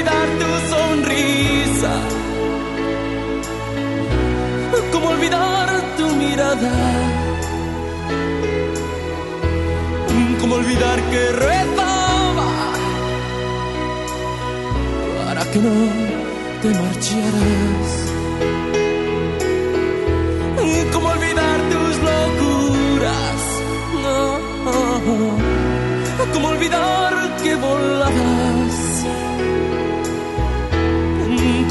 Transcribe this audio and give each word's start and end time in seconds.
Olvidar 0.00 0.28
tu 0.38 0.50
sonrisa? 0.70 1.92
¿Cómo 4.92 5.08
olvidar 5.10 5.68
tu 5.98 6.06
mirada? 6.16 6.72
¿Cómo 10.40 10.54
olvidar 10.54 11.00
que 11.10 11.32
rezaba 11.32 12.48
para 15.24 15.44
que 15.50 15.58
no 15.58 15.74
te 16.62 16.68
marcharas? 16.80 17.99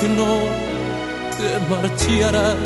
Que 0.00 0.08
no 0.08 0.32
te 1.38 1.48
marcharas? 1.70 2.56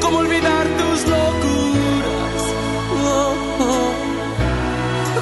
¿Cómo 0.00 0.18
olvidar 0.18 0.66
tus 0.78 1.06
locuras? 1.14 2.42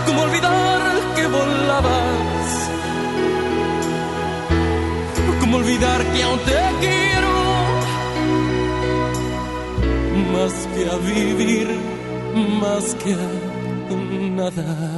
¿Cómo 0.06 0.22
olvidar 0.22 0.82
que 1.16 1.26
volabas? 1.26 2.70
¿Cómo 5.40 5.56
olvidar 5.58 6.00
que 6.12 6.22
aún 6.22 6.38
te 6.40 6.60
quiero? 6.80 7.34
Más 10.32 10.54
que 10.74 10.82
a 10.90 10.96
vivir, 10.98 11.68
más 12.60 12.94
que 12.94 13.12
a 13.14 13.48
nada. 14.36 14.97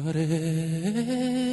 Olvidaré. 0.00 1.49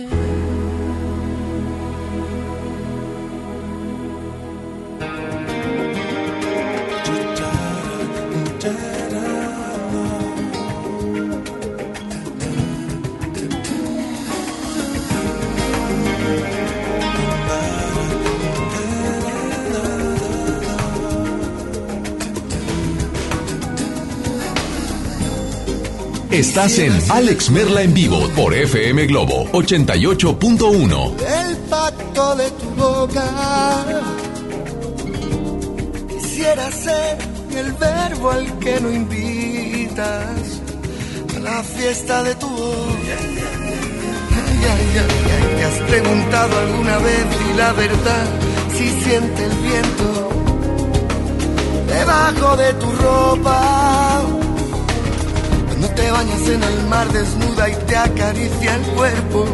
Estás 26.37 26.77
en 26.77 26.93
Alex 27.09 27.49
Merla 27.49 27.81
en 27.81 27.95
vivo 27.95 28.29
por 28.35 28.53
FM 28.53 29.07
Globo 29.07 29.45
88.1. 29.53 31.13
El 31.19 31.57
pacto 31.67 32.35
de 32.35 32.51
tu 32.51 32.69
boca. 32.75 33.83
Quisiera 36.07 36.71
ser 36.71 37.17
el 37.55 37.73
verbo 37.73 38.29
al 38.29 38.59
que 38.59 38.79
no 38.79 38.93
invitas 38.93 40.61
a 41.35 41.39
la 41.39 41.63
fiesta 41.63 42.21
de 42.21 42.35
tu 42.35 42.47
voz. 42.47 42.85
¿Te 45.57 45.63
has 45.63 45.89
preguntado 45.89 46.59
alguna 46.59 46.97
vez 46.99 47.25
y 47.49 47.57
la 47.57 47.73
verdad 47.73 48.25
si 48.77 48.89
siente 49.01 49.43
el 49.43 49.57
viento 49.57 50.29
debajo 51.87 52.57
de 52.57 52.73
tu 52.75 52.91
ropa? 52.91 54.06
Te 55.97 56.11
bañas 56.11 56.47
en 56.47 56.63
el 56.63 56.83
mar 56.87 57.11
desnuda 57.11 57.69
y 57.69 57.75
te 57.87 57.97
acaricia 57.97 58.75
el 58.75 58.81
cuerpo. 58.95 59.45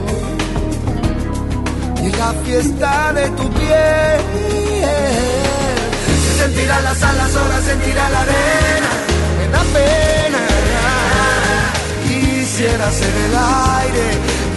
Y 2.04 2.10
la 2.18 2.34
fiesta 2.44 3.14
de 3.14 3.30
tu 3.30 3.50
piel. 3.52 4.22
Se 6.24 6.44
sentirá 6.44 6.82
las 6.82 7.02
alas, 7.02 7.36
ahora 7.36 7.62
sentirá 7.62 8.10
la 8.10 8.22
arena. 8.22 8.92
Me 9.38 9.48
da 9.54 9.64
pena. 9.78 10.42
Quisiera 12.06 12.92
ser 12.92 13.14
el 13.26 13.36
aire 13.80 14.08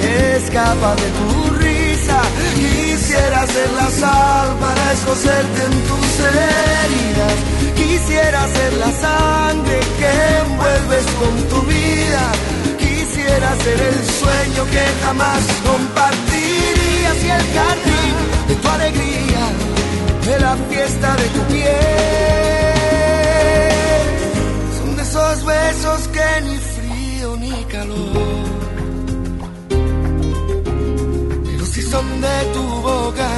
que 0.01 0.37
escapa 0.39 0.97
de 0.97 1.09
tu 1.19 1.55
risa. 1.55 1.86
Quisiera 3.17 3.47
ser 3.47 3.73
la 3.73 3.91
sal 3.91 4.57
para 4.61 4.93
escocerte 4.93 5.63
en 5.65 5.73
tus 5.89 6.21
heridas. 6.21 7.37
Quisiera 7.75 8.47
ser 8.47 8.73
la 8.75 8.93
sangre 8.93 9.81
que 9.99 10.11
envuelves 10.45 11.07
con 11.19 11.35
tu 11.49 11.63
vida. 11.67 12.33
Quisiera 12.79 13.57
ser 13.65 13.81
el 13.81 14.05
sueño 14.21 14.65
que 14.71 14.85
jamás 15.03 15.43
compartirías 15.65 17.17
y 17.25 17.31
el 17.31 17.45
jardín 17.57 18.15
de 18.49 18.55
tu 18.55 18.69
alegría, 18.69 19.45
de 20.27 20.39
la 20.39 20.57
fiesta 20.69 21.17
de 21.17 21.29
tu 21.29 21.41
piel. 21.53 21.67
Son 24.79 24.95
de 24.95 25.03
esos 25.03 25.45
besos 25.45 26.09
que 26.09 26.41
ni 26.43 26.57
frío 26.59 27.37
ni 27.39 27.65
calor. 27.65 28.56
Son 31.91 32.21
de 32.21 32.45
tu 32.55 32.63
boca. 32.63 33.29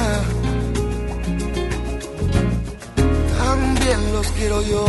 También 3.37 4.13
los 4.13 4.27
quiero 4.37 4.61
yo. 4.61 4.85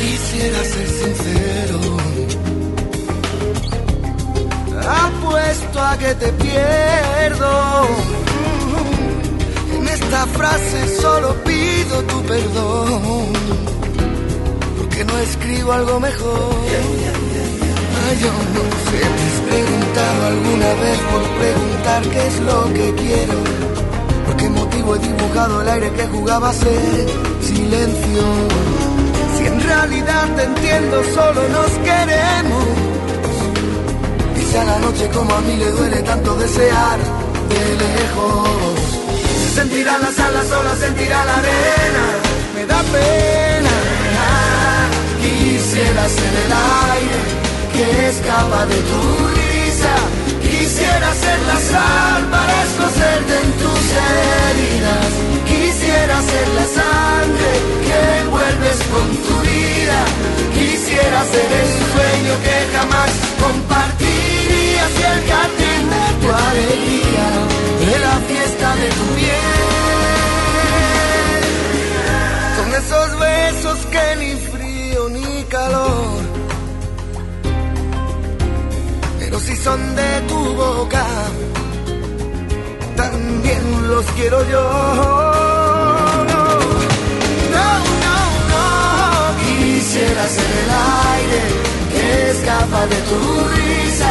Quisiera 0.00 0.64
ser 0.64 0.88
sincero. 0.88 1.78
Apuesto 5.06 5.80
a 5.80 5.96
que 5.98 6.14
te 6.14 6.32
pierdo. 6.32 7.86
En 9.76 9.88
esta 9.88 10.26
frase 10.26 11.00
solo 11.00 11.33
pido 11.94 12.02
tu 12.04 12.22
perdón. 12.22 13.32
Porque 14.78 15.04
no 15.04 15.18
escribo 15.18 15.72
algo 15.72 16.00
mejor. 16.00 16.54
Ay, 18.06 18.18
yo 18.20 18.32
no 18.54 18.64
sé, 18.86 19.00
te 19.16 19.24
has 19.28 19.40
preguntado 19.48 20.26
alguna 20.26 20.70
vez 20.82 20.98
por 21.12 21.22
preguntar 21.42 22.02
qué 22.02 22.26
es 22.26 22.40
lo 22.40 22.74
que 22.74 22.94
quiero. 23.02 23.34
¿Por 24.26 24.36
qué 24.36 24.48
motivo 24.50 24.96
he 24.96 24.98
dibujado 24.98 25.62
el 25.62 25.68
aire 25.68 25.90
que 25.92 26.06
jugaba 26.06 26.50
a 26.50 26.52
ser 26.52 27.06
silencio? 27.42 28.22
Si 29.36 29.46
en 29.46 29.60
realidad 29.60 30.28
te 30.36 30.42
entiendo, 30.44 31.02
solo 31.14 31.48
nos 31.48 31.70
queremos. 31.88 32.64
Dice 34.36 34.58
a 34.58 34.64
la 34.64 34.78
noche 34.78 35.08
como 35.14 35.34
a 35.34 35.40
mí 35.40 35.56
le 35.56 35.70
duele 35.70 36.02
tanto 36.02 36.34
desear 36.36 36.98
de 37.48 37.76
lejos. 37.76 38.83
Se 39.54 39.60
sentirá 39.60 39.98
las 39.98 40.18
alas, 40.18 40.48
solo 40.48 40.74
sentirá 40.74 41.24
la 41.24 41.36
arena. 41.36 42.04
Me 42.56 42.66
da 42.66 42.82
pena. 42.94 43.74
Quisiera 45.22 46.08
ser 46.08 46.34
el 46.44 46.52
aire 46.90 47.18
que 47.72 48.08
escapa 48.08 48.66
de 48.66 48.74
tu 48.90 49.00
risa. 49.38 49.94
Quisiera 50.42 51.14
ser 51.14 51.38
la 51.46 51.58
sal 51.70 52.22
para 52.32 52.64
escocerte 52.64 53.34
en 53.44 53.52
tus 53.62 53.84
heridas. 54.10 55.10
Quisiera 55.46 56.16
ser 56.30 56.48
la 56.58 56.66
sangre 56.78 57.50
que 57.86 57.98
envuelves 58.22 58.78
con 58.90 59.06
tu 59.24 59.34
vida. 59.48 60.00
Quisiera 60.58 61.20
ser 61.32 61.48
el 61.62 61.70
sueño 61.92 62.34
que 62.42 62.56
jamás 62.76 63.10
compartirías 63.38 64.90
y 64.98 65.02
el 65.14 65.20
jardín 65.30 65.73
alegría, 66.30 67.26
de 67.80 67.98
la 67.98 68.16
fiesta 68.28 68.76
de 68.76 68.88
tu 68.88 69.04
piel. 69.16 69.54
Son 72.56 72.68
esos 72.82 73.08
besos 73.18 73.78
que 73.86 74.16
ni 74.16 74.32
frío 74.52 75.08
ni 75.10 75.44
calor 75.44 76.34
pero 79.24 79.46
si 79.46 79.56
son 79.56 79.96
de 79.96 80.20
tu 80.28 80.38
boca, 80.54 81.04
también 82.94 83.88
los 83.88 84.04
quiero 84.16 84.38
yo. 84.48 84.62
No, 87.54 87.68
no. 88.04 88.16
Quisiera 89.42 90.24
ser 90.28 90.50
el 90.62 90.70
aire 91.16 91.42
que 91.92 92.30
escapa 92.30 92.86
de 92.86 92.96
tu 93.08 93.18
risa. 93.56 94.10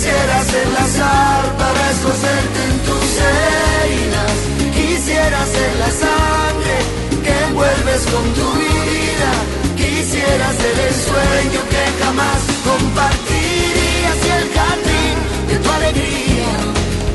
Quisiera 0.00 0.42
ser 0.44 0.66
la 0.68 0.86
sal 0.86 1.44
para 1.58 1.90
escocerte 1.90 2.60
en 2.70 2.76
tus 2.88 3.08
heridas. 3.28 4.32
Quisiera 4.72 5.44
ser 5.44 5.72
la 5.76 5.90
sangre 6.04 6.76
que 7.22 7.32
envuelves 7.48 8.02
con 8.06 8.24
tu 8.32 8.46
vida. 8.64 9.30
Quisiera 9.76 10.48
ser 10.54 10.76
el 10.88 10.94
sueño 11.06 11.60
que 11.68 11.82
jamás 12.02 12.40
compartirías 12.64 14.18
y 14.24 14.30
el 14.40 14.46
jardín 14.56 15.16
de 15.48 15.56
tu 15.58 15.68
alegría, 15.70 16.52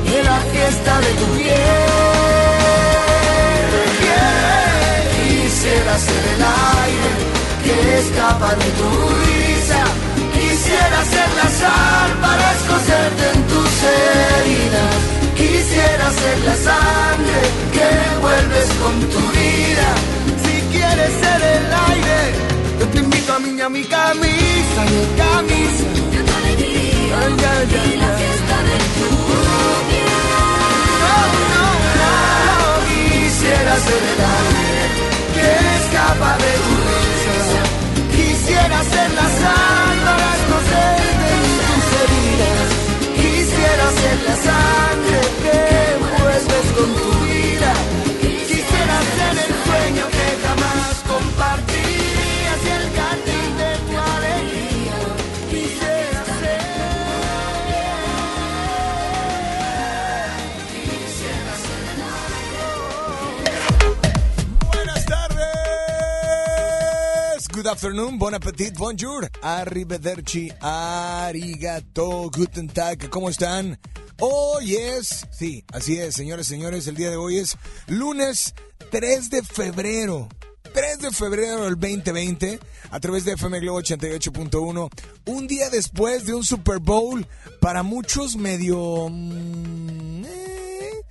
de 0.06 0.20
la 0.22 0.40
fiesta 0.54 0.94
de 1.06 1.12
tu 1.22 1.26
piel. 1.38 1.56
Quisiera 5.26 5.98
ser 5.98 6.24
el 6.36 6.44
aire 6.86 7.12
que 7.64 7.76
escapa 7.98 8.50
de 8.54 8.70
tu 8.78 8.90
risa. 9.26 9.65
Quisiera 10.76 11.06
ser 11.06 11.30
la 11.42 11.50
sal 11.62 12.12
para 12.20 12.46
escocerte 12.52 13.24
en 13.34 13.42
tus 13.48 13.72
heridas. 13.96 14.96
Quisiera 15.38 16.12
ser 16.12 16.38
la 16.48 16.56
sangre 16.68 17.40
que 17.72 17.86
envuelves 18.12 18.68
con 18.82 19.00
tu 19.14 19.22
vida. 19.40 19.88
Si 20.44 20.56
quieres 20.74 21.12
ser 21.24 21.42
el 21.56 21.66
aire, 21.92 22.20
yo 22.80 22.86
te 22.88 22.98
invito 22.98 23.34
a 23.36 23.40
mí 23.40 23.62
a 23.62 23.70
mi 23.70 23.84
camisa, 23.86 24.80
mi 24.92 25.04
camisa. 25.24 25.86
Ay, 27.22 27.36
ay, 27.52 27.76
ay, 27.82 28.00
ay. 28.02 28.26
No, 31.04 31.16
no, 31.54 31.66
no, 32.02 32.12
quisiera 32.90 33.74
ser 33.88 34.02
el 34.14 34.22
aire 34.44 34.84
que 35.36 35.48
escapa 35.78 36.32
de 36.38 36.54
tu. 36.66 36.75
Quisiera 38.66 38.84
ser 38.84 39.12
la 39.14 39.30
sal 39.30 39.98
para 40.06 40.28
escocerte 40.38 41.28
en 41.36 41.46
tus 41.68 41.86
heridas. 42.02 42.68
Quisiera 43.16 43.86
ser 43.92 44.18
la 44.28 44.36
sangre 44.48 45.20
que 45.44 45.58
envuelves 45.94 46.68
con 46.74 46.90
tu 46.96 47.15
Good 67.66 67.72
afternoon, 67.72 68.20
bon 68.20 68.36
appetit, 68.36 68.78
bonjour, 68.78 69.28
arrivederci, 69.42 70.52
arigato, 70.62 72.30
guten 72.30 72.68
tag, 72.68 73.10
¿cómo 73.10 73.28
están? 73.28 73.80
Oh, 74.20 74.60
yes, 74.60 75.26
sí, 75.32 75.66
así 75.74 75.98
es, 75.98 76.14
señores, 76.14 76.46
señores, 76.46 76.86
el 76.86 76.96
día 76.96 77.10
de 77.10 77.16
hoy 77.16 77.38
es 77.40 77.58
lunes 77.88 78.54
3 78.92 79.32
de 79.32 79.42
febrero. 79.42 80.30
3 80.76 81.00
de 81.00 81.10
febrero 81.10 81.64
del 81.64 81.74
2020 81.74 82.60
a 82.92 83.00
través 83.00 83.26
de 83.26 83.32
FM 83.32 83.60
Globo 83.62 83.82
88.1. 83.82 84.90
Un 85.26 85.48
día 85.48 85.72
después 85.72 86.28
de 86.28 86.36
un 86.36 86.44
Super 86.44 86.78
Bowl 86.78 87.26
para 87.62 87.82
muchos 87.82 88.36
medio... 88.36 89.10
mm, 89.10 90.24
eh, 90.24 91.02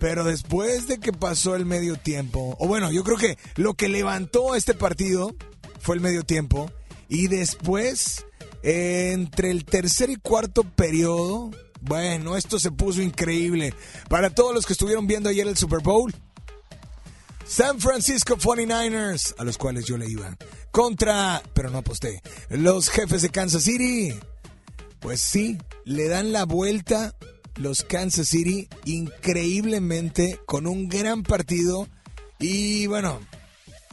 Pero 0.00 0.24
después 0.24 0.88
de 0.88 0.98
que 0.98 1.12
pasó 1.12 1.54
el 1.54 1.64
medio 1.64 1.94
tiempo, 1.94 2.56
o 2.58 2.66
bueno, 2.66 2.90
yo 2.90 3.04
creo 3.04 3.18
que 3.18 3.38
lo 3.54 3.74
que 3.74 3.88
levantó 3.88 4.56
este 4.56 4.74
partido 4.74 5.36
fue 5.82 5.96
el 5.96 6.00
medio 6.00 6.22
tiempo. 6.22 6.70
Y 7.08 7.26
después, 7.26 8.24
entre 8.62 9.50
el 9.50 9.66
tercer 9.66 10.08
y 10.08 10.16
cuarto 10.16 10.64
periodo, 10.64 11.50
bueno, 11.82 12.36
esto 12.36 12.58
se 12.58 12.70
puso 12.70 13.02
increíble. 13.02 13.74
Para 14.08 14.30
todos 14.30 14.54
los 14.54 14.64
que 14.64 14.72
estuvieron 14.72 15.06
viendo 15.06 15.28
ayer 15.28 15.46
el 15.46 15.56
Super 15.56 15.80
Bowl, 15.80 16.14
San 17.44 17.80
Francisco 17.80 18.36
49ers, 18.36 19.34
a 19.36 19.44
los 19.44 19.58
cuales 19.58 19.84
yo 19.84 19.98
le 19.98 20.08
iba, 20.08 20.36
contra, 20.70 21.42
pero 21.52 21.68
no 21.68 21.78
aposté, 21.78 22.22
los 22.48 22.88
jefes 22.88 23.20
de 23.20 23.30
Kansas 23.30 23.64
City. 23.64 24.14
Pues 25.00 25.20
sí, 25.20 25.58
le 25.84 26.06
dan 26.08 26.32
la 26.32 26.44
vuelta 26.44 27.14
los 27.56 27.82
Kansas 27.82 28.28
City 28.28 28.68
increíblemente 28.84 30.40
con 30.46 30.66
un 30.66 30.88
gran 30.88 31.24
partido 31.24 31.88
y 32.38 32.86
bueno, 32.86 33.20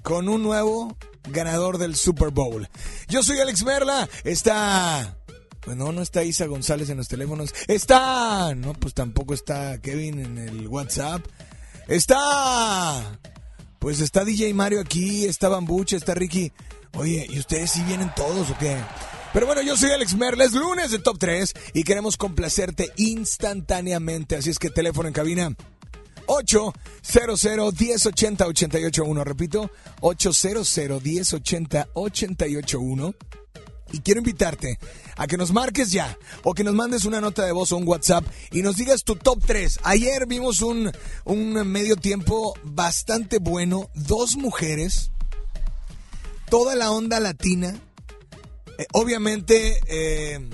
con 0.04 0.30
un 0.30 0.44
nuevo 0.44 0.96
ganador 1.24 1.78
del 1.78 1.96
Super 1.96 2.30
Bowl. 2.30 2.68
Yo 3.08 3.24
soy 3.24 3.40
Alex 3.40 3.64
Merla, 3.64 4.10
está... 4.24 5.16
Pues 5.62 5.76
no, 5.76 5.92
no 5.92 6.02
está 6.02 6.24
Isa 6.24 6.46
González 6.46 6.90
en 6.90 6.98
los 6.98 7.08
teléfonos. 7.08 7.54
Está... 7.68 8.56
No, 8.56 8.74
pues 8.74 8.94
tampoco 8.94 9.34
está 9.34 9.80
Kevin 9.82 10.20
en 10.20 10.38
el 10.38 10.68
WhatsApp. 10.68 11.22
Está... 11.88 13.20
Pues 13.80 14.00
está 14.00 14.26
DJ 14.26 14.54
Mario 14.54 14.82
aquí, 14.82 15.26
está 15.26 15.48
Bambucha, 15.50 15.98
está 15.98 16.14
Ricky. 16.14 16.52
Oye, 16.94 17.28
¿y 17.30 17.40
ustedes 17.40 17.72
sí 17.72 17.82
vienen 17.84 18.12
todos 18.16 18.50
o 18.50 18.58
qué? 18.58 18.78
Pero 19.32 19.46
bueno, 19.46 19.62
yo 19.62 19.78
soy 19.78 19.92
Alex 19.92 20.16
Merla, 20.16 20.44
es 20.44 20.54
lunes 20.54 20.92
de 20.92 21.00
Top 21.00 21.18
3 21.20 21.54
y 21.74 21.84
queremos 21.84 22.18
complacerte 22.18 22.92
instantáneamente. 22.98 24.36
Así 24.36 24.50
es 24.50 24.58
que 24.58 24.70
teléfono 24.70 25.08
en 25.08 25.14
cabina 25.14 25.56
800 26.30 27.74
1080 27.74 28.46
881. 28.48 29.24
Repito, 29.24 29.72
800 30.02 30.78
1080 31.04 31.90
881. 31.94 33.16
Y 33.92 34.02
quiero 34.02 34.20
invitarte 34.20 34.78
a 35.18 35.26
que 35.26 35.38
nos 35.38 35.52
marques 35.52 35.92
ya 35.92 36.16
o 36.44 36.54
que 36.54 36.64
nos 36.64 36.76
mandes 36.76 37.06
una 37.06 37.20
nota 37.20 37.44
de 37.44 37.52
voz 37.52 37.72
o 37.72 37.78
un 37.78 37.88
WhatsApp 37.88 38.24
y 38.52 38.62
nos 38.62 38.78
digas 38.78 39.04
tu 39.04 39.16
top 39.16 39.44
3. 39.44 39.80
Ayer 39.84 40.28
vimos 40.28 40.62
un, 40.62 40.92
medio 41.66 41.96
tiempo 41.96 42.54
bastante 42.64 43.40
bueno. 43.40 43.90
Dos 43.96 44.38
mujeres, 44.38 45.12
toda 46.52 46.76
la 46.76 46.92
onda 46.92 47.20
latina. 47.20 47.82
Eh, 48.78 48.86
obviamente, 48.94 49.80
eh, 49.88 50.48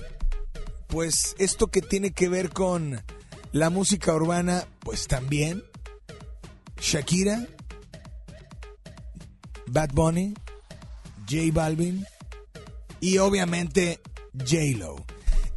pues 0.88 1.36
esto 1.38 1.68
que 1.68 1.82
tiene 1.82 2.12
que 2.12 2.30
ver 2.30 2.52
con 2.52 3.04
la 3.56 3.70
música 3.70 4.14
urbana, 4.14 4.68
pues 4.82 5.08
también. 5.08 5.64
Shakira, 6.78 7.48
Bad 9.68 9.92
Bunny, 9.94 10.34
J 11.30 11.54
Balvin 11.54 12.06
y 13.00 13.18
obviamente 13.18 14.02
J-Lo. 14.38 15.06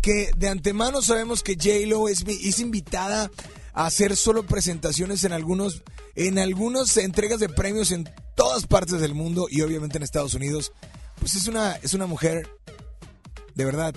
Que 0.01 0.31
de 0.37 0.49
antemano 0.49 1.03
sabemos 1.03 1.43
que 1.43 1.57
J-Lo 1.57 2.09
es, 2.09 2.23
es 2.25 2.61
invitada 2.61 3.33
a 3.73 3.87
hacer 3.87 4.17
solo 4.17 4.45
presentaciones 4.45 5.25
en 5.25 5.33
algunos 5.33 5.83
en 6.15 6.39
algunas 6.39 6.97
entregas 6.99 7.41
de 7.41 7.49
premios 7.49 7.91
en 7.91 8.09
todas 8.37 8.69
partes 8.69 9.01
del 9.01 9.17
mundo 9.17 9.49
y 9.51 9.63
obviamente 9.63 9.97
en 9.97 10.05
Estados 10.05 10.35
Unidos. 10.35 10.71
Pues 11.19 11.35
es 11.35 11.49
una 11.49 11.73
es 11.83 11.95
una 11.95 12.07
mujer 12.07 12.49
de 13.57 13.65
verdad 13.65 13.93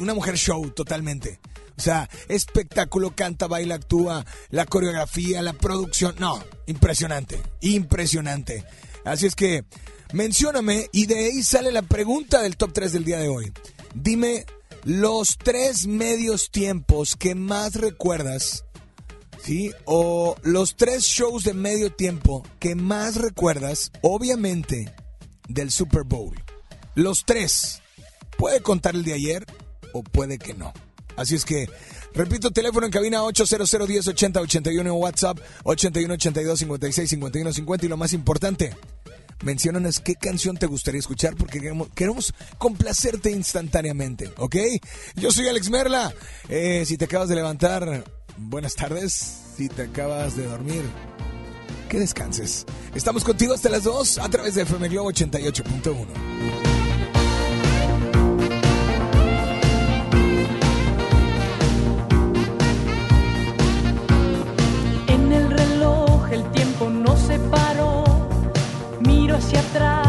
una 0.00 0.14
mujer 0.14 0.38
show 0.38 0.70
totalmente. 0.70 1.40
O 1.78 1.80
sea, 1.80 2.10
espectáculo, 2.28 3.14
canta, 3.14 3.46
baila, 3.46 3.76
actúa, 3.76 4.26
la 4.50 4.66
coreografía, 4.66 5.42
la 5.42 5.52
producción. 5.52 6.16
No, 6.18 6.42
impresionante, 6.66 7.40
impresionante. 7.60 8.64
Así 9.04 9.26
es 9.26 9.36
que 9.36 9.64
mencióname 10.12 10.88
y 10.92 11.06
de 11.06 11.18
ahí 11.18 11.42
sale 11.42 11.70
la 11.70 11.82
pregunta 11.82 12.42
del 12.42 12.56
top 12.56 12.72
3 12.72 12.92
del 12.92 13.04
día 13.04 13.18
de 13.18 13.28
hoy. 13.28 13.52
Dime 13.94 14.44
los 14.84 15.38
tres 15.38 15.86
medios 15.86 16.50
tiempos 16.50 17.14
que 17.14 17.34
más 17.34 17.74
recuerdas, 17.76 18.64
¿sí? 19.42 19.72
O 19.84 20.36
los 20.42 20.76
tres 20.76 21.04
shows 21.04 21.44
de 21.44 21.54
medio 21.54 21.92
tiempo 21.92 22.44
que 22.58 22.74
más 22.74 23.16
recuerdas, 23.16 23.92
obviamente, 24.02 24.92
del 25.48 25.70
Super 25.70 26.02
Bowl. 26.02 26.34
Los 26.94 27.24
tres. 27.24 27.82
Puede 28.36 28.62
contar 28.62 28.94
el 28.94 29.04
de 29.04 29.14
ayer 29.14 29.46
o 29.92 30.02
puede 30.02 30.38
que 30.38 30.54
no. 30.54 30.72
Así 31.18 31.34
es 31.34 31.44
que, 31.44 31.68
repito, 32.14 32.52
teléfono 32.52 32.86
en 32.86 32.92
cabina 32.92 33.24
800 33.24 33.88
1080 33.88 34.40
81 34.40 34.94
WhatsApp 34.94 35.40
81 35.64 36.14
82 36.14 36.58
56 36.60 37.10
51 37.10 37.52
50 37.52 37.86
y 37.86 37.88
lo 37.88 37.96
más 37.96 38.12
importante, 38.12 38.76
menciónanos 39.42 39.98
qué 39.98 40.14
canción 40.14 40.56
te 40.56 40.66
gustaría 40.66 41.00
escuchar 41.00 41.34
porque 41.34 41.60
queremos, 41.60 41.88
queremos 41.92 42.32
complacerte 42.56 43.32
instantáneamente, 43.32 44.32
¿ok? 44.36 44.56
Yo 45.16 45.32
soy 45.32 45.48
Alex 45.48 45.70
Merla. 45.70 46.14
Eh, 46.48 46.84
si 46.86 46.96
te 46.96 47.06
acabas 47.06 47.28
de 47.28 47.34
levantar, 47.34 48.04
buenas 48.36 48.76
tardes. 48.76 49.40
Si 49.56 49.68
te 49.68 49.82
acabas 49.82 50.36
de 50.36 50.46
dormir, 50.46 50.84
que 51.88 51.98
descanses. 51.98 52.64
Estamos 52.94 53.24
contigo 53.24 53.54
hasta 53.54 53.68
las 53.68 53.82
2 53.82 54.18
a 54.18 54.28
través 54.28 54.54
de 54.54 54.62
FM 54.62 54.88
Globo 54.88 55.10
88.1. 55.10 56.77
hacia 69.38 69.60
atrás 69.60 70.07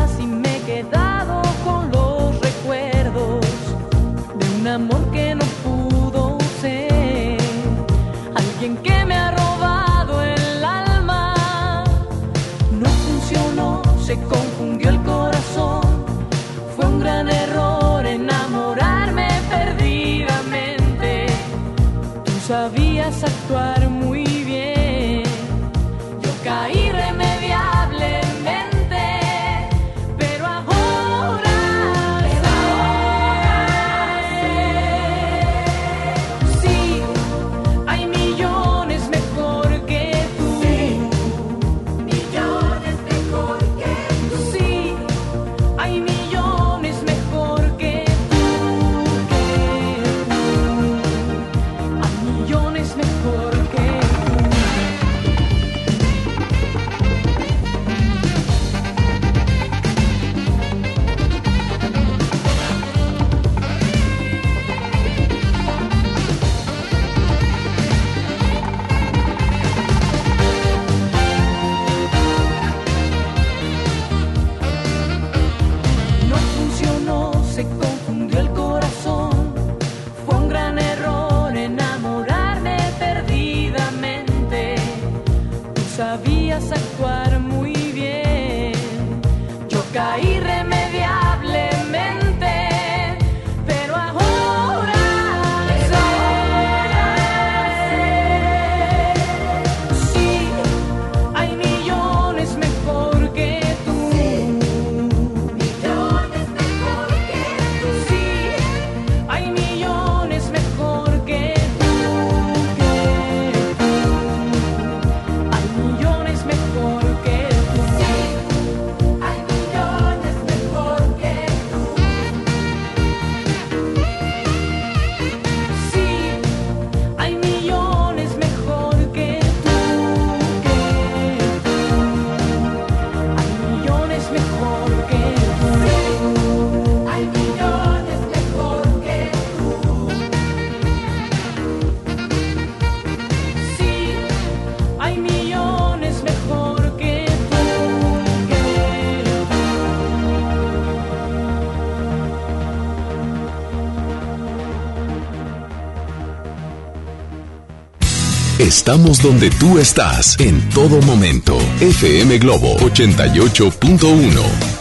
Estamos 158.90 159.22
donde 159.22 159.52
tú 159.52 159.78
estás 159.78 160.40
en 160.40 160.68
todo 160.70 161.00
momento. 161.04 161.56
FM 161.80 162.40
Globo 162.40 162.76
88.1. 162.80 164.79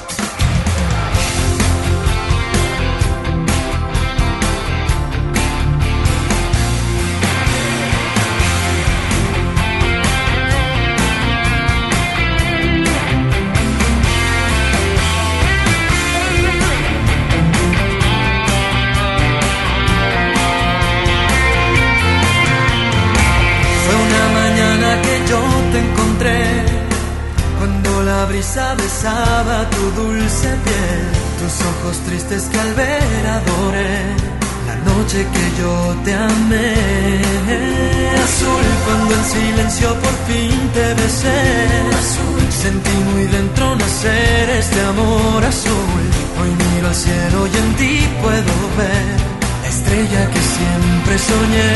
debe 40.89 41.09
ser. 41.09 41.95
Azul. 42.03 42.43
Sentí 42.65 42.97
muy 43.11 43.25
dentro 43.37 43.77
nacer 43.77 44.51
este 44.63 44.81
amor 44.93 45.45
azul. 45.45 46.03
Hoy 46.41 46.51
miro 46.63 46.89
al 46.89 46.99
cielo 47.07 47.39
y 47.53 47.55
en 47.63 47.71
ti 47.81 47.95
puedo 48.23 48.55
ver 48.81 49.17
la 49.63 49.69
estrella 49.75 50.23
que 50.33 50.43
siempre 50.57 51.15
soñé. 51.31 51.73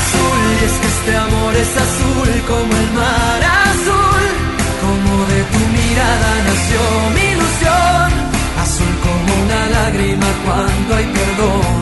Azul, 0.00 0.40
y 0.60 0.64
es 0.68 0.74
que 0.80 0.88
este 0.96 1.12
amor 1.26 1.52
es 1.64 1.72
azul 1.86 2.30
como 2.52 2.72
el 2.82 2.88
mar 3.00 3.40
azul. 3.70 4.24
Como 4.84 5.12
de 5.32 5.40
tu 5.52 5.62
mirada 5.78 6.30
nació 6.48 6.80
mi 7.14 7.24
ilusión. 7.34 8.08
Azul 8.64 8.94
como 9.06 9.30
una 9.44 9.60
lágrima 9.76 10.28
cuando 10.44 10.90
hay 10.96 11.06
perdón 11.18 11.81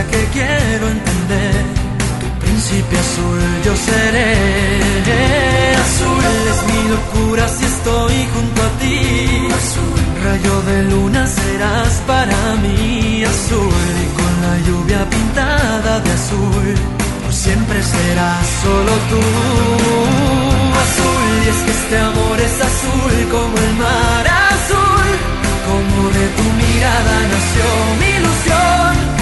que 0.00 0.24
quiero 0.32 0.88
entender. 0.88 1.64
Tu 2.20 2.28
príncipe 2.40 2.94
azul 2.98 3.40
yo 3.64 3.74
seré. 3.76 4.32
Azul 5.86 6.24
es 6.52 6.60
mi 6.70 6.80
locura 6.94 7.48
si 7.48 7.64
estoy 7.64 8.16
junto 8.32 8.58
a 8.62 8.70
ti. 8.80 8.98
Azul, 9.60 10.00
rayo 10.24 10.54
de 10.70 10.78
luna 10.92 11.26
serás 11.26 11.92
para 12.06 12.38
mí. 12.64 13.24
Azul 13.24 13.92
y 14.04 14.08
con 14.18 14.32
la 14.44 14.54
lluvia 14.66 15.00
pintada 15.10 16.00
de 16.00 16.10
azul. 16.20 16.74
Por 17.22 17.32
siempre 17.32 17.78
serás 17.82 18.46
solo 18.64 18.92
tú. 19.10 19.22
Azul 20.84 21.32
y 21.44 21.48
es 21.52 21.60
que 21.64 21.72
este 21.78 21.98
amor 21.98 22.36
es 22.48 22.56
azul 22.70 23.14
como 23.30 23.54
el 23.66 23.72
mar 23.84 24.24
azul. 24.56 25.08
Como 25.68 26.00
de 26.16 26.26
tu 26.36 26.46
mirada 26.60 27.14
nació 27.32 27.66
mi 28.00 28.08
ilusión 28.18 29.21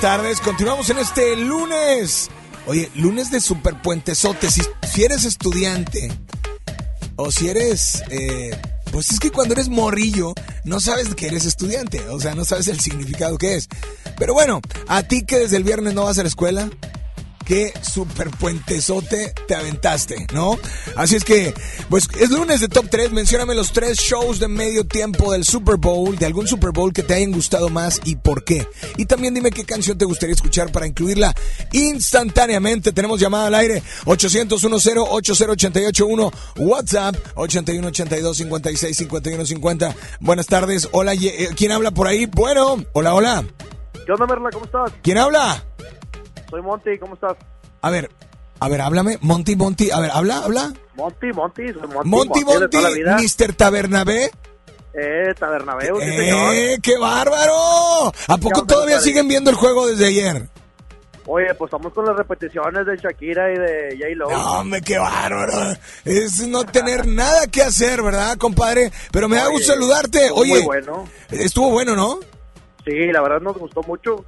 tardes. 0.00 0.40
Continuamos 0.40 0.90
en 0.90 0.98
este 0.98 1.36
lunes. 1.36 2.30
Oye, 2.66 2.90
lunes 2.94 3.30
de 3.30 3.40
superpuentesote. 3.40 4.50
Si, 4.50 4.62
si 4.86 5.04
eres 5.04 5.24
estudiante 5.24 6.10
o 7.16 7.30
si 7.30 7.48
eres... 7.48 8.02
Eh, 8.10 8.50
pues 8.92 9.10
es 9.10 9.20
que 9.20 9.30
cuando 9.30 9.52
eres 9.52 9.68
morrillo 9.68 10.32
no 10.64 10.80
sabes 10.80 11.14
que 11.14 11.26
eres 11.26 11.44
estudiante. 11.44 12.00
O 12.08 12.20
sea, 12.20 12.34
no 12.34 12.44
sabes 12.44 12.68
el 12.68 12.80
significado 12.80 13.38
que 13.38 13.56
es. 13.56 13.68
Pero 14.16 14.34
bueno, 14.34 14.60
a 14.86 15.02
ti 15.02 15.24
que 15.24 15.38
desde 15.38 15.56
el 15.56 15.64
viernes 15.64 15.94
no 15.94 16.04
vas 16.04 16.18
a 16.18 16.22
la 16.22 16.28
escuela, 16.28 16.70
qué 17.48 17.72
super 17.80 18.28
puentezote 18.30 19.32
te 19.46 19.54
aventaste, 19.54 20.26
¿no? 20.34 20.58
Así 20.96 21.16
es 21.16 21.24
que, 21.24 21.54
pues 21.88 22.06
es 22.20 22.28
lunes 22.28 22.60
de 22.60 22.68
Top 22.68 22.88
3, 22.90 23.10
mencióname 23.12 23.54
los 23.54 23.72
tres 23.72 23.98
shows 23.98 24.38
de 24.38 24.48
medio 24.48 24.86
tiempo 24.86 25.32
del 25.32 25.44
Super 25.44 25.76
Bowl, 25.76 26.16
de 26.16 26.26
algún 26.26 26.46
Super 26.46 26.72
Bowl 26.72 26.92
que 26.92 27.02
te 27.02 27.14
hayan 27.14 27.32
gustado 27.32 27.70
más 27.70 28.02
y 28.04 28.16
por 28.16 28.44
qué. 28.44 28.68
Y 28.98 29.06
también 29.06 29.32
dime 29.32 29.50
qué 29.50 29.64
canción 29.64 29.96
te 29.96 30.04
gustaría 30.04 30.34
escuchar 30.34 30.70
para 30.70 30.86
incluirla 30.86 31.34
instantáneamente. 31.72 32.92
Tenemos 32.92 33.18
llamada 33.18 33.46
al 33.46 33.54
aire 33.54 33.82
800 34.04 34.60
10 34.60 34.74
80881 35.08 36.30
WhatsApp 36.58 37.16
81 37.34 37.88
82 37.88 38.36
56 38.36 38.96
51 38.96 39.46
50. 39.46 39.96
Buenas 40.20 40.46
tardes. 40.46 40.86
Hola, 40.92 41.14
eh, 41.14 41.48
¿quién 41.56 41.72
habla 41.72 41.92
por 41.92 42.08
ahí? 42.08 42.26
Bueno, 42.26 42.84
hola, 42.92 43.14
hola. 43.14 43.44
¿Qué 44.04 44.12
onda, 44.12 44.26
Merla? 44.26 44.50
¿Cómo 44.52 44.66
estás? 44.66 44.92
¿Quién 45.02 45.16
habla? 45.16 45.64
Soy 46.50 46.62
Monty, 46.62 46.98
¿cómo 46.98 47.14
estás? 47.14 47.36
A 47.82 47.90
ver, 47.90 48.10
a 48.60 48.68
ver, 48.68 48.80
háblame. 48.80 49.18
Monty, 49.20 49.56
Monty. 49.56 49.90
A 49.90 50.00
ver, 50.00 50.10
habla, 50.12 50.38
habla. 50.38 50.72
Monty, 50.96 51.32
Monty, 51.32 51.72
soy 51.72 51.88
Monty. 51.88 52.08
Monty, 52.08 52.44
Monty, 52.44 52.78
vida. 52.94 53.16
Mr. 53.18 53.52
Tabernabé. 53.54 54.30
Eh, 54.94 55.34
Tabernabeu, 55.38 56.00
sí, 56.00 56.08
señor. 56.08 56.54
¡Eh, 56.54 56.78
qué 56.82 56.98
bárbaro! 56.98 58.12
¿A 58.26 58.36
poco 58.38 58.64
todavía 58.64 59.00
siguen 59.00 59.28
viendo 59.28 59.50
el 59.50 59.56
juego 59.56 59.86
desde 59.86 60.06
ayer? 60.06 60.48
Oye, 61.30 61.54
pues 61.54 61.68
estamos 61.68 61.92
con 61.92 62.06
las 62.06 62.16
repeticiones 62.16 62.86
de 62.86 62.96
Shakira 62.96 63.52
y 63.52 63.58
de 63.58 63.96
J-Lo. 63.98 64.30
No, 64.30 64.60
hombre, 64.60 64.80
qué 64.80 64.98
bárbaro. 64.98 65.76
Es 66.04 66.48
no 66.48 66.64
tener 66.64 67.06
nada 67.06 67.46
que 67.48 67.62
hacer, 67.62 68.02
¿verdad, 68.02 68.38
compadre? 68.38 68.90
Pero 69.12 69.28
me 69.28 69.36
da 69.36 69.44
Oye, 69.44 69.52
gusto 69.52 69.74
saludarte. 69.74 70.30
Oye, 70.32 70.54
muy 70.54 70.62
bueno. 70.62 71.06
estuvo 71.30 71.70
bueno, 71.70 71.94
¿no? 71.94 72.18
Sí, 72.84 73.12
la 73.12 73.20
verdad 73.20 73.40
nos 73.42 73.58
gustó 73.58 73.82
mucho. 73.82 74.24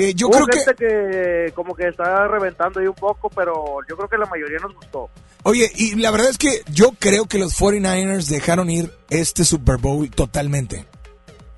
Eh, 0.00 0.14
yo 0.14 0.28
Hubo 0.28 0.34
creo 0.34 0.46
que... 0.46 0.58
gente 0.60 0.74
que... 0.74 1.52
como 1.54 1.74
que 1.74 1.88
está 1.88 2.26
reventando 2.26 2.80
ahí 2.80 2.86
un 2.86 2.94
poco, 2.94 3.28
pero 3.28 3.78
yo 3.88 3.96
creo 3.96 4.08
que 4.08 4.16
la 4.16 4.26
mayoría 4.26 4.58
nos 4.58 4.74
gustó. 4.74 5.10
Oye, 5.42 5.70
y 5.76 5.94
la 5.96 6.10
verdad 6.10 6.30
es 6.30 6.38
que 6.38 6.62
yo 6.72 6.92
creo 6.98 7.26
que 7.26 7.38
los 7.38 7.58
49ers 7.58 8.26
dejaron 8.28 8.70
ir 8.70 8.90
este 9.10 9.44
Super 9.44 9.76
Bowl 9.76 10.08
totalmente. 10.10 10.86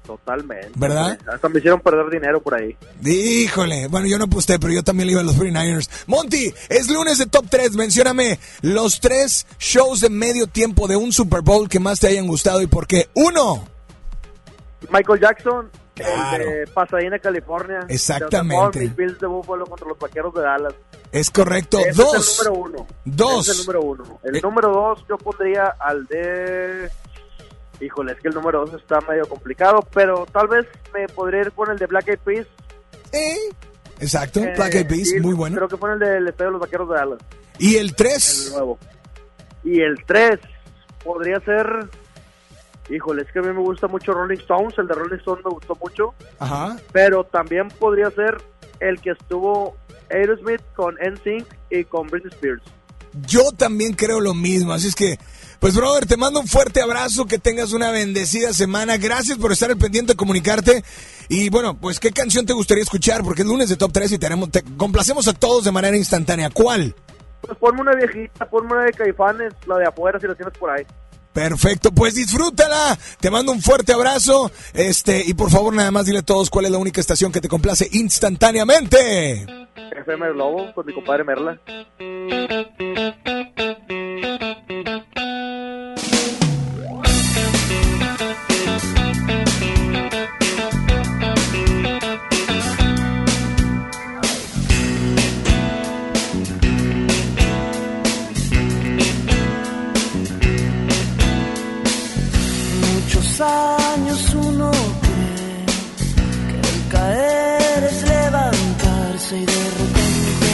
Totalmente. 0.05 0.71
¿Verdad? 0.75 1.19
Hasta 1.33 1.49
me 1.49 1.59
hicieron 1.61 1.81
perder 1.81 2.11
dinero 2.11 2.43
por 2.43 2.55
ahí. 2.55 2.77
Híjole, 3.05 3.87
bueno, 3.87 4.09
yo 4.09 4.19
no 4.19 4.25
aposté, 4.25 4.59
pero 4.59 4.73
yo 4.73 4.83
también 4.83 5.07
le 5.07 5.13
iba 5.13 5.21
a 5.21 5.25
los 5.25 5.37
49ers. 5.39 5.89
Monty, 6.09 6.53
es 6.69 6.89
lunes 6.91 7.19
de 7.19 7.27
Top 7.27 7.47
3, 7.49 7.77
mencióname 7.77 8.41
los 8.63 9.01
tres 9.01 9.47
shows 9.61 10.01
de 10.01 10.11
medio 10.11 10.49
tiempo 10.49 10.89
de 10.89 10.97
un 10.97 11.13
Super 11.13 11.43
Bowl 11.43 11.69
que 11.69 11.79
más 11.79 12.01
te 12.01 12.09
hayan 12.09 12.27
gustado 12.27 12.61
y 12.61 12.67
por 12.67 12.89
qué. 12.89 13.09
Uno, 13.15 13.65
Michael 14.91 15.21
Jackson, 15.21 15.71
Claro. 15.95 16.43
el 16.45 16.51
de 16.67 16.67
Pasadena, 16.73 17.19
California. 17.19 17.81
Exactamente. 17.89 18.79
De 18.79 18.87
los 18.87 18.97
Bills 18.97 19.21
de 19.21 19.27
Buffalo 19.27 19.67
contra 19.67 19.89
los 19.89 19.99
Vaqueros 19.99 20.33
de 20.35 20.41
Dallas. 20.43 20.75
es 21.13 21.31
correcto. 21.31 21.79
Ese 21.81 21.93
Dos, 22.03 22.17
es 22.17 22.39
el 22.41 22.47
número 22.53 22.65
uno. 22.79 22.87
Dos. 23.05 23.43
Ese 23.49 23.53
es 23.53 23.59
el 23.61 23.67
número 23.67 23.83
uno. 23.83 24.21
El 24.23 24.37
Eh. 24.37 24.41
número 24.43 24.69
dos 24.71 25.05
yo 25.09 25.19
pondría 25.19 25.67
al 25.79 26.07
de... 26.07 26.91
Híjole, 27.81 28.13
es 28.13 28.21
que 28.21 28.29
el 28.29 28.35
número 28.35 28.65
dos 28.65 28.81
está 28.81 29.01
medio 29.03 29.27
complicado, 29.29 29.81
pero 29.93 30.25
tal 30.33 30.47
vez 30.49 30.67
me 30.95 31.07
podría 31.09 31.41
ir 31.43 31.53
con 31.53 31.71
el 31.71 31.77
de 31.79 31.87
Black 31.87 32.09
Eyed 32.09 32.19
Peas. 32.21 32.47
eh, 33.13 33.37
exacto, 34.01 34.41
Eh, 34.41 34.53
Black 34.57 34.75
Eyed 34.75 34.87
Peas, 34.87 35.09
muy 35.21 35.35
bueno. 35.35 35.57
Creo 35.57 35.69
que 35.69 35.77
fue 35.77 35.93
el 35.93 35.99
del 35.99 36.29
Estadio 36.29 36.51
de 36.51 36.53
los 36.53 36.61
Vaqueros 36.61 36.89
de 36.89 36.95
Dallas, 36.95 37.19
Y 37.59 37.77
el 37.77 37.87
el 37.89 37.95
tres, 37.97 38.51
nuevo. 38.55 38.79
Y 39.65 39.81
el 39.83 39.97
tres 40.07 40.39
podría 41.05 41.39
ser... 41.41 41.67
Híjole, 42.93 43.23
es 43.23 43.33
que 43.33 43.39
a 43.39 43.43
mí 43.43 43.49
me 43.49 43.61
gusta 43.61 43.89
mucho 43.89 44.13
Rolling 44.13 44.37
Stones, 44.39 44.77
el 44.79 44.87
de 44.87 44.95
Rolling 44.95 45.17
Stones 45.17 45.45
me 45.45 45.51
gustó 45.51 45.77
mucho, 45.81 46.15
ajá, 46.39 46.77
pero 46.93 47.25
también 47.25 47.69
podría 47.69 48.11
ser 48.11 48.37
el 48.81 49.01
que 49.01 49.13
estuvo 49.13 49.77
Aerosmith 50.11 50.61
con 50.77 50.97
NSYNC 50.97 51.47
y 51.71 51.85
con 51.85 52.09
Britney 52.09 52.33
Spears. 52.33 52.63
yo 53.27 53.51
también 53.53 53.95
creo 53.95 54.21
lo 54.21 54.35
mismo, 54.35 54.73
así 54.73 54.89
es 54.89 54.95
que... 54.95 55.19
Pues, 55.59 55.77
brother, 55.77 56.07
te 56.07 56.17
mando 56.17 56.41
un 56.41 56.49
fuerte 56.49 56.83
abrazo, 56.83 57.25
que 57.25 57.39
tengas 57.39 57.73
una 57.73 57.93
bendecida 57.93 58.53
semana. 58.53 58.97
Gracias 58.97 59.39
por 59.39 59.53
estar 59.53 59.71
al 59.71 59.77
pendiente 59.77 60.15
de 60.15 60.17
comunicarte. 60.17 60.83
Y 61.29 61.51
bueno, 61.51 61.75
pues, 61.75 62.01
¿qué 62.01 62.11
canción 62.11 62.45
te 62.45 62.53
gustaría 62.53 62.83
escuchar? 62.83 63.23
Porque 63.23 63.43
es 63.43 63.47
lunes 63.47 63.69
de 63.69 63.77
Top 63.77 63.93
3 63.93 64.11
y 64.11 64.19
tenemos, 64.19 64.51
te 64.51 64.65
complacemos 64.77 65.29
a 65.29 65.33
todos 65.33 65.63
de 65.63 65.71
manera 65.71 65.97
instantánea. 65.97 66.51
¿Cuál? 66.51 66.97
Pues 67.43 67.57
ponme 67.59 67.81
una 67.81 67.95
viejita, 67.95 68.45
ponme 68.51 68.73
una 68.73 68.87
de 68.87 68.93
Caifanes, 68.93 69.55
la 69.69 69.79
de 69.79 69.87
afuera 69.87 70.19
si 70.19 70.27
la 70.27 70.35
tienes 70.35 70.53
por 70.59 70.69
ahí. 70.69 70.85
Perfecto, 71.33 71.93
pues 71.93 72.15
disfrútala. 72.15 72.99
Te 73.21 73.31
mando 73.31 73.53
un 73.53 73.63
fuerte 73.63 73.93
abrazo. 73.93 74.51
Este, 74.75 75.23
y 75.27 75.35
por 75.35 75.51
favor, 75.51 75.75
nada 75.75 75.91
más 75.91 76.07
dile 76.07 76.19
a 76.19 76.23
todos 76.23 76.51
cuál 76.51 76.67
es 76.67 76.71
la 76.71 76.79
única 76.79 77.01
estación 77.01 77.33
que 77.33 77.41
te 77.41 77.49
complace 77.49 77.89
instantáneamente. 77.93 79.47
FM 79.93 80.33
Globo 80.33 80.73
con 80.75 80.87
mi 80.87 80.93
compadre 80.93 81.25
Merla. 81.25 81.59
Años 103.43 104.35
uno 104.35 104.71
cree 105.03 105.67
que 106.49 106.59
el 106.69 106.89
caer 106.91 107.85
es 107.85 108.03
levantarse 108.03 109.39
y 109.39 109.45
de 109.45 109.65
repente 109.79 110.51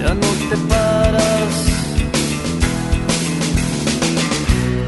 ya 0.00 0.14
no 0.14 0.30
te 0.50 0.56
paras. 0.72 1.54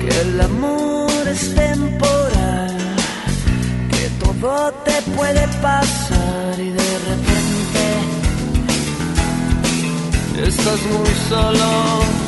Que 0.01 0.11
el 0.21 0.41
amor 0.41 1.29
es 1.29 1.55
temporal, 1.55 2.77
que 3.91 4.05
todo 4.25 4.73
te 4.85 5.03
puede 5.17 5.49
pasar 5.63 6.55
y 6.59 6.71
de 6.71 6.91
repente 7.09 7.85
estás 10.47 10.81
muy 10.93 11.15
solo. 11.29 12.28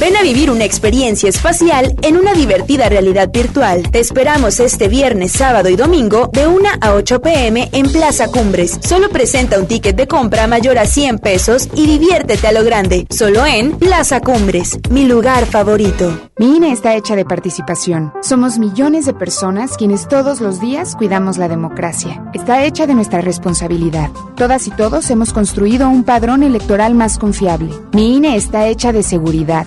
Ven 0.00 0.16
a 0.16 0.22
vivir 0.22 0.48
una 0.48 0.64
experiencia 0.64 1.28
espacial 1.28 1.96
en 2.02 2.16
una 2.16 2.32
divertida 2.32 2.88
realidad 2.88 3.30
virtual. 3.32 3.90
Te 3.90 3.98
esperamos 3.98 4.60
este 4.60 4.86
viernes, 4.86 5.32
sábado 5.32 5.68
y 5.70 5.74
domingo 5.74 6.30
de 6.32 6.46
1 6.46 6.68
a 6.80 6.94
8 6.94 7.20
pm 7.20 7.68
en 7.72 7.90
Plaza 7.90 8.28
Cumbres. 8.28 8.78
Solo 8.80 9.08
presenta 9.08 9.58
un 9.58 9.66
ticket 9.66 9.96
de 9.96 10.06
compra 10.06 10.46
mayor 10.46 10.78
a 10.78 10.86
100 10.86 11.18
pesos 11.18 11.68
y 11.74 11.86
diviértete 11.86 12.46
a 12.46 12.52
lo 12.52 12.62
grande. 12.62 13.08
Solo 13.10 13.44
en 13.44 13.72
Plaza 13.72 14.20
Cumbres, 14.20 14.78
mi 14.88 15.04
lugar 15.04 15.46
favorito. 15.46 16.16
Mi 16.38 16.58
INE 16.58 16.70
está 16.70 16.94
hecha 16.94 17.16
de 17.16 17.24
participación. 17.24 18.12
Somos 18.22 18.60
millones 18.60 19.04
de 19.04 19.14
personas 19.14 19.76
quienes 19.76 20.06
todos 20.06 20.40
los 20.40 20.60
días 20.60 20.94
cuidamos 20.94 21.38
la 21.38 21.48
democracia. 21.48 22.22
Está 22.34 22.64
hecha 22.64 22.86
de 22.86 22.94
nuestra 22.94 23.20
responsabilidad. 23.20 24.10
Todas 24.36 24.68
y 24.68 24.70
todos 24.70 25.10
hemos 25.10 25.32
construido 25.32 25.88
un 25.88 26.04
padrón 26.04 26.44
electoral 26.44 26.94
más 26.94 27.18
confiable. 27.18 27.74
Mi 27.92 28.14
INE 28.14 28.36
está 28.36 28.68
hecha 28.68 28.92
de 28.92 29.02
seguridad 29.02 29.66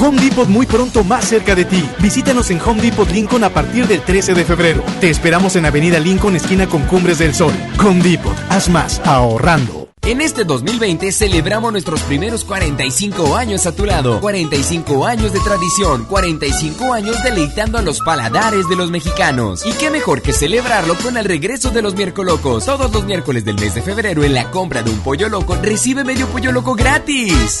Home 0.00 0.20
Depot 0.20 0.48
muy 0.48 0.66
pronto 0.66 1.04
más 1.04 1.24
cerca 1.24 1.54
de 1.54 1.64
ti. 1.64 1.88
Visítanos 2.00 2.50
en 2.50 2.60
Home 2.60 2.82
Depot 2.82 3.10
Lincoln 3.10 3.44
a 3.44 3.50
partir 3.50 3.86
del 3.86 4.00
13 4.02 4.34
de 4.34 4.44
febrero. 4.44 4.82
Te 5.00 5.10
esperamos 5.10 5.56
en 5.56 5.66
Avenida 5.66 5.98
Lincoln, 5.98 6.36
esquina 6.36 6.66
con 6.66 6.82
Cumbres 6.82 7.18
del 7.18 7.34
Sol. 7.34 7.52
Home 7.80 8.02
Depot, 8.02 8.36
haz 8.48 8.68
más, 8.68 9.00
ahorrando. 9.04 9.82
En 10.04 10.20
este 10.20 10.42
2020 10.42 11.12
celebramos 11.12 11.70
nuestros 11.70 12.02
primeros 12.02 12.44
45 12.44 13.36
años 13.36 13.66
a 13.66 13.72
tu 13.76 13.86
lado. 13.86 14.20
45 14.20 15.06
años 15.06 15.32
de 15.32 15.38
tradición, 15.38 16.06
45 16.06 16.92
años 16.92 17.22
deleitando 17.22 17.78
a 17.78 17.82
los 17.82 18.00
paladares 18.00 18.68
de 18.68 18.74
los 18.74 18.90
mexicanos. 18.90 19.64
Y 19.64 19.72
qué 19.74 19.90
mejor 19.90 20.20
que 20.20 20.32
celebrarlo 20.32 20.96
con 20.96 21.16
el 21.16 21.24
regreso 21.24 21.70
de 21.70 21.82
los 21.82 21.94
miércoles. 21.94 22.34
Todos 22.42 22.92
los 22.92 23.04
miércoles 23.04 23.44
del 23.44 23.54
mes 23.54 23.76
de 23.76 23.82
febrero 23.82 24.24
en 24.24 24.34
la 24.34 24.50
compra 24.50 24.82
de 24.82 24.90
un 24.90 24.98
pollo 24.98 25.28
loco 25.28 25.56
recibe 25.62 26.02
medio 26.02 26.26
pollo 26.26 26.50
loco 26.50 26.74
gratis. 26.74 27.60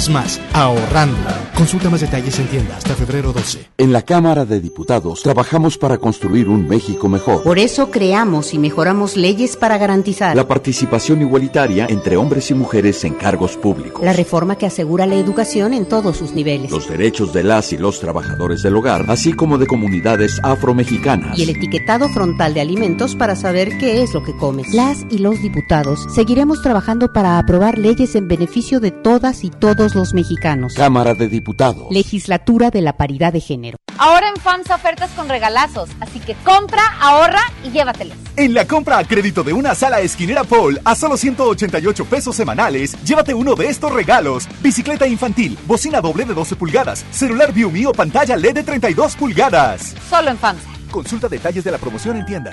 Haz 0.00 0.08
más, 0.08 0.40
ahorrando. 0.54 1.28
Consulta 1.54 1.90
más 1.90 2.00
detalles 2.00 2.38
en 2.38 2.46
tienda 2.46 2.74
hasta 2.74 2.94
febrero 2.94 3.34
12. 3.34 3.68
En 3.76 3.92
la 3.92 4.00
Cámara 4.00 4.46
de 4.46 4.58
Diputados 4.58 5.22
trabajamos 5.22 5.76
para 5.76 5.98
construir 5.98 6.48
un 6.48 6.66
México 6.66 7.06
mejor. 7.06 7.42
Por 7.42 7.58
eso 7.58 7.90
creamos 7.90 8.54
y 8.54 8.58
mejoramos 8.58 9.18
leyes 9.18 9.58
para 9.58 9.76
garantizar 9.76 10.34
la 10.34 10.48
participación 10.48 11.20
igualitaria 11.20 11.84
entre 11.90 12.16
hombres 12.16 12.50
y 12.50 12.54
mujeres 12.54 13.04
en 13.04 13.12
cargos 13.12 13.58
públicos. 13.58 14.02
La 14.02 14.14
reforma 14.14 14.56
que 14.56 14.64
asegura 14.64 15.04
la 15.04 15.16
educación 15.16 15.74
en 15.74 15.84
todos 15.84 16.16
sus 16.16 16.32
niveles. 16.32 16.70
Los 16.70 16.88
derechos 16.88 17.34
de 17.34 17.42
las 17.42 17.70
y 17.74 17.76
los 17.76 18.00
trabajadores 18.00 18.62
del 18.62 18.76
hogar, 18.76 19.04
así 19.08 19.34
como 19.34 19.58
de 19.58 19.66
comunidades 19.66 20.40
afromexicanas. 20.42 21.38
Y 21.38 21.42
el 21.42 21.50
etiquetado 21.50 22.08
frontal 22.08 22.54
de 22.54 22.62
alimentos 22.62 23.16
para 23.16 23.36
saber 23.36 23.76
qué 23.76 24.02
es 24.02 24.14
lo 24.14 24.22
que 24.22 24.34
comes. 24.34 24.72
Las 24.72 25.04
y 25.10 25.18
los 25.18 25.42
diputados 25.42 26.06
seguiremos 26.14 26.62
trabajando 26.62 27.12
para 27.12 27.38
aprobar 27.38 27.76
leyes 27.76 28.14
en 28.14 28.28
beneficio 28.28 28.80
de 28.80 28.92
todas 28.92 29.44
y 29.44 29.50
todos 29.50 29.89
los 29.94 30.14
mexicanos. 30.14 30.74
Cámara 30.74 31.14
de 31.14 31.28
Diputados. 31.28 31.88
Legislatura 31.90 32.70
de 32.70 32.80
la 32.82 32.96
Paridad 32.96 33.32
de 33.32 33.40
Género. 33.40 33.76
Ahora 33.98 34.28
en 34.28 34.40
FAMSA 34.40 34.76
ofertas 34.76 35.10
con 35.10 35.28
regalazos, 35.28 35.90
así 36.00 36.20
que 36.20 36.34
compra, 36.44 36.82
ahorra 37.00 37.40
y 37.64 37.70
llévatelos. 37.70 38.16
En 38.36 38.54
la 38.54 38.66
compra 38.66 38.98
a 38.98 39.04
crédito 39.04 39.42
de 39.42 39.52
una 39.52 39.74
sala 39.74 40.00
esquinera 40.00 40.44
Paul 40.44 40.80
a 40.84 40.94
solo 40.94 41.16
188 41.16 42.04
pesos 42.06 42.34
semanales, 42.34 42.96
llévate 43.04 43.34
uno 43.34 43.54
de 43.54 43.68
estos 43.68 43.92
regalos: 43.92 44.48
bicicleta 44.62 45.06
infantil, 45.06 45.58
bocina 45.66 46.00
doble 46.00 46.24
de 46.24 46.34
12 46.34 46.56
pulgadas, 46.56 47.04
celular 47.10 47.52
View 47.52 47.70
o 47.88 47.92
pantalla 47.92 48.36
LED 48.36 48.54
de 48.54 48.62
32 48.62 49.16
pulgadas. 49.16 49.94
Solo 50.08 50.30
en 50.30 50.38
FAMSA. 50.38 50.68
Consulta 50.90 51.28
detalles 51.28 51.64
de 51.64 51.70
la 51.70 51.78
promoción 51.78 52.16
en 52.16 52.26
tienda. 52.26 52.52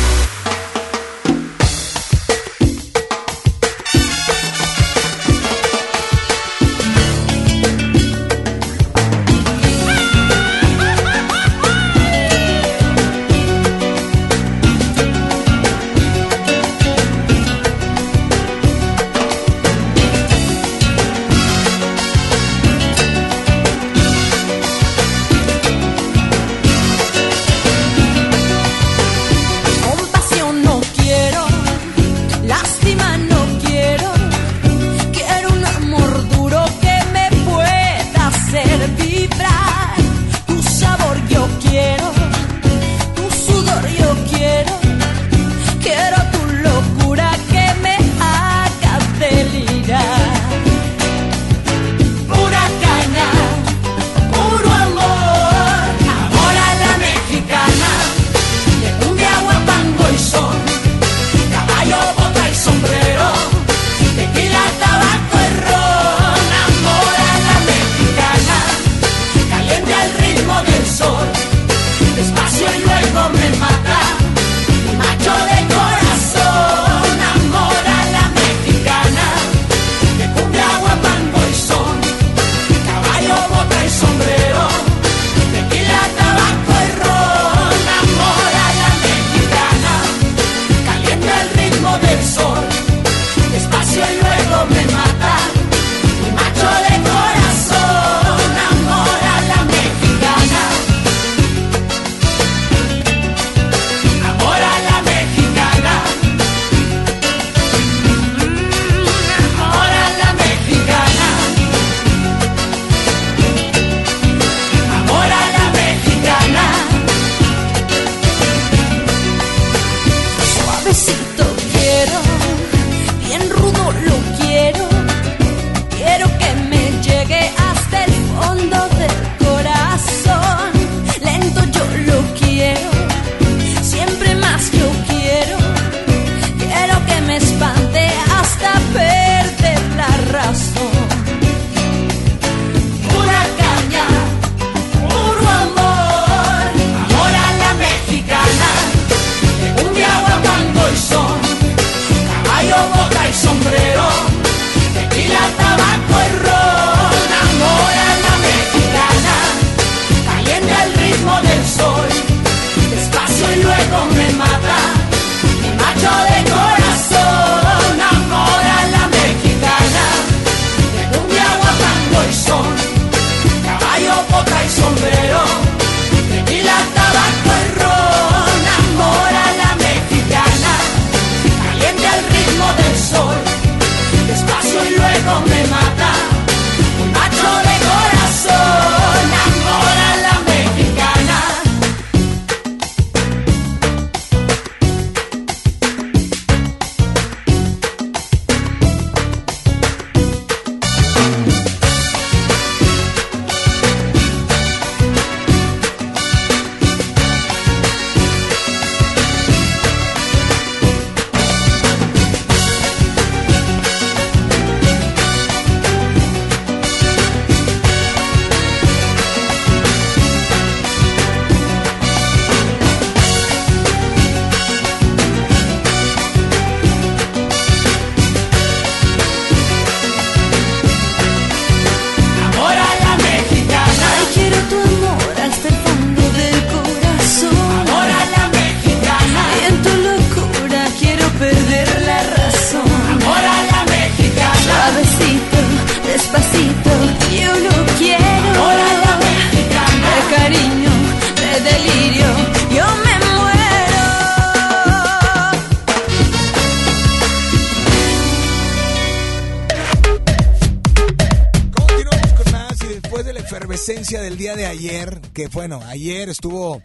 Esencia 263.73 264.21
del 264.21 264.37
día 264.37 264.55
de 264.55 264.65
ayer, 264.65 265.21
que 265.33 265.47
bueno, 265.47 265.81
ayer 265.85 266.29
estuvo, 266.29 266.81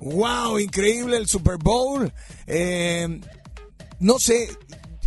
wow, 0.00 0.58
increíble 0.58 1.16
el 1.16 1.26
Super 1.26 1.56
Bowl. 1.56 2.12
Eh, 2.46 3.20
no 3.98 4.18
sé, 4.18 4.50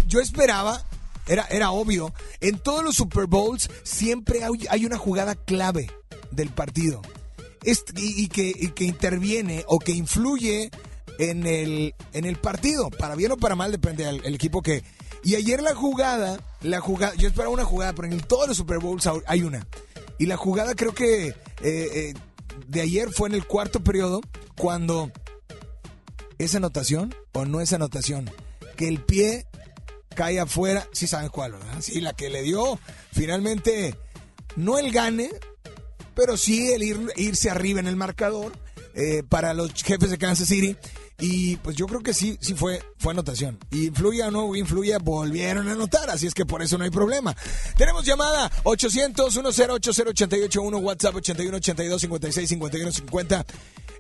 yo 0.08 0.20
esperaba, 0.20 0.84
era, 1.28 1.46
era 1.50 1.72
obvio, 1.72 2.14
en 2.42 2.58
todos 2.60 2.84
los 2.84 2.96
Super 2.96 3.28
Bowls 3.28 3.70
siempre 3.84 4.42
hay, 4.70 4.86
una 4.86 4.98
jugada 4.98 5.36
clave 5.36 5.92
del 6.32 6.50
partido 6.50 7.02
y 7.96 8.28
que 8.28 8.84
interviene 8.84 9.64
o 9.68 9.80
que 9.80 9.92
influye 9.92 10.72
en 11.20 11.46
el, 11.46 11.94
en 12.14 12.26
el 12.26 12.38
partido, 12.38 12.90
para 12.90 13.14
bien 13.16 13.34
o 13.34 13.38
para 13.38 13.56
mal, 13.56 13.72
depende 13.72 14.06
del 14.06 14.26
el 14.26 14.34
equipo 14.34 14.62
que... 14.62 14.84
Y 15.22 15.36
ayer 15.36 15.62
la 15.62 15.76
jugada, 15.76 16.40
la 16.62 16.80
jugada, 16.80 17.14
yo 17.16 17.28
esperaba 17.28 17.54
una 17.54 17.66
jugada, 17.66 17.94
pero 17.94 18.08
en 18.08 18.22
todos 18.22 18.48
los 18.48 18.56
Super 18.56 18.80
Bowls 18.80 19.08
hay 19.28 19.44
una. 19.44 19.68
Y 20.20 20.26
la 20.28 20.38
jugada 20.38 20.76
creo 20.76 20.94
que 20.94 21.28
eh, 21.30 21.36
eh, 21.64 22.14
de 22.68 22.82
ayer 22.82 23.10
fue 23.12 23.30
en 23.30 23.36
el 23.36 23.46
cuarto 23.48 23.84
periodo, 23.84 24.22
cuando 24.58 25.12
¿Es 26.38 26.56
anotación 26.56 27.14
o 27.34 27.44
no 27.46 27.60
es 27.62 27.74
anotación? 27.74 28.30
Que 28.78 28.88
el 28.88 29.02
pie 29.02 29.46
cae 30.16 30.40
afuera, 30.40 30.88
sí 30.94 31.06
saben 31.08 31.30
cuál, 31.30 31.54
¿verdad? 31.54 31.82
Sí, 31.82 32.00
la 32.02 32.14
que 32.14 32.30
le 32.30 32.44
dio 32.44 32.80
finalmente, 33.12 33.96
no 34.56 34.78
el 34.78 34.92
gane, 34.94 35.30
pero 36.16 36.38
sí 36.38 36.72
el 36.72 36.82
ir- 36.84 37.12
irse 37.18 37.50
arriba 37.50 37.80
en 37.82 37.88
el 37.88 37.96
marcador 37.98 38.54
eh, 38.96 39.24
para 39.28 39.54
los 39.54 39.74
jefes 39.84 40.10
de 40.12 40.18
Kansas 40.18 40.48
City. 40.48 40.78
Y 41.20 41.58
pues 41.58 41.76
yo 41.76 41.86
creo 41.88 42.02
que 42.02 42.14
sí, 42.14 42.38
sí 42.40 42.54
fue, 42.54 42.82
fue 42.98 43.12
anotación. 43.12 43.60
Y 43.72 43.88
influya 43.88 44.30
o 44.30 44.32
no 44.32 44.56
influya, 44.56 45.00
volvieron 45.00 45.68
a 45.68 45.74
anotar, 45.74 46.10
así 46.10 46.28
es 46.28 46.34
que 46.34 46.46
por 46.46 46.62
eso 46.62 46.78
no 46.78 46.86
hay 46.86 46.90
problema. 46.90 47.36
Tenemos 47.78 48.06
llamada 48.06 48.50
800-1080-881, 48.64 50.82
WhatsApp 50.82 51.16
8182-56-51-50. 51.16 53.46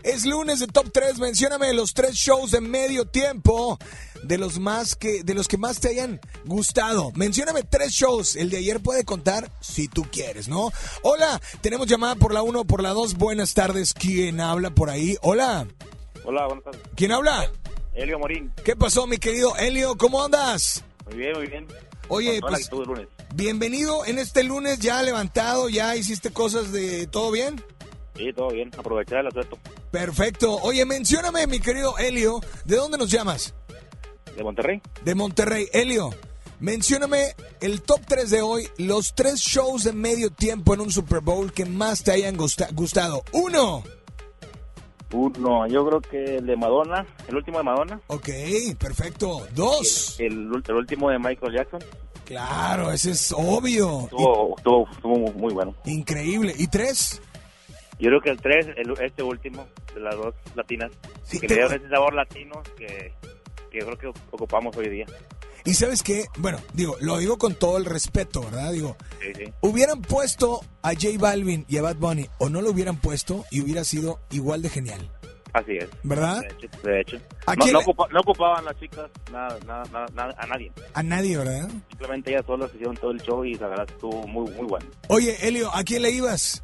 Es 0.03 0.25
lunes 0.25 0.59
de 0.61 0.67
Top 0.67 0.91
3, 0.93 1.19
mencióname 1.19 1.73
los 1.73 1.93
tres 1.93 2.15
shows 2.15 2.51
de 2.51 2.61
medio 2.61 3.03
tiempo 3.05 3.77
de 4.23 4.37
los 4.37 4.57
más 4.57 4.95
que 4.95 5.23
de 5.23 5.33
los 5.33 5.49
que 5.49 5.57
más 5.57 5.81
te 5.81 5.89
hayan 5.89 6.21
gustado. 6.45 7.11
Mencióname 7.15 7.63
tres 7.63 7.91
shows, 7.91 8.37
el 8.37 8.49
de 8.49 8.55
ayer 8.57 8.79
puede 8.79 9.03
contar 9.03 9.51
si 9.59 9.89
tú 9.89 10.05
quieres, 10.09 10.47
¿no? 10.47 10.71
Hola, 11.01 11.41
tenemos 11.59 11.87
llamada 11.87 12.15
por 12.15 12.33
la 12.33 12.43
1, 12.43 12.63
por 12.63 12.81
la 12.81 12.91
2. 12.91 13.15
Buenas 13.15 13.53
tardes. 13.53 13.93
¿Quién 13.93 14.39
habla 14.39 14.69
por 14.69 14.89
ahí? 14.89 15.17
Hola. 15.21 15.67
Hola, 16.29 16.45
buenas 16.45 16.63
tardes. 16.63 16.81
¿Quién 16.95 17.11
habla? 17.11 17.49
Elio 17.95 18.19
Morín. 18.19 18.51
¿Qué 18.63 18.75
pasó, 18.75 19.07
mi 19.07 19.17
querido 19.17 19.55
Elio? 19.57 19.97
¿Cómo 19.97 20.23
andas? 20.23 20.83
Muy 21.07 21.17
bien, 21.17 21.33
muy 21.35 21.47
bien. 21.47 21.65
Oye, 22.07 22.39
pues 22.39 22.71
lunes. 22.71 23.07
bienvenido 23.33 24.05
en 24.05 24.19
este 24.19 24.43
lunes 24.43 24.77
ya 24.77 25.01
levantado, 25.01 25.69
ya 25.69 25.95
hiciste 25.95 26.31
cosas 26.31 26.71
de 26.71 27.07
todo 27.07 27.31
bien. 27.31 27.59
Sí, 28.15 28.31
todo 28.31 28.49
bien. 28.49 28.69
Aprovechar 28.77 29.21
el 29.21 29.27
asueto 29.29 29.57
Perfecto. 29.89 30.53
Oye, 30.57 30.85
mencióname, 30.85 31.47
mi 31.47 31.59
querido 31.59 31.97
Elio, 31.97 32.41
¿de 32.63 32.75
dónde 32.75 32.99
nos 32.99 33.09
llamas? 33.09 33.55
de 34.37 34.43
Monterrey. 34.43 34.81
De 35.03 35.15
Monterrey. 35.15 35.67
Elio, 35.73 36.11
mencióname 36.59 37.35
el 37.59 37.81
top 37.81 38.01
3 38.07 38.29
de 38.29 38.43
hoy, 38.43 38.69
los 38.77 39.15
tres 39.15 39.39
shows 39.39 39.83
de 39.83 39.93
medio 39.93 40.29
tiempo 40.29 40.75
en 40.75 40.81
un 40.81 40.91
Super 40.91 41.21
Bowl 41.21 41.51
que 41.51 41.65
más 41.65 42.03
te 42.03 42.11
hayan 42.11 42.37
gusta- 42.37 42.69
gustado. 42.73 43.23
Uno. 43.31 43.83
Uno, 45.11 45.65
yo 45.67 45.85
creo 45.87 46.01
que 46.01 46.35
el 46.37 46.45
de 46.45 46.55
Madonna, 46.55 47.05
el 47.27 47.35
último 47.35 47.57
de 47.57 47.63
Madonna. 47.63 47.99
Ok, 48.07 48.29
perfecto. 48.79 49.47
Dos. 49.55 50.19
El, 50.19 50.49
el 50.67 50.73
último 50.75 51.09
de 51.09 51.17
Michael 51.19 51.53
Jackson. 51.53 51.79
Claro, 52.25 52.91
ese 52.91 53.11
es 53.11 53.33
obvio. 53.35 54.01
Estuvo, 54.01 54.55
estuvo, 54.57 54.87
estuvo 54.91 55.17
muy- 55.33 55.53
bueno. 55.53 55.73
Increíble. 55.85 56.53
¿Y 56.57 56.67
tres? 56.67 57.21
Yo 57.97 58.07
creo 58.09 58.21
que 58.21 58.29
el 58.29 58.39
3, 58.39 58.67
el, 58.77 58.93
este 59.03 59.23
último, 59.23 59.65
de 59.93 59.99
las 59.99 60.15
dos 60.15 60.33
latinas, 60.55 60.91
que 61.29 61.39
te- 61.39 61.47
le 61.49 61.55
dieron 61.55 61.73
ese 61.73 61.89
sabor 61.89 62.13
latino 62.13 62.61
que, 62.77 63.11
que 63.71 63.79
creo 63.79 63.97
que 63.97 64.07
ocupamos 64.31 64.77
hoy 64.77 64.87
día. 64.89 65.05
Y 65.65 65.73
sabes 65.73 66.03
qué, 66.03 66.25
bueno, 66.37 66.59
digo, 66.73 66.95
lo 67.01 67.17
digo 67.17 67.37
con 67.37 67.55
todo 67.55 67.77
el 67.77 67.85
respeto, 67.85 68.41
¿verdad? 68.41 68.71
Digo, 68.71 68.95
Sí, 69.21 69.27
sí. 69.37 69.53
hubieran 69.61 70.01
puesto 70.01 70.61
a 70.81 70.89
J 70.93 71.09
Balvin 71.19 71.65
y 71.67 71.77
a 71.77 71.81
Bad 71.81 71.97
Bunny 71.97 72.27
o 72.39 72.49
no 72.49 72.61
lo 72.61 72.71
hubieran 72.71 72.97
puesto 72.97 73.45
y 73.51 73.61
hubiera 73.61 73.83
sido 73.83 74.19
igual 74.31 74.61
de 74.61 74.69
genial. 74.69 75.11
Así 75.51 75.71
es. 75.77 75.89
¿Verdad? 76.03 76.41
De 76.41 76.47
hecho. 76.47 76.67
de 76.83 77.01
hecho. 77.01 77.17
¿A 77.47 77.55
No, 77.55 77.63
quién 77.63 77.73
no 77.73 77.79
le- 77.79 77.85
ocupa- 77.85 78.07
no 78.11 78.19
ocupaban 78.19 78.63
las 78.65 78.79
chicas 78.79 79.09
nada, 79.31 79.57
nada, 79.65 79.83
nada, 79.91 80.05
nada- 80.13 80.35
a 80.37 80.45
nadie. 80.45 80.71
A 80.93 81.01
nadie, 81.01 81.37
¿verdad? 81.37 81.67
Simplemente 81.89 82.31
ellas 82.31 82.45
solas 82.45 82.69
hicieron 82.73 82.95
todo 82.97 83.11
el 83.11 83.21
show 83.21 83.43
y 83.43 83.55
la 83.55 83.67
verdad 83.67 83.87
estuvo 83.89 84.27
muy, 84.27 84.49
muy 84.51 84.67
bueno. 84.67 84.85
Oye, 85.07 85.35
Elio, 85.47 85.73
¿a 85.75 85.83
quién 85.83 86.03
le 86.03 86.11
ibas? 86.11 86.61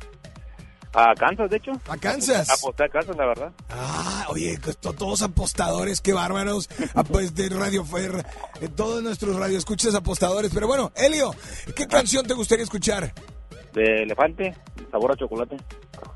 A 0.97 1.13
Kansas, 1.13 1.49
de 1.49 1.57
hecho. 1.57 1.71
¿A 1.89 1.97
Kansas? 1.97 2.49
Aposté 2.49 2.85
a 2.85 2.89
Kansas, 2.89 3.15
la 3.17 3.25
verdad. 3.25 3.51
Ah, 3.69 4.27
oye, 4.29 4.57
to- 4.57 4.93
todos 4.93 5.21
apostadores, 5.21 5.99
qué 5.99 6.13
bárbaros. 6.13 6.69
Ah, 6.93 7.03
pues 7.03 7.35
de 7.35 7.49
Radio 7.49 7.83
Fer, 7.83 8.25
eh, 8.61 8.69
todos 8.69 9.03
nuestros 9.03 9.35
radioescuchas 9.35 9.93
apostadores. 9.93 10.51
Pero 10.53 10.67
bueno, 10.67 10.91
Elio, 10.95 11.35
¿qué 11.75 11.85
canción 11.87 12.25
te 12.25 12.33
gustaría 12.33 12.63
escuchar? 12.63 13.13
De 13.73 14.03
elefante, 14.03 14.55
sabor 14.89 15.11
a 15.11 15.15
chocolate. 15.17 15.57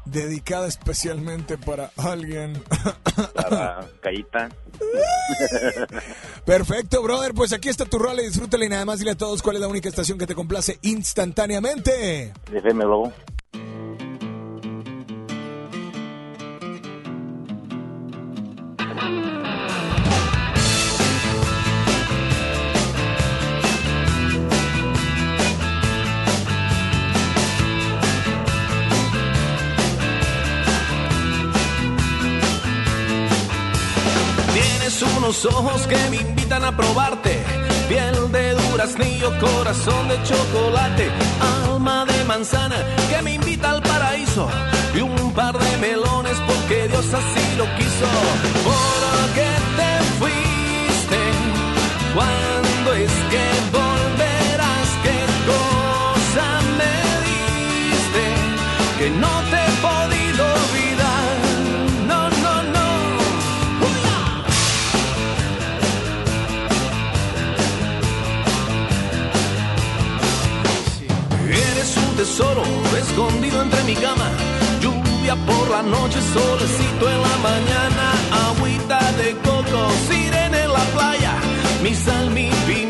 Dedicada 0.06 0.66
especialmente 0.68 1.58
para 1.58 1.92
alguien. 1.98 2.64
Para 3.36 3.86
Cayita. 4.02 4.48
Perfecto, 6.46 7.04
brother. 7.04 7.34
Pues 7.34 7.52
aquí 7.52 7.68
está 7.68 7.84
tu 7.86 8.00
rol 8.00 8.18
y 8.22 8.24
disfrútala 8.28 8.64
y 8.66 8.70
nada 8.70 8.86
más 8.86 9.00
dile 9.00 9.12
a 9.12 9.18
todos 9.18 9.42
cuál 9.42 9.58
es 9.58 9.62
la 9.62 9.68
única 9.68 9.90
estación 9.90 10.18
que 10.18 10.26
te 10.26 10.36
complace 10.36 10.80
instantáneamente. 10.84 12.32
FM 12.54 12.86
Globo. 12.86 13.14
Unos 35.18 35.46
ojos 35.46 35.88
que 35.88 35.98
me 36.10 36.18
invitan 36.18 36.64
a 36.64 36.76
probarte. 36.76 37.44
Piel 37.88 38.32
de 38.32 38.54
duraznillo, 38.54 39.32
corazón 39.40 40.08
de 40.08 40.22
chocolate. 40.24 41.10
Alma 41.66 42.06
de 42.06 42.24
manzana 42.26 42.76
que 43.10 43.22
me 43.22 43.34
invita 43.36 43.72
al 43.72 43.82
paraíso. 43.82 44.48
Y 44.96 45.02
un 45.02 45.29
par 45.40 45.58
de 45.58 45.78
melones 45.78 46.38
porque 46.46 46.90
Dios 46.90 47.06
así 47.14 47.46
lo 47.56 47.66
quiso. 47.78 48.08
¿Por 48.70 49.34
qué 49.38 49.52
te 49.80 49.92
fuiste? 50.20 51.20
¿Cuándo 52.14 52.88
es 53.06 53.14
que 53.32 53.46
volverás? 53.78 54.90
¿Qué 55.06 55.20
cosa 55.52 56.48
me 56.80 56.96
diste? 57.30 58.26
Que 59.00 59.08
no 59.24 59.34
te 59.52 59.58
he 59.66 59.72
podido 59.88 60.42
olvidar. 60.60 61.32
No, 62.10 62.22
no, 62.44 62.56
no. 62.76 62.88
Eres 71.48 71.92
un 71.96 72.12
tesoro 72.18 72.64
escondido 72.98 73.62
entre 73.62 73.84
mi 73.84 73.96
cama. 73.96 74.30
Noche, 75.84 76.20
solecito 76.22 77.10
en 77.10 77.22
la 77.22 77.38
mañana. 77.38 78.12
Agüita 78.50 79.00
de 79.14 79.34
coco, 79.38 79.90
sirena 80.10 80.64
en 80.64 80.74
la 80.74 80.84
playa. 80.94 81.34
Mi 81.82 81.96
sal, 81.96 82.30
mi 82.32 82.50
pimienta, 82.68 82.89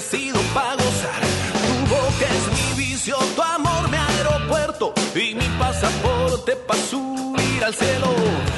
nacido 0.00 0.40
para 0.54 0.76
gozar. 0.76 1.20
Tu 1.66 1.94
boca 1.94 2.26
es 2.36 2.76
mi 2.76 2.82
vicio, 2.82 3.16
tu 3.36 3.42
amor 3.42 3.86
mi 3.90 3.98
aeropuerto 3.98 4.94
y 5.14 5.34
mi 5.34 5.46
pasaporte 5.58 6.56
para 6.56 6.80
subir 6.80 7.62
al 7.62 7.74
cielo. 7.74 8.49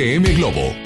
FM 0.00 0.24
Globo. 0.34 0.79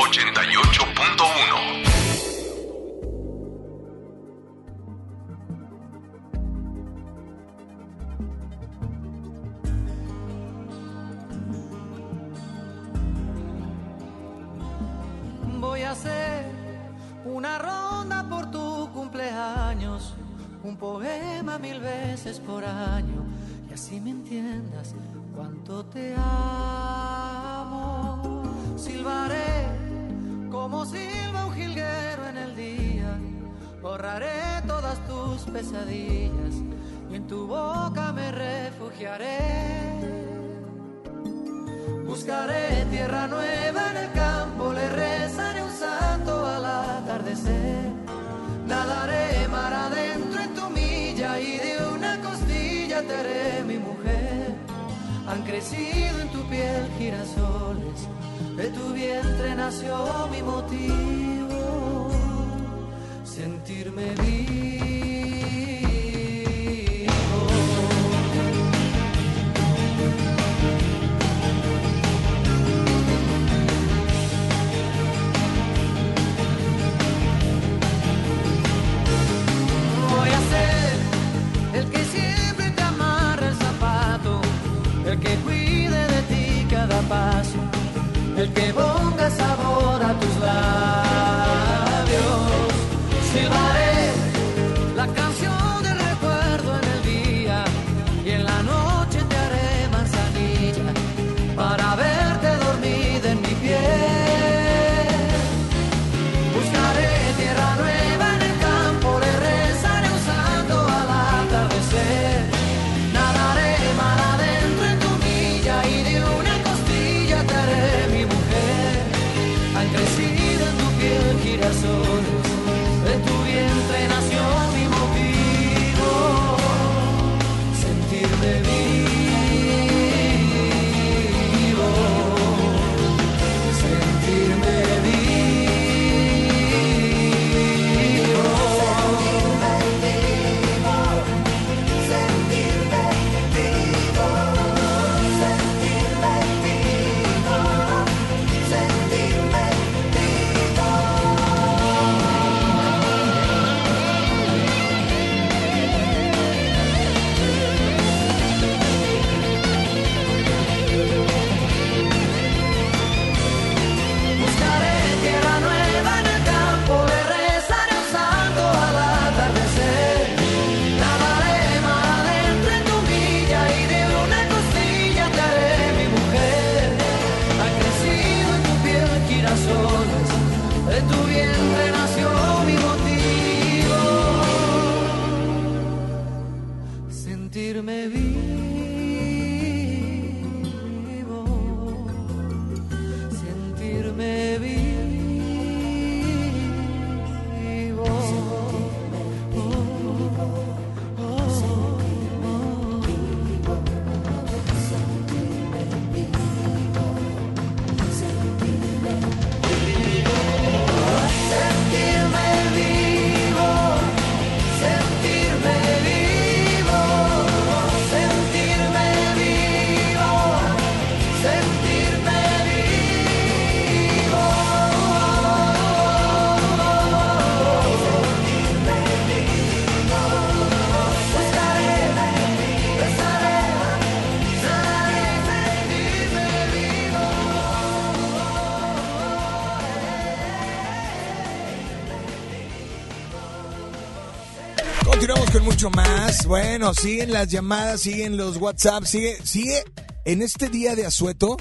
Más. 246.38 246.46
Bueno, 246.46 246.94
siguen 246.94 247.32
las 247.32 247.48
llamadas, 247.48 248.02
siguen 248.02 248.36
los 248.36 248.56
WhatsApp, 248.56 249.04
sigue, 249.04 249.38
sigue 249.44 249.82
en 250.24 250.42
este 250.42 250.68
día 250.68 250.94
de 250.94 251.06
asueto, 251.06 251.56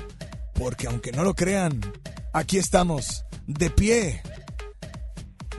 porque 0.54 0.88
aunque 0.88 1.12
no 1.12 1.24
lo 1.24 1.36
crean, 1.36 1.80
aquí 2.34 2.58
estamos, 2.58 3.26
de 3.48 3.70
pie. 3.70 4.22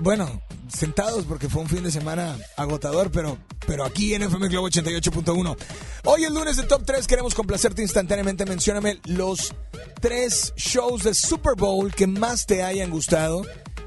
Bueno, 0.00 0.42
sentados 0.68 1.24
porque 1.24 1.48
fue 1.48 1.62
un 1.62 1.68
fin 1.68 1.82
de 1.82 1.90
semana 1.90 2.36
agotador, 2.56 3.10
pero, 3.10 3.38
pero 3.66 3.84
aquí 3.84 4.14
en 4.14 4.22
FM 4.22 4.48
Globo 4.48 4.68
88.1. 4.68 5.56
Hoy 6.04 6.24
el 6.24 6.34
lunes 6.34 6.56
de 6.56 6.64
Top 6.64 6.82
3 6.84 7.06
queremos 7.06 7.34
complacerte 7.34 7.82
instantáneamente. 7.82 8.44
Mencióname 8.44 9.00
los 9.04 9.54
tres 10.00 10.52
shows 10.56 11.04
de 11.04 11.14
Super 11.14 11.54
Bowl 11.56 11.94
que 11.94 12.06
más 12.06 12.46
te 12.46 12.62
hayan 12.62 12.90
gustado 12.90 13.42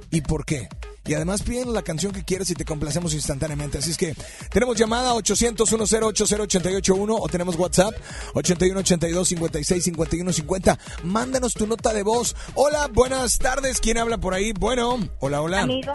y 0.09 0.21
por 0.21 0.45
qué. 0.45 0.69
Y 1.07 1.13
además 1.13 1.41
piden 1.41 1.73
la 1.73 1.84
canción 1.84 2.11
que 2.11 2.25
quieras 2.25 2.49
y 2.49 2.53
te 2.53 2.65
complacemos 2.65 3.13
instantáneamente. 3.13 3.78
Así 3.78 3.91
es 3.91 3.97
que 3.97 4.13
tenemos 4.58 4.76
llamada 4.76 5.14
800 5.14 5.72
1080881 5.72 7.16
o 7.22 7.30
tenemos 7.30 7.55
WhatsApp 7.58 7.93
8182 8.34 9.28
56 9.28 9.84
51 9.84 10.34
50. 10.34 10.80
Mándanos 11.03 11.53
tu 11.53 11.68
nota 11.68 11.93
de 11.93 12.01
voz. 12.01 12.36
Hola, 12.55 12.88
buenas 12.91 13.38
tardes. 13.38 13.80
¿Quién 13.80 13.99
habla 13.99 14.18
por 14.18 14.34
ahí? 14.34 14.53
Bueno, 14.53 14.97
hola, 15.20 15.43
hola. 15.43 15.62
Amigo, 15.62 15.91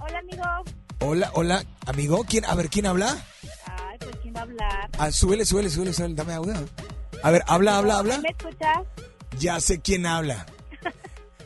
hola 0.00 0.18
amigo. 0.20 0.44
Hola, 1.00 1.30
hola, 1.34 1.64
amigo. 1.86 2.24
¿Quién? 2.28 2.44
A 2.44 2.54
ver, 2.54 2.70
¿quién 2.70 2.86
habla? 2.86 3.26
Ay, 3.66 3.98
pues 3.98 4.14
quién 4.22 4.32
va 4.32 4.38
a 4.38 4.42
hablar. 4.44 4.90
Ah, 4.96 5.10
súbele, 5.10 5.44
súbele, 5.44 5.68
súbele, 5.68 5.92
súbele. 5.92 6.14
Dame 6.14 6.34
audio. 6.34 6.54
A 7.20 7.30
ver, 7.32 7.42
habla, 7.48 7.78
habla, 7.78 7.98
habla. 7.98 8.18
¿Me 8.18 8.28
escuchas? 8.28 8.78
Ya 9.40 9.58
sé 9.58 9.80
quién 9.80 10.06
habla. 10.06 10.46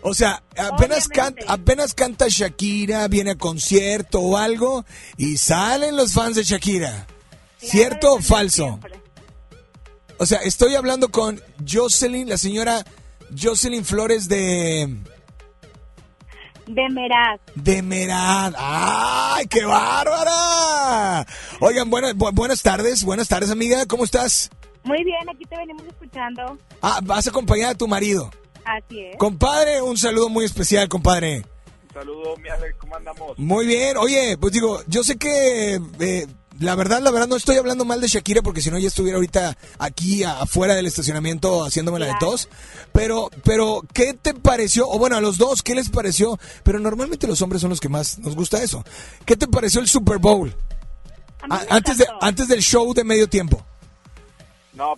O 0.03 0.15
sea, 0.15 0.43
apenas, 0.57 1.09
canta, 1.09 1.43
apenas 1.49 1.93
canta 1.95 2.27
Shakira, 2.29 3.09
viene 3.09 3.33
a 3.33 3.35
concierto 3.39 4.21
o 4.21 4.37
algo 4.37 4.85
y 5.17 5.37
salen 5.37 5.97
los 5.97 6.13
fans 6.13 6.37
de 6.37 6.45
Shakira. 6.45 7.07
¿Cierto 7.59 8.15
o 8.15 8.21
falso? 8.23 8.79
O 10.19 10.27
sea, 10.27 10.39
estoy 10.39 10.75
hablando 10.77 11.11
con 11.11 11.41
Jocelyn, 11.69 12.29
la 12.29 12.39
señora 12.39 12.85
Jocelyn 13.41 13.85
Flores 13.85 14.29
de... 14.29 14.97
De 16.67 16.89
Meraz. 16.91 17.41
De 17.55 17.83
Merad. 17.83 18.55
¡Ay, 18.59 19.47
qué 19.47 19.65
bárbara! 19.65 21.27
Oigan, 21.61 21.89
buenas, 21.89 22.15
bu- 22.15 22.33
buenas 22.35 22.63
tardes, 22.63 23.05
buenas 23.05 23.27
tardes, 23.27 23.51
amiga. 23.51 23.87
¿Cómo 23.87 24.05
estás? 24.05 24.51
Muy 24.85 25.03
bien, 25.03 25.29
aquí 25.29 25.45
te 25.47 25.57
venimos 25.57 25.83
escuchando. 25.87 26.59
Ah, 26.83 27.01
vas 27.03 27.27
a 27.27 27.31
acompañar 27.31 27.71
a 27.71 27.75
tu 27.75 27.89
marido. 27.89 28.31
Así 28.77 29.01
es. 29.01 29.17
Compadre, 29.17 29.81
un 29.83 29.97
saludo 29.97 30.29
muy 30.29 30.45
especial, 30.45 30.89
compadre. 30.89 31.45
Un 31.89 31.95
saludo, 31.95 32.37
mi 32.37 32.49
Alex, 32.51 32.77
¿cómo 32.79 32.97
andamos? 32.97 33.39
Muy 33.39 33.67
bien, 33.67 33.97
oye, 33.97 34.37
pues 34.39 34.53
digo, 34.53 34.83
yo 34.87 35.03
sé 35.03 35.17
que 35.17 35.81
eh, 36.01 36.27
la 36.61 36.75
verdad, 36.75 37.01
la 37.01 37.11
verdad 37.11 37.29
no 37.29 37.37
estoy 37.37 37.57
hablando 37.57 37.85
mal 37.85 38.01
de 38.01 38.09
Shakira 38.09 38.43
porque 38.43 38.61
si 38.61 38.71
no 38.71 38.79
ya 38.79 38.89
estuviera 38.89 39.17
ahorita 39.17 39.57
aquí 39.79 40.23
afuera 40.25 40.75
del 40.75 40.87
estacionamiento 40.87 41.65
haciéndome 41.65 41.99
la 41.99 42.07
de 42.07 42.15
tos. 42.21 42.49
Pero, 42.93 43.31
pero, 43.45 43.83
¿qué 43.95 44.13
te 44.15 44.35
pareció? 44.35 44.89
O 44.89 44.99
bueno, 44.99 45.17
a 45.17 45.21
los 45.21 45.39
dos, 45.39 45.63
¿qué 45.63 45.75
les 45.75 45.89
pareció? 45.89 46.39
Pero 46.63 46.79
normalmente 46.79 47.27
los 47.27 47.41
hombres 47.43 47.63
son 47.63 47.71
los 47.71 47.81
que 47.81 47.89
más 47.89 48.19
nos 48.19 48.35
gusta 48.37 48.63
eso. 48.63 48.85
¿Qué 49.25 49.37
te 49.37 49.47
pareció 49.49 49.81
el 49.81 49.89
Super 49.89 50.19
Bowl? 50.19 50.55
A- 51.49 51.65
antes, 51.71 51.97
de, 51.99 52.07
antes 52.21 52.49
del 52.49 52.61
show 52.61 52.93
de 52.93 53.05
medio 53.05 53.29
tiempo. 53.29 53.65
No, 54.79 54.95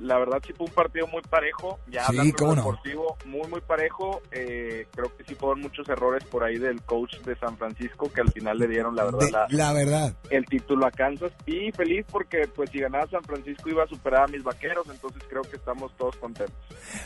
la 0.00 0.18
verdad 0.18 0.38
sí 0.46 0.52
fue 0.56 0.66
un 0.66 0.72
partido 0.72 1.06
muy 1.06 1.20
parejo, 1.22 1.78
ya 1.88 2.00
Sí, 2.06 2.06
hablando 2.08 2.36
de 2.38 2.46
no. 2.46 2.54
deportivo, 2.56 3.16
muy 3.26 3.46
muy 3.48 3.60
parejo. 3.60 4.22
Eh, 4.32 4.86
creo 4.92 5.14
que 5.16 5.24
sí 5.24 5.34
fueron 5.34 5.60
muchos 5.60 5.86
errores 5.88 6.24
por 6.24 6.42
ahí 6.42 6.56
del 6.58 6.80
coach 6.82 7.16
de 7.26 7.36
San 7.36 7.56
Francisco 7.58 8.10
que 8.10 8.22
al 8.22 8.32
final 8.32 8.58
le 8.58 8.66
dieron 8.66 8.96
la 8.96 9.04
verdad 9.04 9.18
De- 9.20 9.30
la- 9.30 9.46
la 9.50 9.72
verdad. 9.74 10.14
el 10.30 10.46
título 10.46 10.86
a 10.86 10.90
Kansas 10.90 11.32
y 11.46 11.70
feliz 11.72 12.06
porque 12.10 12.48
pues 12.54 12.70
si 12.70 12.78
ganaba 12.80 13.06
San 13.10 13.22
Francisco 13.22 13.68
iba 13.68 13.84
a 13.84 13.88
superar 13.88 14.22
a 14.24 14.28
mis 14.28 14.42
vaqueros, 14.42 14.86
entonces 14.90 15.22
creo 15.28 15.42
que 15.42 15.56
estamos 15.56 15.94
todos 15.98 16.16
contentos. 16.16 16.56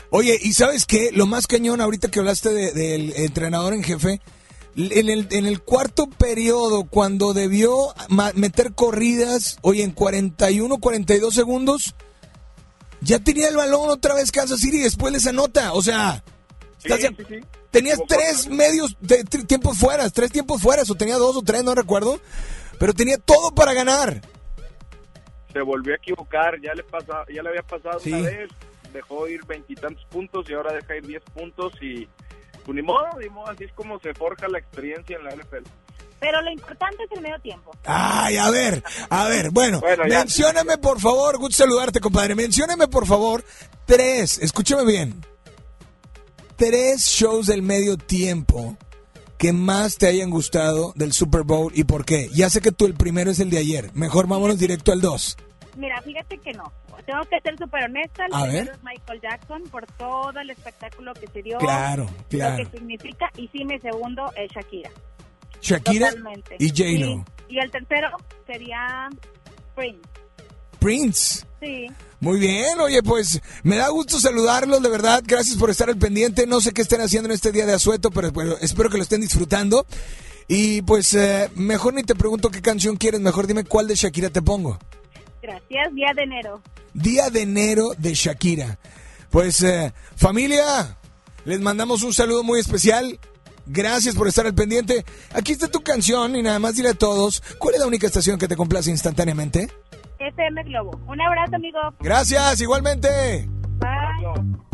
Oye, 0.09 0.39
¿y 0.41 0.53
sabes 0.53 0.85
qué? 0.85 1.11
Lo 1.11 1.25
más 1.27 1.47
cañón 1.47 1.81
ahorita 1.81 2.09
que 2.09 2.19
hablaste 2.19 2.49
de- 2.53 2.71
del 2.71 3.13
entrenador 3.17 3.73
en 3.73 3.83
jefe, 3.83 4.21
en 4.77 5.09
el, 5.09 5.27
en 5.31 5.45
el 5.45 5.61
cuarto 5.61 6.07
periodo, 6.07 6.83
cuando 6.89 7.33
debió 7.33 7.93
meter 8.35 8.73
corridas, 8.73 9.57
oye, 9.61 9.83
en 9.83 9.91
41, 9.91 10.77
42 10.79 11.33
segundos, 11.33 11.95
ya 13.05 13.19
tenía 13.19 13.47
el 13.49 13.55
balón 13.55 13.89
otra 13.89 14.13
vez 14.15 14.31
Kansas 14.31 14.59
City 14.59 14.77
y 14.77 14.81
después 14.83 15.13
les 15.13 15.25
anota. 15.27 15.73
O 15.73 15.81
sea, 15.81 16.23
¿estás 16.83 16.99
de- 17.01 17.43
tenías 17.71 17.99
tres 18.07 18.47
medios 18.47 18.95
de, 18.99 19.23
tri- 19.25 19.45
tiempos 19.45 19.77
fuera, 19.77 20.09
tres 20.09 20.31
tiempos 20.31 20.61
fuera, 20.61 20.83
o 20.89 20.95
tenía 20.95 21.17
dos 21.17 21.35
o 21.37 21.41
tres, 21.41 21.63
no 21.63 21.75
recuerdo, 21.75 22.19
pero 22.79 22.93
tenía 22.93 23.17
todo 23.17 23.53
para 23.53 23.73
ganar. 23.73 24.21
Se 25.53 25.61
volvió 25.61 25.93
a 25.93 25.97
equivocar, 25.97 26.59
ya 26.61 26.73
le 26.73 26.83
pasa, 26.83 27.23
ya 27.33 27.41
le 27.43 27.49
había 27.49 27.63
pasado 27.63 27.99
una 28.05 28.17
vez, 28.21 28.49
dejó 28.93 29.27
ir 29.27 29.45
veintitantos 29.45 30.03
puntos 30.05 30.49
y 30.49 30.53
ahora 30.53 30.73
deja 30.73 30.95
ir 30.97 31.05
diez 31.05 31.23
puntos 31.33 31.73
y 31.81 32.07
pues 32.65 32.75
ni 32.75 32.81
modo, 32.81 33.05
ni 33.19 33.29
modo, 33.29 33.49
así 33.49 33.63
es 33.65 33.71
como 33.73 33.99
se 33.99 34.13
forja 34.13 34.47
la 34.47 34.57
experiencia 34.59 35.17
en 35.17 35.23
la 35.23 35.31
NFL. 35.35 35.63
Pero 36.19 36.41
lo 36.41 36.49
importante 36.51 37.03
es 37.03 37.11
el 37.11 37.21
medio 37.21 37.37
tiempo. 37.39 37.71
Ay, 37.85 38.37
a 38.37 38.49
ver, 38.49 38.83
a 39.09 39.27
ver, 39.27 39.51
bueno, 39.51 39.79
Bueno, 39.81 40.05
mencióname 40.05 40.77
por 40.77 40.99
favor, 40.99 41.37
gusto 41.37 41.63
saludarte, 41.63 41.99
compadre. 41.99 42.33
Mencióname 42.35 42.87
por 42.87 43.05
favor 43.05 43.43
tres, 43.85 44.39
escúchame 44.39 44.85
bien, 44.85 45.21
tres 46.55 47.01
shows 47.05 47.47
del 47.47 47.61
medio 47.61 47.97
tiempo 47.97 48.77
que 49.37 49.51
más 49.51 49.97
te 49.97 50.07
hayan 50.07 50.29
gustado 50.29 50.93
del 50.95 51.11
Super 51.13 51.43
Bowl 51.43 51.71
y 51.75 51.83
por 51.83 52.05
qué. 52.05 52.29
Ya 52.33 52.49
sé 52.49 52.61
que 52.61 52.71
tú 52.71 52.85
el 52.85 52.93
primero 52.95 53.29
es 53.31 53.39
el 53.39 53.49
de 53.49 53.57
ayer, 53.59 53.91
mejor 53.93 54.27
vámonos 54.27 54.57
directo 54.57 54.91
al 54.93 55.01
dos. 55.01 55.37
Mira, 55.75 56.01
fíjate 56.01 56.37
que 56.37 56.53
no. 56.53 56.71
Tengo 57.05 57.23
que 57.25 57.39
ser 57.41 57.55
súper 57.59 57.83
honesta. 57.83 58.25
El 58.25 58.33
A 58.33 58.43
primero 58.43 58.65
ver. 58.65 58.75
es 58.77 58.83
Michael 58.83 59.21
Jackson 59.21 59.61
por 59.69 59.85
todo 59.85 60.39
el 60.39 60.49
espectáculo 60.49 61.13
que 61.13 61.27
se 61.27 61.43
dio. 61.43 61.59
Claro, 61.59 62.07
claro. 62.29 62.63
Lo 62.63 62.71
que 62.71 62.77
significa. 62.79 63.29
Y 63.37 63.47
sí, 63.49 63.63
mi 63.65 63.77
segundo 63.79 64.31
es 64.35 64.49
Shakira. 64.51 64.89
Shakira 65.65 66.09
Totalmente. 66.09 66.55
y 66.59 66.69
J-Lo. 66.69 67.25
Y 67.49 67.59
el 67.59 67.71
tercero 67.71 68.09
sería 68.45 69.09
Prince. 69.75 70.01
Prince. 70.79 71.45
Sí. 71.59 71.87
Muy 72.19 72.39
bien, 72.39 72.79
oye, 72.79 73.01
pues 73.01 73.41
me 73.63 73.75
da 73.77 73.89
gusto 73.89 74.19
saludarlos, 74.19 74.81
de 74.81 74.89
verdad. 74.89 75.23
Gracias 75.25 75.57
por 75.57 75.69
estar 75.69 75.89
al 75.89 75.97
pendiente. 75.97 76.45
No 76.45 76.61
sé 76.61 76.71
qué 76.71 76.81
estén 76.81 77.01
haciendo 77.01 77.29
en 77.29 77.33
este 77.33 77.51
día 77.51 77.65
de 77.65 77.73
asueto, 77.73 78.11
pero, 78.11 78.31
pero 78.31 78.57
espero 78.59 78.89
que 78.89 78.97
lo 78.97 79.03
estén 79.03 79.21
disfrutando. 79.21 79.85
Y 80.47 80.83
pues 80.83 81.13
eh, 81.15 81.49
mejor 81.55 81.95
ni 81.95 82.03
te 82.03 82.13
pregunto 82.13 82.51
qué 82.51 82.61
canción 82.61 82.97
quieres, 82.97 83.19
mejor 83.19 83.47
dime 83.47 83.63
cuál 83.63 83.87
de 83.87 83.95
Shakira 83.95 84.29
te 84.29 84.41
pongo. 84.43 84.77
Gracias. 85.41 85.93
Día 85.93 86.13
de 86.15 86.23
enero. 86.23 86.61
Día 86.93 87.29
de 87.29 87.41
enero 87.41 87.91
de 87.97 88.13
Shakira. 88.13 88.77
Pues 89.31 89.61
eh, 89.63 89.91
familia, 90.15 90.97
les 91.45 91.59
mandamos 91.59 92.03
un 92.03 92.13
saludo 92.13 92.43
muy 92.43 92.59
especial. 92.59 93.19
Gracias 93.67 94.15
por 94.15 94.27
estar 94.27 94.45
al 94.45 94.53
pendiente. 94.53 95.03
Aquí 95.33 95.51
está 95.51 95.67
tu 95.67 95.81
canción 95.81 96.35
y 96.35 96.43
nada 96.43 96.59
más 96.59 96.75
dile 96.75 96.89
a 96.89 96.93
todos, 96.93 97.41
¿cuál 97.59 97.75
es 97.75 97.81
la 97.81 97.87
única 97.87 98.07
estación 98.07 98.37
que 98.37 98.47
te 98.47 98.55
complace 98.55 98.91
instantáneamente? 98.91 99.69
FM 100.19 100.63
Globo. 100.63 100.99
Un 101.07 101.21
abrazo, 101.21 101.55
amigo. 101.55 101.79
Gracias, 101.99 102.61
igualmente. 102.61 103.47
Bye. 103.79 104.65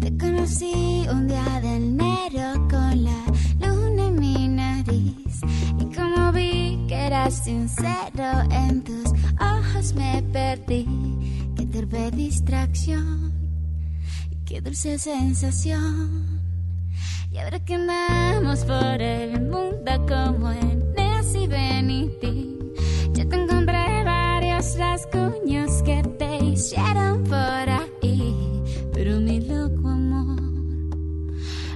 Te 0.00 0.18
conocí 0.18 1.06
un 1.10 1.28
día 1.28 1.60
de 1.60 1.76
enero 1.76 2.68
con 2.68 3.04
la 3.04 3.24
luna 3.60 4.06
en 4.06 4.14
mi 4.18 4.48
nariz 4.48 5.40
y 5.78 5.94
como 5.94 6.32
vi 6.32 6.84
que 6.88 6.94
eras 6.94 7.44
sincero 7.44 8.42
en 8.50 8.82
tus 8.82 9.12
ojos 9.40 9.94
me 9.94 10.22
perdí. 10.32 11.31
Torpe 11.72 12.10
distracción 12.10 13.32
y 14.30 14.36
qué 14.44 14.60
dulce 14.60 14.98
sensación. 14.98 16.38
Y 17.30 17.38
ahora 17.38 17.64
que 17.64 17.76
andamos 17.76 18.66
por 18.66 19.00
el 19.00 19.40
mundo 19.40 19.90
como 20.06 20.52
en 20.52 20.92
Nancy 20.94 21.46
Benitín, 21.46 22.58
ya 23.14 23.26
te 23.26 23.36
encontré 23.36 24.04
varios 24.04 24.76
rasguños 24.76 25.82
que 25.82 26.02
te 26.18 26.44
hicieron 26.44 27.24
por 27.24 27.40
ahí. 27.40 28.62
Pero 28.92 29.18
mi 29.18 29.40
loco 29.40 29.88
amor 29.88 30.42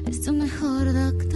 es 0.07 0.20
tu 0.20 0.34
mejor 0.34 0.92
doctor. 0.92 1.36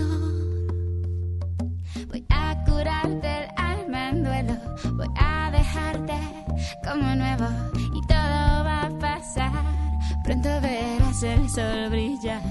Como 6.83 7.15
nuevo 7.15 7.47
y 7.95 8.07
todo 8.07 8.65
va 8.65 8.87
a 8.87 8.91
pasar. 9.01 9.53
Pronto 10.25 10.49
verás 10.61 11.23
el 11.23 11.49
sol 11.49 11.91
brillar, 11.91 12.43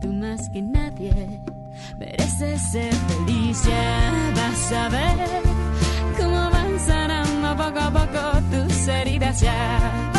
tú 0.00 0.12
más 0.12 0.48
que 0.50 0.62
nadie 0.62 1.40
mereces 1.98 2.62
ser 2.62 2.94
feliz. 2.94 3.62
Ya 3.64 4.32
vas 4.34 4.72
a 4.72 4.88
ver 4.88 5.42
cómo 6.18 6.50
van 6.50 6.80
sanando 6.80 7.56
poco 7.56 7.80
a 7.80 7.90
poco 7.90 8.40
tus 8.50 8.88
heridas. 8.88 9.40
Ya 9.40 10.15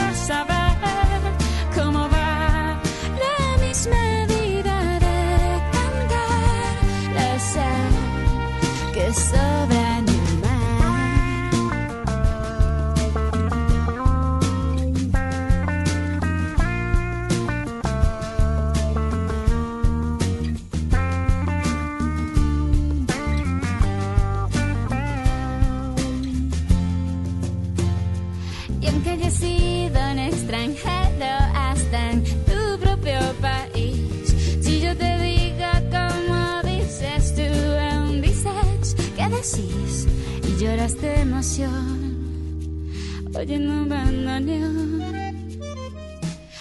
emoción, 41.57 42.91
oyendo 43.35 43.73
un 43.73 43.89
bandoneón. 43.89 45.01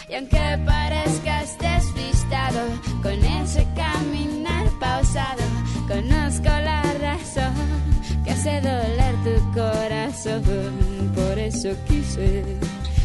Y 0.09 0.15
aunque 0.15 0.59
parezcas 0.65 1.59
despistado 1.59 2.61
con 3.03 3.13
ese 3.13 3.67
caminar 3.75 4.69
pausado, 4.79 5.43
conozco 5.89 6.45
la 6.45 6.83
razón 7.01 7.55
que 8.25 8.31
hace 8.31 8.61
doler 8.61 9.15
tu 9.25 9.53
corazón. 9.53 10.43
Por 11.15 11.39
eso 11.39 11.71
quise 11.89 12.45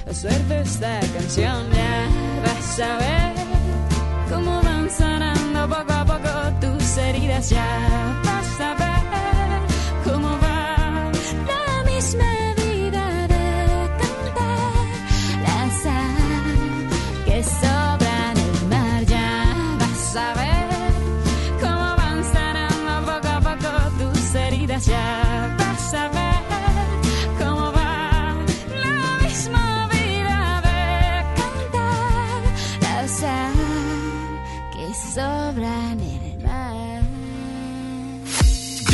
hacerte 0.10 0.62
esta 0.62 1.00
canción. 1.00 1.66
Ya 1.74 2.08
vas 2.46 2.80
a 2.80 2.98
ver 2.98 3.34
cómo 4.30 4.62
van 4.62 4.89
sanando 4.89 5.68
poco 5.68 5.94
a 5.94 6.06
poco 6.06 6.30
tus 6.62 6.98
heridas. 6.98 7.50
Ya 7.50 8.22
vas 8.24 8.51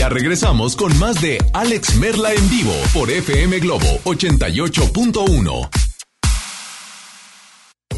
Regresamos 0.09 0.75
con 0.75 0.97
más 0.99 1.21
de 1.21 1.37
Alex 1.53 1.95
Merla 1.95 2.33
en 2.33 2.49
vivo 2.49 2.73
por 2.93 3.09
FM 3.09 3.59
Globo 3.59 3.85
88.1. 4.05 5.69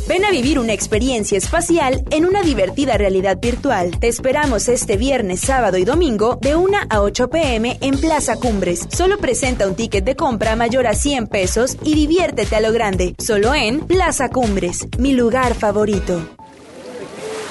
Ven 0.07 0.25
a 0.25 0.31
vivir 0.31 0.57
una 0.57 0.73
experiencia 0.73 1.37
espacial 1.37 2.03
en 2.09 2.25
una 2.25 2.41
divertida 2.41 2.97
realidad 2.97 3.37
virtual. 3.39 3.99
Te 3.99 4.07
esperamos 4.07 4.67
este 4.67 4.97
viernes, 4.97 5.39
sábado 5.39 5.77
y 5.77 5.85
domingo 5.85 6.39
de 6.41 6.55
1 6.55 6.77
a 6.89 7.01
8 7.01 7.29
pm 7.29 7.77
en 7.79 7.95
Plaza 7.99 8.37
Cumbres. 8.37 8.87
Solo 8.91 9.19
presenta 9.19 9.67
un 9.67 9.75
ticket 9.75 10.03
de 10.03 10.15
compra 10.15 10.55
mayor 10.55 10.87
a 10.87 10.95
100 10.95 11.27
pesos 11.27 11.77
y 11.83 11.93
diviértete 11.93 12.55
a 12.55 12.61
lo 12.61 12.71
grande. 12.71 13.13
Solo 13.19 13.53
en 13.53 13.81
Plaza 13.81 14.29
Cumbres, 14.29 14.87
mi 14.97 15.13
lugar 15.13 15.53
favorito. 15.53 16.27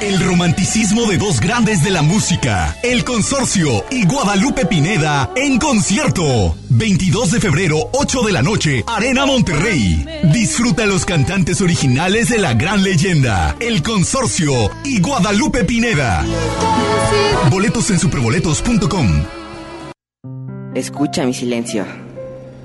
El 0.00 0.18
romanticismo 0.18 1.04
de 1.06 1.18
dos 1.18 1.40
grandes 1.40 1.82
de 1.84 1.90
la 1.90 2.00
música, 2.00 2.74
El 2.82 3.04
Consorcio 3.04 3.84
y 3.90 4.06
Guadalupe 4.06 4.64
Pineda 4.64 5.30
en 5.36 5.58
concierto. 5.58 6.56
22 6.70 7.32
de 7.32 7.40
febrero, 7.40 7.76
8 7.92 8.22
de 8.22 8.32
la 8.32 8.40
noche, 8.40 8.82
Arena 8.86 9.26
Monterrey. 9.26 10.06
Disfruta 10.32 10.86
los 10.86 11.04
cantantes 11.04 11.60
originales 11.60 12.30
de 12.30 12.38
la 12.38 12.54
gran 12.54 12.82
leyenda, 12.82 13.54
El 13.60 13.82
Consorcio 13.82 14.70
y 14.84 15.02
Guadalupe 15.02 15.64
Pineda. 15.64 16.24
Boletos 17.50 17.90
en 17.90 17.98
superboletos.com. 17.98 19.24
Escucha 20.74 21.26
mi 21.26 21.34
silencio. 21.34 21.84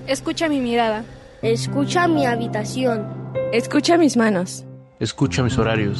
Escucha 0.08 0.48
mi 0.48 0.62
mirada. 0.62 1.04
Escucha 1.42 2.08
mi 2.08 2.26
habitación. 2.26 3.06
Escucha 3.52 3.98
mis 3.98 4.16
manos. 4.16 4.64
Escucha 5.02 5.44
mis 5.44 5.58
horarios. 5.58 6.00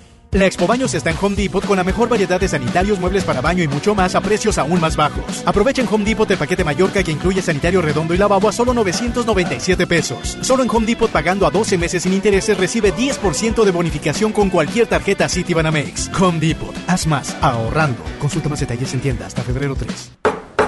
La 0.33 0.45
Expo 0.45 0.65
Baños 0.65 0.93
está 0.93 1.09
en 1.09 1.17
Home 1.21 1.35
Depot 1.35 1.65
con 1.65 1.75
la 1.75 1.83
mejor 1.83 2.07
variedad 2.07 2.39
de 2.39 2.47
sanitarios, 2.47 3.01
muebles 3.01 3.25
para 3.25 3.41
baño 3.41 3.63
y 3.63 3.67
mucho 3.67 3.93
más 3.93 4.15
a 4.15 4.21
precios 4.21 4.57
aún 4.57 4.79
más 4.79 4.95
bajos. 4.95 5.43
Aprovecha 5.45 5.81
en 5.81 5.89
Home 5.91 6.05
Depot 6.05 6.29
el 6.31 6.37
paquete 6.37 6.63
Mallorca 6.63 7.03
que 7.03 7.11
incluye 7.11 7.41
sanitario 7.41 7.81
redondo 7.81 8.13
y 8.13 8.17
lavabo 8.17 8.47
a 8.47 8.53
solo 8.53 8.73
997 8.73 9.87
pesos. 9.87 10.37
Solo 10.39 10.63
en 10.63 10.69
Home 10.69 10.85
Depot 10.85 11.11
pagando 11.11 11.45
a 11.45 11.51
12 11.51 11.77
meses 11.77 12.03
sin 12.03 12.13
intereses 12.13 12.57
recibe 12.57 12.93
10% 12.93 13.65
de 13.65 13.71
bonificación 13.71 14.31
con 14.31 14.49
cualquier 14.49 14.87
tarjeta 14.87 15.27
Citibanamex. 15.27 16.09
Home 16.17 16.39
Depot, 16.39 16.73
haz 16.87 17.07
más 17.07 17.35
ahorrando. 17.41 18.01
Consulta 18.17 18.47
más 18.47 18.61
detalles 18.61 18.93
en 18.93 19.01
tienda 19.01 19.25
hasta 19.25 19.43
febrero 19.43 19.75
3. 19.75 20.11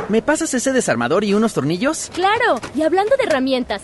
¿Me 0.09 0.21
pasas 0.21 0.53
ese 0.53 0.73
desarmador 0.73 1.23
y 1.23 1.33
unos 1.33 1.53
tornillos? 1.53 2.11
Claro, 2.13 2.59
y 2.75 2.81
hablando 2.81 3.15
de 3.15 3.23
herramientas, 3.23 3.83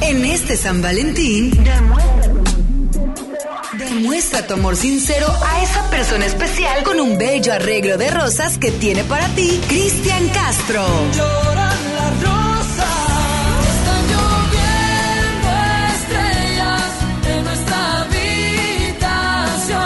En 0.00 0.24
este 0.24 0.56
San 0.56 0.80
Valentín, 0.80 1.50
demuestra 3.78 4.46
tu 4.46 4.54
amor 4.54 4.76
sincero 4.76 5.26
a 5.44 5.62
esa 5.62 5.90
persona 5.90 6.24
especial 6.24 6.82
con 6.84 7.00
un 7.00 7.18
bello 7.18 7.52
arreglo 7.52 7.98
de 7.98 8.10
rosas 8.10 8.58
que 8.58 8.70
tiene 8.70 9.04
para 9.04 9.26
ti 9.28 9.60
Cristian 9.68 10.28
Castro. 10.28 10.86
Lloran 11.14 11.78
las 11.96 12.22
rosas, 12.22 12.86
están 13.74 14.06
lloviendo 14.08 15.48
estrellas 15.94 16.92
en 17.26 17.44
nuestra 17.44 18.00
habitación. 18.02 19.78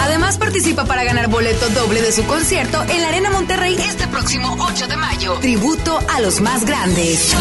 Además 0.00 0.38
participa 0.38 0.84
para 0.84 1.04
ganar 1.04 1.28
boleto 1.28 1.68
doble 1.70 2.00
de 2.02 2.12
su 2.12 2.24
concierto 2.24 2.82
en 2.88 3.02
la 3.02 3.08
Arena 3.08 3.30
Monterrey 3.30 3.76
este 3.78 4.08
próximo 4.08 4.56
8 4.72 4.88
de 4.88 4.96
mayo. 4.96 5.34
Tributo 5.34 5.98
a 6.08 6.20
los 6.20 6.40
más 6.40 6.64
grandes. 6.64 7.34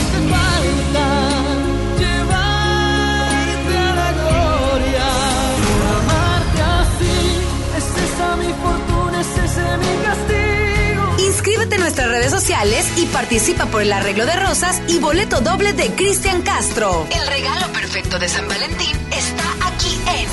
Especiales 12.40 12.88
y 12.98 13.06
participa 13.08 13.66
por 13.66 13.82
el 13.82 13.92
arreglo 13.92 14.26
de 14.26 14.34
rosas 14.36 14.82
y 14.88 14.98
boleto 15.00 15.42
doble 15.42 15.74
de 15.74 15.90
Cristian 15.90 16.42
Castro. 16.42 17.06
El 17.14 17.28
regalo 17.28 17.68
perfecto 17.74 18.18
de 18.18 18.30
San 18.30 18.48
Valentín 18.48 18.96
está 19.12 19.44
aquí 19.68 20.00
en 20.08 20.30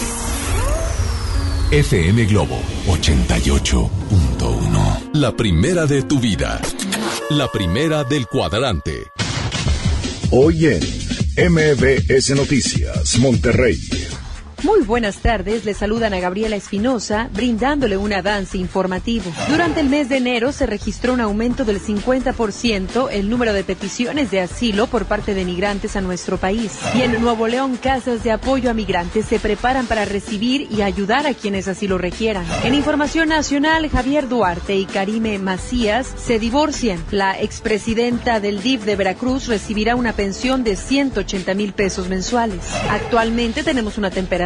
FM 1.79 2.27
Globo 2.27 2.63
88.1. 2.87 5.11
La 5.15 5.33
primera 5.33 5.87
de 5.87 6.03
tu 6.03 6.21
vida. 6.21 6.61
La 7.31 7.51
primera 7.51 8.05
del 8.05 8.29
cuadrante. 8.29 9.11
Hoy 10.31 10.67
en 10.67 10.79
MBS 11.53 12.37
Noticias, 12.37 13.19
Monterrey. 13.19 13.81
Muy 14.63 14.81
buenas 14.85 15.19
tardes, 15.19 15.67
le 15.67 15.75
saludan 15.75 16.15
a 16.15 16.19
Gabriela 16.19 16.57
Espinosa, 16.57 17.29
brindándole 17.31 17.99
un 17.99 18.15
avance 18.15 18.57
informativo. 18.57 19.31
Durante 19.51 19.81
el 19.81 19.91
mes 19.91 20.09
de 20.09 20.17
enero 20.17 20.51
se 20.51 20.65
registró 20.65 21.13
un 21.13 21.21
aumento 21.21 21.67
del 21.67 21.79
50% 21.79 23.09
el 23.13 23.29
número 23.29 23.53
de 23.53 23.65
peticiones 23.65 24.31
de 24.31 24.41
asilo 24.41 24.87
por 24.87 25.05
parte 25.05 25.35
de 25.35 25.45
migrantes 25.45 25.95
a 25.95 26.01
nuestro 26.01 26.39
país. 26.39 26.73
Y 26.95 27.03
en 27.03 27.21
Nuevo 27.21 27.49
León, 27.49 27.77
casas 27.77 28.25
de 28.25 28.33
apoyo 28.33 28.71
a 28.71 28.75
migrantes 28.75 29.27
se 29.27 29.39
preparan 29.39 29.87
para 29.87 30.07
recibir 30.07 30.67
y 30.71 30.81
ayudar 30.81 31.27
a 31.27 31.35
quienes 31.35 31.69
así 31.69 31.87
lo 31.87 31.99
requieran. 31.99 32.47
En 32.65 32.75
información 32.75 33.29
nacional, 33.29 33.91
Javier 33.91 34.27
Duarte 34.27 34.75
y 34.75 34.87
Karime 34.87 35.39
Macías 35.39 36.15
se 36.17 36.39
divorcian. 36.39 37.05
La 37.11 37.39
expresidenta 37.39 38.41
del 38.41 38.63
DIF 38.63 38.85
de 38.85 38.97
Veracruz 38.97 39.49
recibirá 39.49 39.97
una 39.97 40.15
pensión 40.15 40.65
de 40.65 40.77
180 40.77 41.53
mil 41.53 41.75
pesos 41.75 42.09
mensuales. 42.09 42.61
Actualmente 42.89 43.63
tenemos 43.63 43.99
una 43.99 44.11
temperatura 44.11 44.46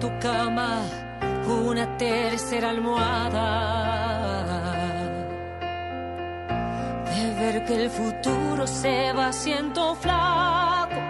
Tu 0.00 0.10
cama 0.20 0.82
una 1.48 1.96
tercera 1.96 2.70
almohada. 2.70 3.46
De 7.10 7.34
ver 7.40 7.64
que 7.64 7.84
el 7.84 7.90
futuro 7.90 8.66
se 8.66 9.12
va 9.12 9.28
haciendo 9.28 9.94
flaco. 9.94 11.00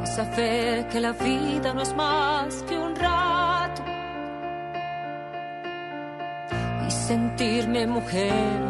De 0.00 0.06
saber 0.06 0.88
que 0.88 1.00
la 1.00 1.12
vida 1.12 1.74
no 1.74 1.82
es 1.82 1.94
más 1.94 2.62
que 2.62 2.78
un 2.78 2.96
rato. 2.96 3.82
Y 6.86 6.90
sentirme 6.90 7.86
mujer 7.86 8.64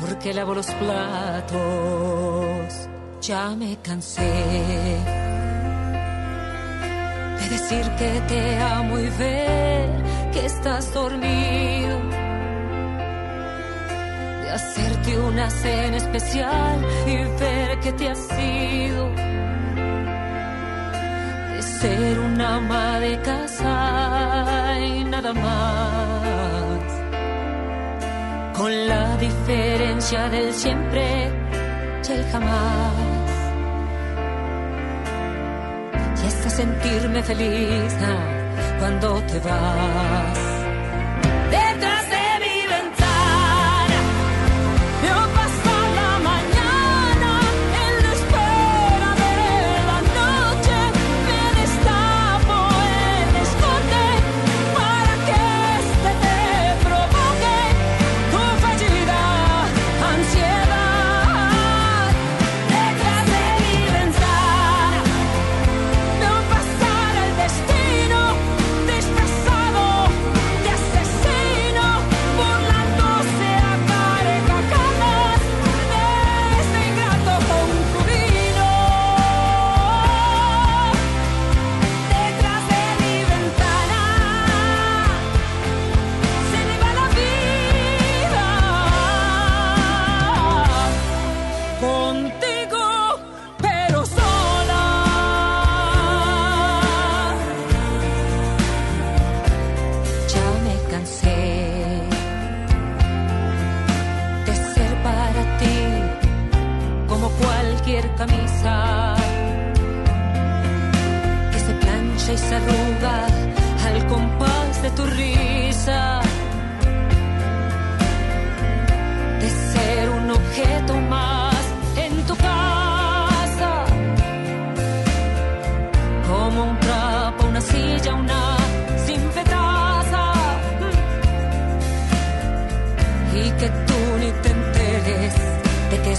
porque 0.00 0.34
lavo 0.34 0.54
los 0.54 0.70
platos. 0.72 1.58
Ya 3.22 3.56
me 3.56 3.76
cansé 3.78 5.25
de 7.48 7.56
decir 7.58 7.88
que 7.96 8.20
te 8.28 8.58
amo 8.58 8.98
y 8.98 9.08
ver 9.10 10.02
que 10.32 10.46
estás 10.46 10.92
dormido, 10.92 11.98
de 14.42 14.50
hacerte 14.50 15.18
una 15.18 15.48
cena 15.50 15.96
especial 15.96 16.84
y 17.06 17.16
ver 17.40 17.80
que 17.80 17.92
te 17.92 18.08
has 18.08 18.28
ido, 18.38 19.10
de 21.54 21.62
ser 21.62 22.18
una 22.18 22.56
ama 22.56 23.00
de 23.00 23.20
casa 23.20 24.78
y 24.80 25.04
nada 25.04 25.32
más. 25.32 25.86
Con 28.56 28.88
la 28.88 29.16
diferencia 29.18 30.28
del 30.30 30.52
siempre 30.52 31.30
y 32.08 32.12
el 32.12 32.24
jamás. 32.32 33.05
Sentirme 36.56 37.22
feliz 37.22 37.94
ah, 38.00 38.78
cuando 38.78 39.20
te 39.26 39.38
vas. 39.40 40.55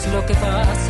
Es 0.06 0.14
lo 0.14 0.26
que 0.26 0.34
pasa. 0.36 0.87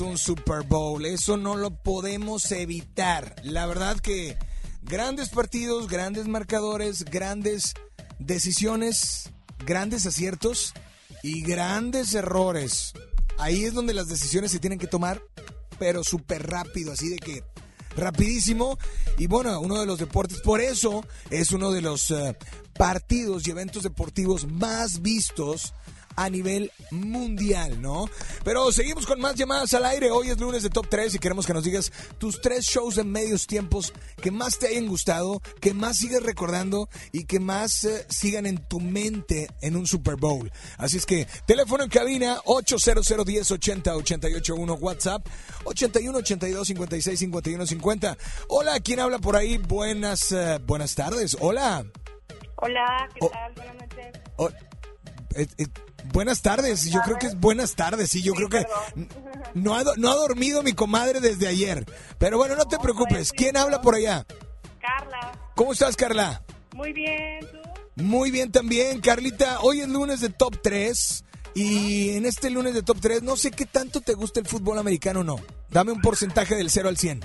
Un 0.00 0.18
Super 0.18 0.62
Bowl. 0.62 1.04
Eso 1.04 1.36
no 1.36 1.56
lo 1.56 1.82
podemos 1.82 2.50
evitar. 2.52 3.36
La 3.44 3.66
verdad 3.66 3.98
que 3.98 4.36
grandes 4.82 5.28
partidos, 5.28 5.88
grandes 5.88 6.28
marcadores, 6.28 7.04
grandes 7.04 7.74
decisiones, 8.18 9.30
grandes 9.64 10.06
aciertos 10.06 10.74
y 11.22 11.42
grandes 11.42 12.14
errores. 12.14 12.92
Ahí 13.38 13.64
es 13.64 13.74
donde 13.74 13.94
las 13.94 14.08
decisiones 14.08 14.50
se 14.50 14.58
tienen 14.58 14.78
que 14.78 14.86
tomar, 14.86 15.22
pero 15.78 16.04
súper 16.04 16.48
rápido, 16.48 16.92
así 16.92 17.08
de 17.08 17.16
que 17.16 17.44
rapidísimo. 17.96 18.78
Y 19.18 19.26
bueno, 19.26 19.60
uno 19.60 19.78
de 19.80 19.86
los 19.86 19.98
deportes, 19.98 20.40
por 20.40 20.60
eso 20.60 21.04
es 21.30 21.52
uno 21.52 21.70
de 21.70 21.82
los 21.82 22.10
eh, 22.10 22.36
partidos 22.74 23.46
y 23.46 23.50
eventos 23.50 23.82
deportivos 23.82 24.46
más 24.46 25.02
vistos 25.02 25.74
a 26.16 26.28
nivel 26.30 26.70
mundial, 26.90 27.80
¿no? 27.80 28.06
Pero 28.44 28.70
seguimos 28.72 29.06
con 29.06 29.20
más 29.20 29.34
llamadas 29.34 29.74
al 29.74 29.84
aire. 29.86 30.10
Hoy 30.10 30.30
es 30.30 30.38
lunes 30.40 30.62
de 30.62 30.70
Top 30.70 30.86
3 30.88 31.14
y 31.14 31.18
queremos 31.18 31.46
que 31.46 31.54
nos 31.54 31.64
digas 31.64 31.92
tus 32.18 32.40
tres 32.40 32.64
shows 32.64 32.98
en 32.98 33.10
medios 33.10 33.46
tiempos 33.46 33.92
que 34.20 34.30
más 34.30 34.58
te 34.58 34.68
hayan 34.68 34.86
gustado, 34.86 35.40
que 35.60 35.74
más 35.74 35.96
sigues 35.98 36.22
recordando 36.22 36.88
y 37.12 37.24
que 37.24 37.40
más 37.40 37.84
eh, 37.84 38.06
sigan 38.08 38.46
en 38.46 38.58
tu 38.68 38.80
mente 38.80 39.48
en 39.60 39.76
un 39.76 39.86
Super 39.86 40.16
Bowl. 40.16 40.50
Así 40.78 40.96
es 40.96 41.06
que 41.06 41.26
teléfono 41.46 41.84
en 41.84 41.90
cabina 41.90 42.40
800 42.44 43.24
10 43.26 43.50
80 43.50 43.96
881 43.96 44.74
WhatsApp 44.74 45.26
81 45.64 46.18
82 46.18 46.66
56 46.68 47.18
51 47.18 47.66
50. 47.66 48.16
Hola, 48.48 48.80
¿quién 48.80 49.00
habla 49.00 49.18
por 49.18 49.36
ahí? 49.36 49.58
Buenas 49.58 50.32
eh, 50.32 50.58
buenas 50.66 50.94
tardes. 50.94 51.36
Hola. 51.40 51.84
Hola, 52.56 53.08
¿qué 53.14 53.20
Oh. 53.22 53.28
tal? 53.30 53.52
Buenas 53.54 53.74
noches. 53.76 54.20
Oh, 54.36 54.48
eh, 55.34 55.46
eh, 55.58 55.66
buenas 56.12 56.42
tardes, 56.42 56.90
yo 56.90 57.00
creo 57.04 57.18
que 57.18 57.26
es 57.26 57.38
buenas 57.38 57.74
tardes, 57.74 58.10
sí, 58.10 58.22
yo 58.22 58.34
creo 58.34 58.48
que 58.48 58.66
no 59.54 59.74
ha, 59.74 59.84
no 59.96 60.10
ha 60.10 60.14
dormido 60.14 60.62
mi 60.62 60.72
comadre 60.72 61.20
desde 61.20 61.48
ayer. 61.48 61.84
Pero 62.18 62.38
bueno, 62.38 62.56
no 62.56 62.66
te 62.66 62.78
preocupes, 62.78 63.32
¿quién 63.32 63.56
habla 63.56 63.80
por 63.80 63.94
allá? 63.94 64.26
Carla. 64.80 65.32
¿Cómo 65.54 65.72
estás, 65.72 65.96
Carla? 65.96 66.42
Muy 66.74 66.92
bien, 66.92 67.40
¿tú? 67.50 67.58
Muy 68.02 68.30
bien 68.30 68.50
también, 68.50 69.00
Carlita. 69.00 69.60
Hoy 69.60 69.80
es 69.80 69.88
lunes 69.88 70.20
de 70.20 70.30
Top 70.30 70.56
3 70.62 71.24
y 71.54 72.10
en 72.16 72.24
este 72.24 72.48
lunes 72.50 72.74
de 72.74 72.82
Top 72.82 72.98
3 73.00 73.22
no 73.22 73.36
sé 73.36 73.50
qué 73.50 73.66
tanto 73.66 74.00
te 74.00 74.14
gusta 74.14 74.40
el 74.40 74.46
fútbol 74.46 74.78
americano 74.78 75.20
o 75.20 75.24
no. 75.24 75.36
Dame 75.70 75.92
un 75.92 76.00
porcentaje 76.00 76.54
del 76.54 76.70
0 76.70 76.88
al 76.88 76.96
100. 76.96 77.24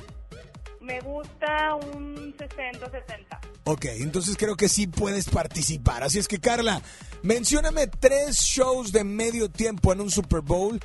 Me 0.88 1.02
gusta 1.02 1.76
un 1.76 2.34
60-70. 2.38 3.40
Ok, 3.66 3.86
entonces 4.00 4.38
creo 4.38 4.56
que 4.56 4.70
sí 4.70 4.88
puedes 4.88 5.28
participar. 5.28 6.02
Así 6.04 6.18
es 6.18 6.30
que, 6.30 6.40
Carla, 6.40 6.82
mencióname 7.24 7.88
tres 7.88 8.38
shows 8.38 8.94
de 8.94 9.04
medio 9.04 9.50
tiempo 9.50 9.92
en 9.92 10.00
un 10.00 10.10
Super 10.10 10.40
Bowl 10.40 10.80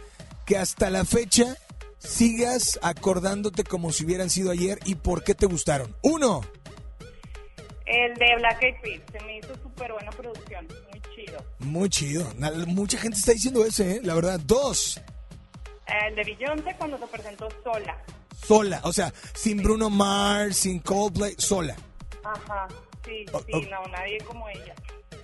que 0.44 0.58
hasta 0.58 0.90
la 0.90 1.04
fecha 1.04 1.56
sigas 1.98 2.80
acordándote 2.82 3.62
como 3.62 3.92
si 3.92 4.04
hubieran 4.04 4.28
sido 4.28 4.50
ayer 4.50 4.80
y 4.84 4.96
por 4.96 5.22
qué 5.22 5.36
te 5.36 5.46
gustaron. 5.46 5.94
Uno, 6.02 6.40
El 7.86 8.14
de 8.14 8.36
Black 8.38 8.60
Eyed 8.60 8.74
Peas, 8.82 9.02
se 9.12 9.20
me 9.24 9.38
hizo 9.38 9.54
súper 9.62 9.92
buena 9.92 10.10
producción, 10.10 10.66
muy 10.90 11.00
chido. 11.14 11.44
muy 11.60 11.88
chido. 11.88 12.26
Mucha 12.66 12.98
gente 12.98 13.18
está 13.18 13.32
diciendo 13.32 13.64
ese, 13.64 13.96
¿eh? 13.96 14.00
la 14.02 14.16
verdad. 14.16 14.40
Dos, 14.40 15.00
El 15.86 16.16
de 16.16 16.24
Beyoncé 16.24 16.74
cuando 16.76 16.98
se 16.98 17.06
presentó 17.06 17.48
sola. 17.62 17.96
Sola. 18.46 18.80
O 18.84 18.92
sea, 18.92 19.12
sin 19.34 19.62
Bruno 19.62 19.90
Mars, 19.90 20.56
sin 20.58 20.80
Coldplay, 20.80 21.34
sola. 21.38 21.76
Ajá, 22.24 22.68
sí, 23.04 23.24
sí, 23.26 23.32
oh. 23.32 23.60
no, 23.70 23.86
nadie 23.90 24.18
como 24.24 24.48
ella. 24.48 24.74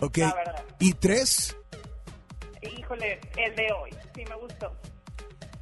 Ok. 0.00 0.18
La 0.18 0.34
verdad. 0.34 0.64
Y 0.80 0.92
tres, 0.94 1.54
Híjole, 2.76 3.20
el 3.36 3.54
de 3.54 3.68
hoy, 3.72 3.90
sí 4.14 4.24
me 4.28 4.34
gustó. 4.36 4.72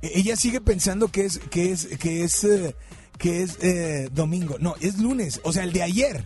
e- 0.02 0.12
ella 0.18 0.34
sigue 0.36 0.61
pensando 0.61 1.09
que 1.09 1.26
es, 1.26 1.38
que 1.50 1.70
es, 1.72 1.86
que 1.98 2.24
es, 2.24 2.42
eh, 2.44 2.74
que 3.18 3.42
es 3.42 3.59
eh, 3.62 4.09
domingo. 4.12 4.57
No, 4.59 4.74
es 4.80 4.98
lunes. 4.98 5.40
O 5.44 5.52
sea, 5.52 5.64
el 5.64 5.72
de 5.72 5.82
ayer. 5.82 6.24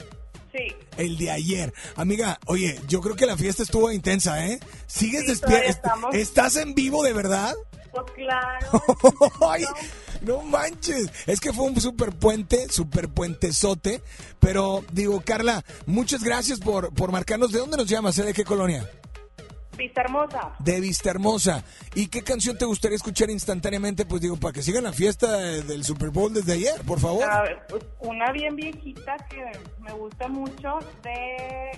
Sí. 0.53 0.75
El 0.97 1.17
de 1.17 1.31
ayer. 1.31 1.73
Amiga, 1.97 2.39
oye, 2.47 2.79
yo 2.89 3.01
creo 3.01 3.17
que 3.17 3.27
la 3.27 3.37
fiesta 3.37 3.63
estuvo 3.63 3.91
intensa, 3.91 4.47
¿eh? 4.47 4.59
¿Sigues 4.87 5.23
Sí, 5.23 5.27
despierta? 5.29 5.95
¿Estás 6.13 6.57
en 6.57 6.75
vivo 6.75 7.03
de 7.03 7.13
verdad? 7.13 7.55
Pues 7.93 8.05
claro. 8.15 8.85
No 10.23 10.43
manches. 10.43 11.11
Es 11.27 11.41
que 11.41 11.53
fue 11.53 11.65
un 11.67 11.81
super 11.81 12.13
puente, 12.13 12.69
super 12.71 13.09
puentezote. 13.09 14.03
Pero 14.39 14.85
digo, 14.93 15.21
Carla, 15.25 15.65
muchas 15.87 16.23
gracias 16.23 16.61
por, 16.61 16.93
por 16.95 17.11
marcarnos. 17.13 17.53
¿De 17.53 17.59
dónde 17.59 17.77
nos 17.77 17.87
llamas? 17.87 18.19
eh? 18.19 18.25
¿De 18.25 18.33
qué 18.35 18.45
colonia? 18.45 18.89
Vista 19.79 20.03
hermosa. 20.03 20.53
De 20.59 20.79
Vista 20.79 21.09
Hermosa. 21.09 21.65
¿Y 21.95 22.09
qué 22.09 22.23
canción 22.23 22.59
te 22.59 22.67
gustaría 22.67 22.97
escuchar 22.97 23.31
instantáneamente? 23.31 24.05
Pues 24.05 24.21
digo, 24.21 24.37
para 24.37 24.53
que 24.53 24.63
sigan 24.63 24.85
la 24.85 24.93
fiesta 24.93 25.39
de- 25.39 25.63
del 25.63 25.85
Super 25.85 26.11
Bowl 26.11 26.35
desde 26.35 26.53
ayer, 26.53 26.83
por 26.83 27.01
favor. 27.01 27.25
A 27.25 27.41
ver, 27.43 27.63
pues, 27.67 27.83
una 28.01 28.31
bien 28.31 28.57
viejita 28.57 29.17
que 29.31 29.43
me 29.81 29.91
gusta 29.95 30.29
mucho 30.29 30.81
de, 31.03 31.71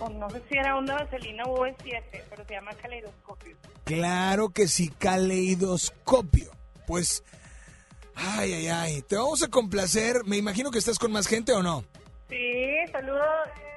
o 0.00 0.08
no 0.08 0.30
sé 0.30 0.40
si 0.48 0.56
era 0.56 0.74
una 0.78 0.94
vaselina 0.94 1.44
o 1.44 1.58
V7, 1.66 2.22
pero 2.30 2.44
se 2.48 2.54
llama 2.54 2.70
Caleidoscopio. 2.80 3.56
Claro 3.84 4.48
que 4.48 4.66
sí, 4.66 4.88
caleidoscopio. 4.88 6.50
Pues, 6.86 7.24
ay, 8.16 8.52
ay, 8.52 8.68
ay. 8.68 9.02
Te 9.02 9.16
vamos 9.16 9.42
a 9.42 9.48
complacer. 9.48 10.24
Me 10.24 10.36
imagino 10.36 10.70
que 10.70 10.78
estás 10.78 10.98
con 10.98 11.12
más 11.12 11.26
gente 11.26 11.52
o 11.52 11.62
no. 11.62 11.84
Sí, 12.28 12.36
saludos, 12.90 13.22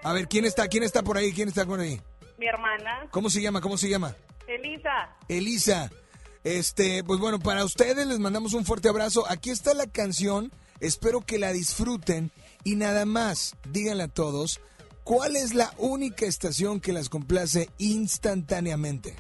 A 0.04 0.14
ver, 0.14 0.28
¿quién 0.28 0.46
está? 0.46 0.68
¿Quién 0.68 0.84
está 0.84 1.04
por 1.04 1.18
ahí? 1.18 1.32
¿Quién 1.34 1.50
está 1.50 1.66
por 1.66 1.80
ahí? 1.80 2.02
mi 2.38 2.46
hermana, 2.48 3.08
¿Cómo 3.10 3.30
se 3.32 3.42
llama? 3.42 3.62
¿Cómo 3.62 3.78
se 3.78 3.90
llama? 3.90 4.16
Elisa. 4.48 5.10
Elisa. 5.28 5.92
Este, 6.44 7.04
pues 7.04 7.20
bueno, 7.20 7.40
para 7.40 7.66
ustedes 7.66 8.06
les 8.06 8.20
mandamos 8.20 8.54
un 8.54 8.64
fuerte 8.64 8.90
abrazo. 8.90 9.26
Aquí 9.28 9.50
está 9.50 9.74
la 9.74 9.88
canción. 9.88 10.52
Espero 10.80 11.22
que 11.22 11.40
la 11.40 11.52
disfruten. 11.52 12.32
Y 12.64 12.76
nada 12.76 13.06
más, 13.06 13.56
díganle 13.70 14.04
a 14.04 14.08
todos, 14.08 14.62
¿cuál 15.04 15.36
es 15.36 15.54
la 15.54 15.74
única 15.78 16.26
estación 16.26 16.80
que 16.80 16.94
las 16.94 17.10
complace 17.10 17.70
instantáneamente? 17.80 19.16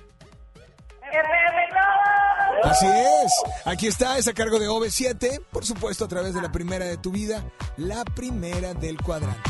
Así 2.70 2.86
es. 2.86 3.32
Aquí 3.65 3.88
está, 3.88 4.18
es 4.18 4.28
a 4.28 4.34
cargo 4.34 4.59
de 4.59 4.68
OV7, 4.68 5.41
por 5.51 5.65
supuesto 5.65 6.05
a 6.05 6.07
través 6.07 6.34
de 6.34 6.41
la 6.41 6.51
primera 6.51 6.86
de 6.86 6.97
tu 6.97 7.11
vida, 7.11 7.43
la 7.78 8.03
primera 8.03 8.74
del 8.74 8.97
cuadrante. 9.01 9.49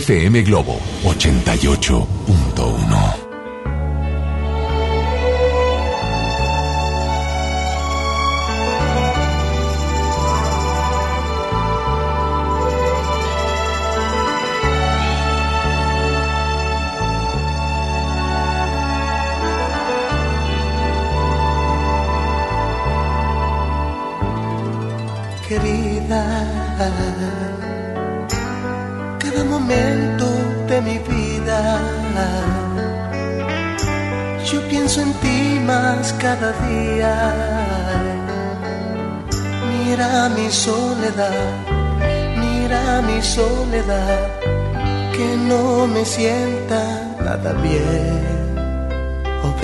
FM 0.00 0.42
Globo 0.42 0.80
88.1. 1.04 2.13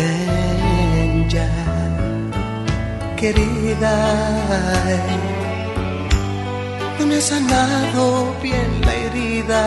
ven 0.00 1.28
ya, 1.28 1.48
querida. 3.20 3.94
No 6.98 7.06
me 7.06 7.16
ha 7.16 7.24
sanado 7.32 8.04
bien 8.42 8.70
la 8.86 8.94
herida. 9.02 9.62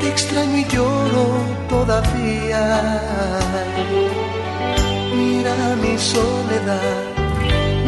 Te 0.00 0.06
extraño 0.14 0.58
y 0.58 0.64
lloro 0.74 1.26
todavía. 1.74 2.62
Mira 5.18 5.56
mi 5.82 5.94
soledad, 6.12 6.96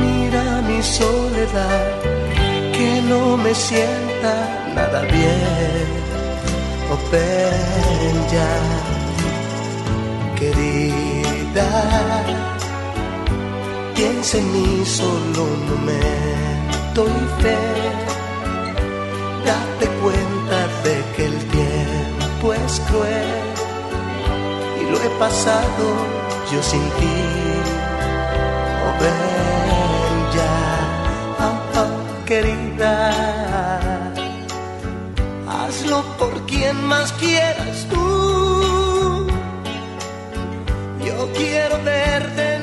mira 0.05 0.45
mi 0.69 0.81
soledad, 0.83 1.85
que 2.77 2.89
no 3.11 3.37
me 3.37 3.53
sienta 3.55 4.35
nada 4.77 5.01
bien. 5.15 5.89
Oh, 6.93 7.01
ven 7.11 8.17
ya, 8.35 8.53
querida, 10.37 11.69
piensa 13.95 14.39
en 14.39 14.53
mí 14.53 14.85
solo 14.85 15.45
un 15.45 15.61
momento 15.71 17.01
y 17.07 17.43
fe. 17.43 17.59
Date 19.45 19.87
cuenta 20.03 20.59
de 20.85 20.97
que 21.15 21.25
el 21.27 21.39
tiempo 21.57 22.53
es 22.53 22.81
cruel 22.89 23.45
y 24.81 24.91
lo 24.91 24.97
he 25.03 25.11
pasado 25.19 25.85
yo 26.53 26.63
sin 26.63 26.83
ti. 26.99 27.19
Oh, 28.87 28.95
oh, 31.41 31.81
oh, 31.81 32.25
querida. 32.27 33.11
Hazlo 35.49 36.03
por 36.19 36.35
quien 36.47 36.77
más 36.87 37.13
quieras 37.15 37.87
tú. 37.91 38.46
Yo 41.17 41.33
quiero 41.33 41.83
verte 41.83 42.56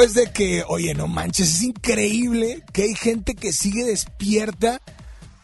después 0.00 0.14
de 0.14 0.32
que, 0.32 0.64
oye, 0.66 0.94
no 0.94 1.08
manches, 1.08 1.56
es 1.56 1.62
increíble 1.62 2.64
que 2.72 2.84
hay 2.84 2.94
gente 2.94 3.34
que 3.34 3.52
sigue 3.52 3.84
despierta 3.84 4.80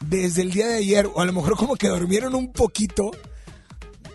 desde 0.01 0.41
el 0.41 0.51
día 0.51 0.67
de 0.69 0.77
ayer, 0.77 1.11
o 1.13 1.21
a 1.21 1.27
lo 1.27 1.35
mejor 1.35 1.59
como 1.59 1.77
que 1.77 1.89
durmieron 1.89 2.35
un 2.35 2.53
poquito. 2.55 3.11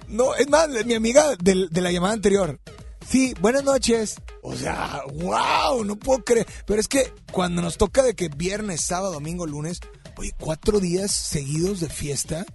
No, 0.07 0.33
es 0.33 0.49
más, 0.49 0.67
mi 0.85 0.95
amiga 0.95 1.35
de, 1.35 1.67
de 1.69 1.81
la 1.81 1.91
llamada 1.91 2.15
anterior. 2.15 2.59
Sí, 3.07 3.35
buenas 3.39 3.63
noches. 3.63 4.15
O 4.41 4.55
sea, 4.55 5.03
wow, 5.13 5.85
no 5.85 5.95
puedo 5.95 6.23
creer. 6.23 6.47
Pero 6.65 6.79
es 6.79 6.87
que 6.87 7.13
cuando 7.31 7.61
nos 7.61 7.77
toca 7.77 8.01
de 8.01 8.15
que 8.15 8.29
viernes, 8.29 8.81
sábado, 8.81 9.13
domingo, 9.13 9.45
lunes, 9.45 9.79
oye, 10.17 10.31
cuatro 10.39 10.79
días 10.79 11.11
seguidos 11.11 11.81
de 11.81 11.89
fiesta. 11.89 12.47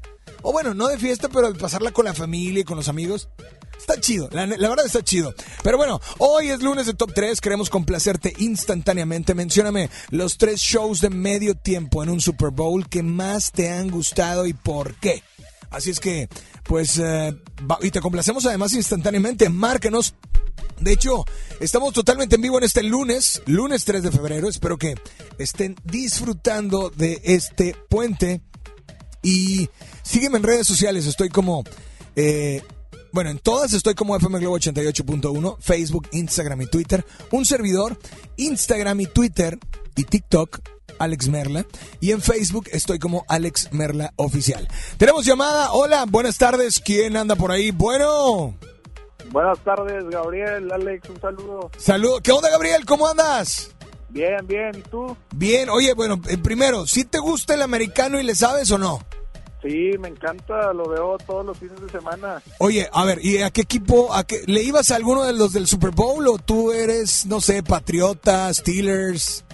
O 0.43 0.53
bueno, 0.53 0.75
no 0.75 0.89
de 0.89 0.99
fiesta, 0.99 1.29
pero 1.29 1.53
pasarla 1.55 1.93
con 1.93 2.05
la 2.05 2.15
familia 2.15 2.61
y 2.61 2.65
con 2.65 2.77
los 2.77 2.89
amigos. 2.89 3.29
Está 3.79 4.01
chido, 4.01 4.29
la, 4.33 4.47
la, 4.47 4.69
verdad 4.69 4.87
está 4.87 5.03
chido. 5.03 5.35
Pero 5.63 5.77
bueno, 5.77 6.01
hoy 6.19 6.49
es 6.49 6.63
lunes 6.63 6.87
de 6.87 6.95
Top 6.95 7.13
3, 7.15 7.41
queremos 7.41 7.71
complacerte 7.71 8.33
instantáneamente. 8.39 9.35
Mencióname 9.35 9.91
los 10.11 10.39
tres 10.39 10.61
shows 10.61 11.01
de 11.01 11.11
medio 11.11 11.55
tiempo 11.55 12.03
en 12.03 12.09
un 12.09 12.21
Super 12.21 12.51
Bowl 12.51 12.89
que 12.89 13.03
más 13.03 13.53
te 13.53 13.71
han 13.71 13.91
gustado 13.91 14.47
y 14.47 14.55
por 14.55 14.95
qué. 14.95 15.23
Así 15.71 15.91
es 15.91 16.01
que, 16.01 16.29
pues, 16.65 16.99
eh, 16.99 17.37
y 17.83 17.91
te 17.91 18.01
complacemos 18.01 18.47
además 18.47 18.73
instantáneamente. 18.73 19.49
Márcanos. 19.49 20.15
De 20.81 20.93
hecho, 20.93 21.25
estamos 21.61 21.93
totalmente 21.93 22.37
en 22.37 22.43
vivo 22.43 22.59
en 22.59 22.65
este 22.65 22.83
lunes, 22.83 23.43
lunes 23.47 23.85
3 23.85 24.03
de 24.03 24.11
febrero. 24.11 24.49
Espero 24.49 24.79
que 24.79 24.95
estén 25.39 25.77
disfrutando 25.85 26.91
de 26.91 27.21
este 27.25 27.77
puente. 27.89 28.43
Y 29.23 29.69
sígueme 30.07 30.39
en 30.39 30.45
redes 30.45 30.67
sociales, 30.67 31.07
estoy 31.07 31.29
como... 31.29 31.65
Eh, 32.15 32.63
bueno, 33.13 33.31
en 33.31 33.39
todas 33.39 33.73
estoy 33.73 33.95
como 33.95 34.15
FM 34.15 34.39
Globo 34.41 34.59
88.1, 34.59 35.57
Facebook, 35.59 36.07
Instagram 36.13 36.63
y 36.63 36.67
Twitter. 36.67 37.05
Un 37.31 37.47
servidor, 37.47 37.99
Instagram 38.37 39.01
y 39.01 39.07
Twitter 39.07 39.59
y 39.97 40.05
TikTok, 40.05 40.61
Alex 40.99 41.29
Merla. 41.29 41.65
Y 42.01 42.13
en 42.13 42.21
Facebook 42.21 42.67
estoy 42.73 42.99
como 42.99 43.25
Alex 43.29 43.73
Merla 43.73 44.13
Oficial. 44.17 44.69
Tenemos 44.99 45.25
llamada. 45.25 45.73
Hola, 45.73 46.05
buenas 46.07 46.37
tardes. 46.37 46.79
¿Quién 46.79 47.17
anda 47.17 47.37
por 47.37 47.51
ahí? 47.51 47.71
Bueno. 47.71 48.55
Buenas 49.31 49.59
tardes, 49.61 50.05
Gabriel. 50.11 50.71
Alex, 50.71 51.09
un 51.09 51.21
saludo. 51.21 51.71
Saludo. 51.79 52.21
¿Qué 52.21 52.33
onda, 52.33 52.51
Gabriel? 52.51 52.85
¿Cómo 52.85 53.09
andas? 53.09 53.71
Bien, 54.11 54.47
bien. 54.47 54.73
¿Y 54.77 54.83
tú? 54.83 55.17
Bien. 55.35 55.71
Oye, 55.71 55.95
bueno, 55.95 56.21
eh, 56.29 56.37
primero, 56.37 56.87
¿sí 56.87 57.05
te 57.05 57.19
gusta 57.19 57.55
el 57.55 57.63
americano 57.63 58.21
y 58.21 58.25
le 58.25 58.35
sabes 58.35 58.71
o 58.71 58.77
no? 58.77 59.01
Sí, 59.63 59.93
me 59.99 60.09
encanta, 60.09 60.73
lo 60.73 60.89
veo 60.89 61.17
todos 61.27 61.45
los 61.47 61.59
fines 61.59 61.81
de 61.81 61.89
semana. 61.89 62.43
Oye, 62.59 62.89
a 62.93 63.05
ver, 63.05 63.25
¿y 63.25 63.43
a 63.43 63.51
qué 63.51 63.63
equipo, 63.63 64.13
a 64.15 64.25
qué, 64.25 64.43
le 64.47 64.63
ibas 64.63 64.91
a 64.91 64.97
alguno 64.97 65.25
de 65.25 65.33
los 65.33 65.53
del 65.53 65.67
Super 65.67 65.91
Bowl 65.91 66.27
o 66.29 66.39
tú 66.39 66.73
eres, 66.73 67.27
no 67.27 67.41
sé, 67.41 67.63
Patriotas, 67.63 68.59
Steelers? 68.59 69.45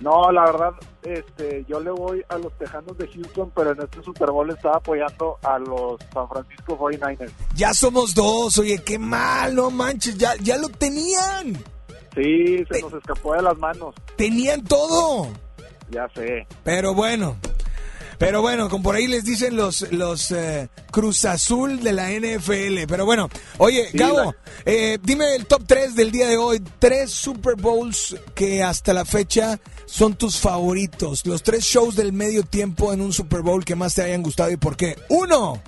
No, 0.00 0.32
la 0.32 0.46
verdad, 0.46 0.72
este, 1.02 1.64
yo 1.68 1.78
le 1.78 1.90
voy 1.90 2.24
a 2.30 2.38
los 2.38 2.56
Tejanos 2.56 2.96
de 2.96 3.06
Houston, 3.06 3.52
pero 3.54 3.72
en 3.72 3.82
este 3.82 4.02
Super 4.02 4.30
Bowl 4.30 4.48
estaba 4.50 4.76
apoyando 4.76 5.38
a 5.42 5.58
los 5.58 6.00
San 6.12 6.26
Francisco 6.26 6.78
49ers. 6.78 7.30
Ya 7.54 7.74
somos 7.74 8.14
dos, 8.14 8.58
oye, 8.58 8.78
qué 8.82 8.98
mal, 8.98 9.54
no 9.54 9.70
manches, 9.70 10.16
ya, 10.16 10.34
ya 10.36 10.56
lo 10.56 10.70
tenían. 10.70 11.62
Sí, 12.14 12.64
se 12.70 12.80
nos 12.80 12.94
escapó 12.94 13.34
de 13.34 13.42
las 13.42 13.56
manos. 13.58 13.94
Tenían 14.16 14.64
todo. 14.64 15.28
Ya 15.90 16.08
sé. 16.14 16.46
Pero 16.64 16.94
bueno, 16.94 17.36
pero 18.20 18.42
bueno, 18.42 18.68
como 18.68 18.82
por 18.82 18.96
ahí 18.96 19.06
les 19.06 19.24
dicen 19.24 19.56
los, 19.56 19.90
los 19.92 20.30
eh, 20.30 20.68
Cruz 20.90 21.24
Azul 21.24 21.82
de 21.82 21.94
la 21.94 22.10
NFL. 22.10 22.84
Pero 22.86 23.06
bueno, 23.06 23.30
oye, 23.56 23.88
Sí, 23.90 23.96
Gabo, 23.96 24.34
eh, 24.66 24.98
dime 25.02 25.34
el 25.36 25.46
top 25.46 25.62
3 25.66 25.94
del 25.94 26.12
día 26.12 26.28
de 26.28 26.36
hoy. 26.36 26.62
Tres 26.78 27.10
Super 27.12 27.54
Bowls 27.56 28.14
que 28.34 28.62
hasta 28.62 28.92
la 28.92 29.06
fecha 29.06 29.58
son 29.86 30.16
tus 30.16 30.38
favoritos. 30.38 31.24
Los 31.24 31.42
tres 31.42 31.64
shows 31.64 31.96
del 31.96 32.12
medio 32.12 32.42
tiempo 32.42 32.92
en 32.92 33.00
un 33.00 33.14
Super 33.14 33.40
Bowl 33.40 33.64
que 33.64 33.74
más 33.74 33.94
te 33.94 34.02
hayan 34.02 34.22
gustado 34.22 34.50
y 34.50 34.58
por 34.58 34.76
qué. 34.76 34.98
Uno. 35.08 35.62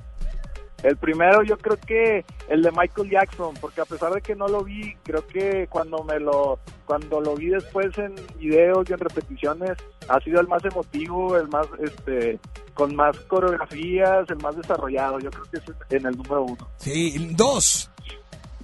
El 0.82 0.96
primero 0.96 1.42
yo 1.42 1.56
creo 1.58 1.76
que 1.76 2.24
el 2.48 2.62
de 2.62 2.70
Michael 2.72 3.10
Jackson, 3.10 3.54
porque 3.60 3.80
a 3.80 3.84
pesar 3.84 4.12
de 4.12 4.20
que 4.20 4.34
no 4.34 4.48
lo 4.48 4.64
vi, 4.64 4.94
creo 5.04 5.24
que 5.26 5.66
cuando 5.68 6.02
me 6.02 6.18
lo 6.18 6.58
cuando 6.86 7.20
lo 7.20 7.36
vi 7.36 7.48
después 7.48 7.96
en 7.98 8.14
videos 8.38 8.90
y 8.90 8.92
en 8.92 8.98
repeticiones 8.98 9.72
ha 10.08 10.20
sido 10.20 10.40
el 10.40 10.48
más 10.48 10.64
emotivo, 10.64 11.36
el 11.36 11.48
más 11.48 11.66
este 11.80 12.38
con 12.74 12.94
más 12.96 13.16
coreografías, 13.20 14.28
el 14.28 14.38
más 14.38 14.56
desarrollado. 14.56 15.18
Yo 15.20 15.30
creo 15.30 15.44
que 15.44 15.58
es 15.58 16.00
en 16.00 16.06
el 16.06 16.16
número 16.16 16.42
uno. 16.42 16.68
Sí, 16.78 17.32
dos. 17.36 17.88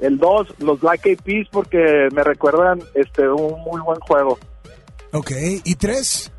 El 0.00 0.18
dos, 0.18 0.46
los 0.58 0.80
Black 0.80 1.06
Eyed 1.06 1.20
Peas, 1.22 1.48
porque 1.50 2.08
me 2.12 2.22
recuerdan 2.22 2.80
este 2.94 3.28
un 3.28 3.60
muy 3.62 3.80
buen 3.80 3.98
juego. 4.00 4.38
Ok, 5.12 5.32
¿y 5.64 5.74
tres? 5.74 6.32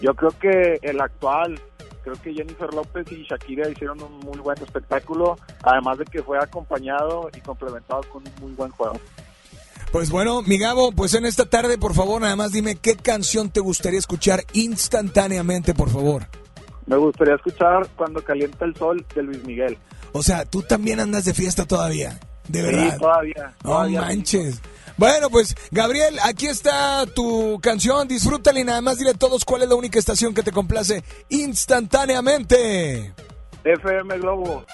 Yo 0.00 0.14
creo 0.14 0.30
que 0.38 0.78
el 0.82 1.00
actual, 1.00 1.60
creo 2.06 2.22
que 2.22 2.32
Jennifer 2.32 2.72
López 2.72 3.10
y 3.10 3.24
Shakira 3.24 3.68
hicieron 3.68 4.00
un 4.00 4.20
muy 4.20 4.38
buen 4.38 4.56
espectáculo, 4.62 5.36
además 5.64 5.98
de 5.98 6.04
que 6.04 6.22
fue 6.22 6.38
acompañado 6.38 7.28
y 7.36 7.40
complementado 7.40 8.02
con 8.12 8.22
un 8.24 8.32
muy 8.40 8.52
buen 8.52 8.70
juego. 8.70 9.00
Pues 9.90 10.10
bueno, 10.10 10.40
mi 10.42 10.56
Gabo, 10.56 10.92
pues 10.92 11.14
en 11.14 11.24
esta 11.26 11.46
tarde, 11.46 11.78
por 11.78 11.94
favor, 11.94 12.20
nada 12.22 12.36
más 12.36 12.52
dime 12.52 12.76
qué 12.76 12.94
canción 12.96 13.50
te 13.50 13.58
gustaría 13.58 13.98
escuchar 13.98 14.44
instantáneamente, 14.52 15.74
por 15.74 15.90
favor. 15.90 16.26
Me 16.86 16.96
gustaría 16.96 17.34
escuchar 17.34 17.88
Cuando 17.96 18.22
calienta 18.22 18.64
el 18.64 18.76
sol 18.76 19.04
de 19.12 19.22
Luis 19.24 19.44
Miguel. 19.44 19.76
O 20.12 20.22
sea, 20.22 20.44
tú 20.44 20.62
también 20.62 21.00
andas 21.00 21.24
de 21.24 21.34
fiesta 21.34 21.64
todavía, 21.64 22.20
de 22.46 22.60
Sí, 22.60 22.66
verdad. 22.66 22.98
todavía. 22.98 23.52
No 23.64 23.70
todavía 23.70 24.00
manches. 24.02 24.60
Bueno, 24.96 25.28
pues 25.30 25.54
Gabriel, 25.70 26.18
aquí 26.24 26.46
está 26.46 27.04
tu 27.06 27.58
canción, 27.60 28.08
disfrútala 28.08 28.60
y 28.60 28.64
nada 28.64 28.80
más 28.80 28.98
dile 28.98 29.10
a 29.10 29.14
todos 29.14 29.44
cuál 29.44 29.62
es 29.62 29.68
la 29.68 29.74
única 29.74 29.98
estación 29.98 30.34
que 30.34 30.42
te 30.42 30.52
complace 30.52 31.04
instantáneamente. 31.28 33.12
FM 33.64 34.18
Globo. 34.18 34.64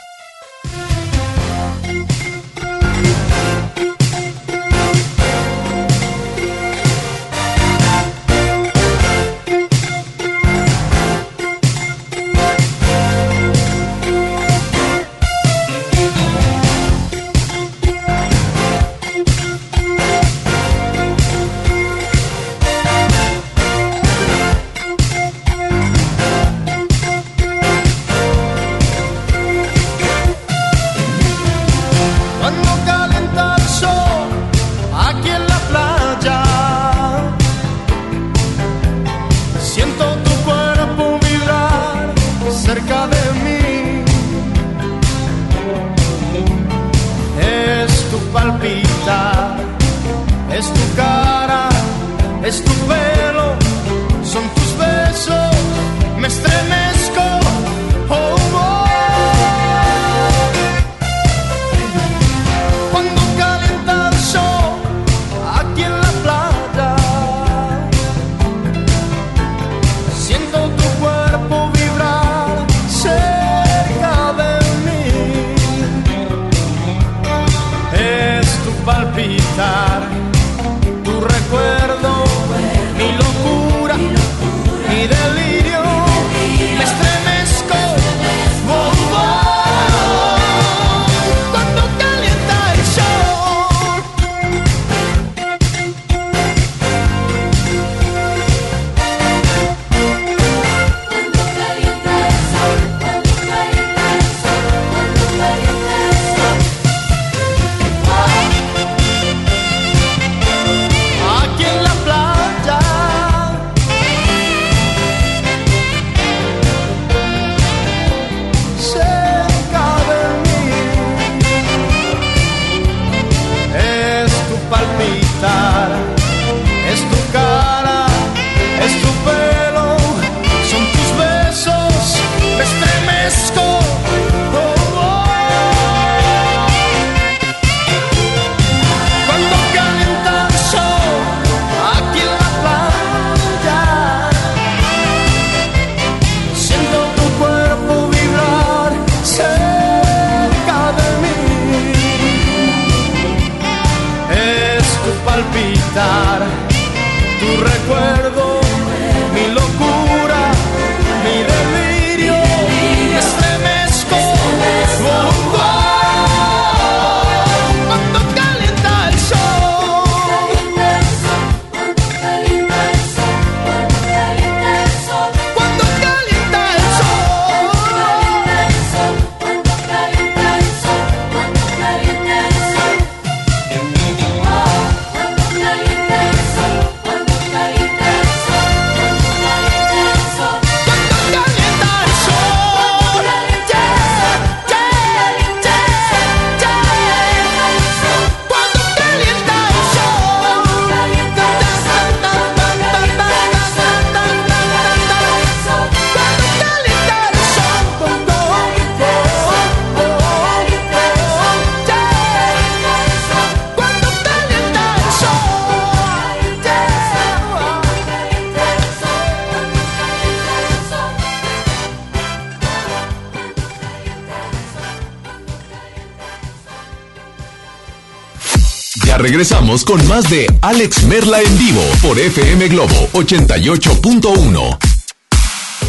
Regresamos 229.33 229.87
con 229.87 230.07
más 230.09 230.29
de 230.29 230.47
Alex 230.61 231.05
Merla 231.05 231.41
en 231.41 231.59
vivo 231.59 231.81
por 232.03 232.19
FM 232.19 232.69
Globo 232.69 233.09
88.1. 233.15 234.79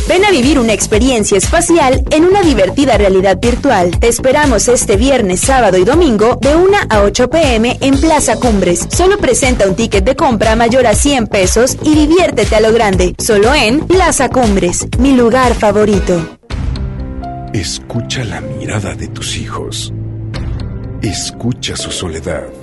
Ven 0.08 0.24
a 0.24 0.32
vivir 0.32 0.58
una 0.60 0.72
experiencia 0.72 1.38
espacial 1.38 2.06
en 2.12 2.24
una 2.24 2.42
divertida 2.42 2.98
realidad 2.98 3.40
virtual. 3.42 4.00
Te 4.00 4.08
esperamos 4.08 4.70
este 4.70 4.96
viernes, 4.96 5.42
sábado 5.42 5.78
y 5.78 5.84
domingo 5.84 6.38
de 6.40 6.56
1 6.56 6.78
a 6.88 7.02
8 7.02 7.30
pm 7.30 7.78
en 7.82 8.00
Plaza 8.00 8.38
Cumbres. 8.38 8.88
Solo 8.90 9.18
presenta 9.18 9.68
un 9.68 9.76
ticket 9.76 10.06
de 10.06 10.16
compra 10.16 10.56
mayor 10.56 10.88
a 10.88 10.96
100 10.96 11.28
pesos 11.28 11.76
y 11.84 11.96
diviértete 11.96 12.56
a 12.56 12.62
lo 12.62 12.72
grande. 12.72 13.14
Solo 13.18 13.54
en 13.54 13.82
Plaza 13.82 14.30
Cumbres, 14.30 14.88
mi 15.00 15.18
lugar 15.18 15.54
favorito. 15.54 16.38
Escucha 17.54 18.24
la 18.24 18.40
mirada 18.40 18.96
de 18.96 19.10
tus 19.10 19.36
hijos. 19.36 19.92
Escucha 21.02 21.76
su 21.76 21.92
soledad. 21.92 22.63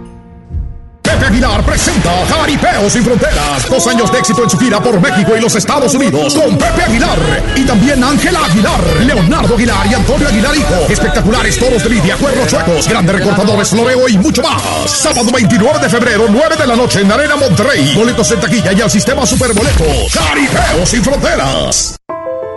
Pepe 1.21 1.33
Aguilar 1.33 1.63
presenta 1.63 2.09
Jaripeo 2.29 2.89
sin 2.89 3.03
Fronteras. 3.03 3.69
Dos 3.69 3.85
años 3.85 4.11
de 4.11 4.17
éxito 4.17 4.43
en 4.43 4.49
su 4.49 4.57
gira 4.57 4.81
por 4.81 4.99
México 4.99 5.37
y 5.37 5.39
los 5.39 5.55
Estados 5.55 5.93
Unidos 5.93 6.33
con 6.33 6.57
Pepe 6.57 6.81
Aguilar. 6.81 7.19
Y 7.55 7.63
también 7.63 8.03
Ángela 8.03 8.39
Aguilar, 8.43 8.81
Leonardo 9.05 9.53
Aguilar 9.53 9.85
y 9.85 9.93
Antonio 9.93 10.27
Aguilar 10.27 10.55
Hijo. 10.55 10.73
Espectaculares 10.89 11.59
toros 11.59 11.83
de 11.83 11.89
lidia, 11.91 12.15
cuernos 12.15 12.47
chuecos, 12.47 12.87
grandes 12.87 13.17
recortadores, 13.17 13.69
floreo 13.69 14.09
y 14.09 14.17
mucho 14.17 14.41
más. 14.41 14.89
Sábado 14.89 15.29
29 15.31 15.79
de 15.79 15.89
febrero, 15.89 16.25
9 16.27 16.55
de 16.55 16.65
la 16.65 16.75
noche 16.75 17.01
en 17.01 17.11
Arena 17.11 17.35
Monterrey. 17.35 17.93
Boletos 17.95 18.31
en 18.31 18.39
taquilla 18.39 18.73
y 18.73 18.81
al 18.81 18.89
sistema 18.89 19.23
Superboletos. 19.23 20.11
Jaripeo 20.11 20.85
sin 20.87 21.03
Fronteras. 21.03 21.97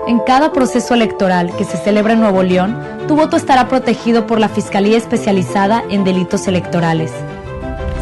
En 0.06 0.20
cada 0.20 0.52
proceso 0.52 0.94
electoral 0.94 1.54
que 1.58 1.64
se 1.64 1.76
celebra 1.76 2.14
en 2.14 2.20
Nuevo 2.20 2.42
León, 2.42 2.78
tu 3.08 3.14
voto 3.14 3.36
estará 3.36 3.68
protegido 3.68 4.26
por 4.26 4.40
la 4.40 4.48
Fiscalía 4.48 4.96
Especializada 4.96 5.84
en 5.90 6.04
Delitos 6.04 6.46
Electorales. 6.46 7.10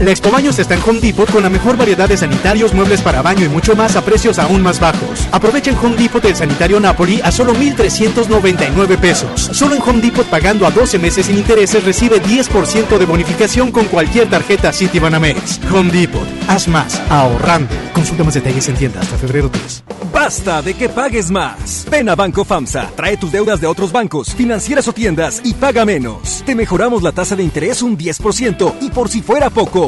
La 0.00 0.10
Expo 0.12 0.30
Baños 0.30 0.56
está 0.60 0.74
en 0.74 0.82
Home 0.86 1.00
Depot 1.00 1.28
con 1.28 1.42
la 1.42 1.50
mejor 1.50 1.76
variedad 1.76 2.08
de 2.08 2.16
sanitarios, 2.16 2.72
muebles 2.72 3.00
para 3.00 3.20
baño 3.20 3.44
y 3.44 3.48
mucho 3.48 3.74
más 3.74 3.96
a 3.96 4.04
precios 4.04 4.38
aún 4.38 4.62
más 4.62 4.78
bajos. 4.78 5.26
Aprovecha 5.32 5.72
en 5.72 5.78
Home 5.78 5.96
Depot 5.96 6.24
el 6.24 6.36
sanitario 6.36 6.78
Napoli 6.78 7.20
a 7.22 7.32
solo 7.32 7.52
1,399 7.52 8.96
pesos. 8.96 9.50
Solo 9.52 9.74
en 9.74 9.82
Home 9.82 10.00
Depot 10.00 10.26
pagando 10.26 10.66
a 10.66 10.70
12 10.70 11.00
meses 11.00 11.26
sin 11.26 11.36
intereses 11.36 11.82
recibe 11.82 12.22
10% 12.22 12.96
de 12.96 13.06
bonificación 13.06 13.72
con 13.72 13.86
cualquier 13.86 14.30
tarjeta 14.30 14.72
Citibanamex. 14.72 15.60
Home 15.72 15.90
Depot, 15.90 16.26
haz 16.46 16.68
más 16.68 17.02
ahorrando. 17.10 17.74
Consulta 17.92 18.22
más 18.22 18.34
detalles 18.34 18.68
en 18.68 18.76
tienda 18.76 19.00
hasta 19.00 19.16
febrero 19.16 19.50
3. 19.50 19.82
Basta 20.12 20.62
de 20.62 20.74
que 20.74 20.88
pagues 20.88 21.30
más. 21.30 21.86
Ven 21.90 22.08
a 22.08 22.14
Banco 22.14 22.44
FAMSA, 22.44 22.90
trae 22.96 23.16
tus 23.16 23.32
deudas 23.32 23.60
de 23.60 23.66
otros 23.66 23.92
bancos, 23.92 24.34
financieras 24.34 24.88
o 24.88 24.92
tiendas 24.92 25.40
y 25.44 25.54
paga 25.54 25.84
menos. 25.84 26.42
Te 26.46 26.54
mejoramos 26.54 27.02
la 27.02 27.12
tasa 27.12 27.36
de 27.36 27.42
interés 27.42 27.82
un 27.82 27.96
10% 27.98 28.74
y 28.80 28.90
por 28.90 29.08
si 29.08 29.22
fuera 29.22 29.50
poco, 29.50 29.87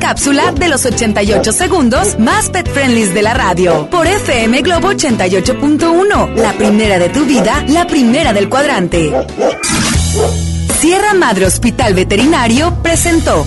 cápsula 0.00 0.50
de 0.52 0.68
los 0.68 0.84
88 0.84 1.52
segundos 1.52 2.18
más 2.18 2.50
pet 2.50 2.68
friendly 2.68 3.04
de 3.04 3.22
la 3.22 3.34
radio 3.34 3.88
por 3.90 4.06
FM 4.06 4.62
Globo 4.62 4.90
88.1, 4.90 6.34
la 6.34 6.52
primera 6.54 6.98
de 6.98 7.10
tu 7.10 7.24
vida, 7.24 7.64
la 7.68 7.86
primera 7.86 8.32
del 8.32 8.48
cuadrante. 8.48 9.12
Sierra 10.80 11.14
Madre 11.14 11.46
Hospital 11.46 11.94
Veterinario 11.94 12.74
presentó 12.82 13.46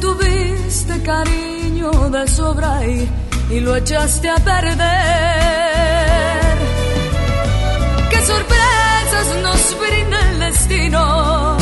Tuviste 0.00 1.02
cariño 1.02 1.90
de 2.10 2.28
sobra 2.28 2.86
y, 2.86 3.08
y 3.50 3.60
lo 3.60 3.76
echaste 3.76 4.28
a 4.30 4.36
perder. 4.36 4.82
¿Qué 8.10 8.20
sorpresas 8.20 9.26
nos 9.42 9.76
brinda 9.80 10.30
el 10.30 10.40
destino? 10.40 11.56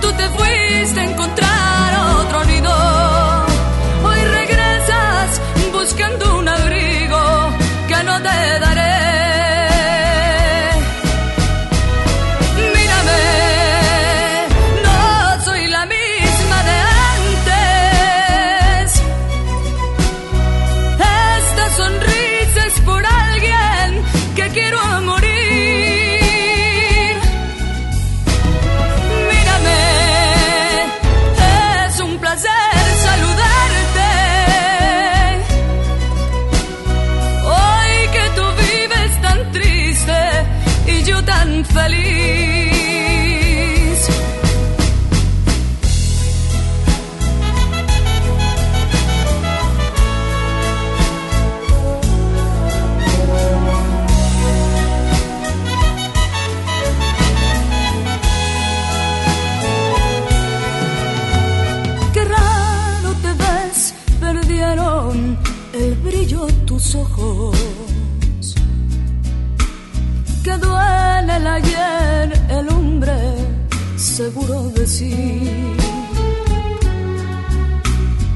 Tú 0.00 0.12
te 0.12 0.28
fuiste 0.30 1.00
a 1.00 1.04
encontrar 1.04 1.94
otro 2.22 2.44
nido. 2.44 2.74
Hoy 4.04 4.20
regresas 4.38 5.40
buscando 5.72 6.38
un 6.38 6.48
abrigo 6.48 7.20
que 7.86 8.02
no 8.04 8.16
te 8.22 8.60
daré. 8.60 8.67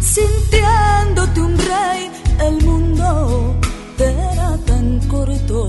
Sintiéndote 0.00 1.40
un 1.40 1.58
rey, 1.58 2.08
el 2.38 2.62
mundo 2.64 3.56
te 3.98 4.04
era 4.04 4.56
tan 4.64 5.00
corto. 5.08 5.66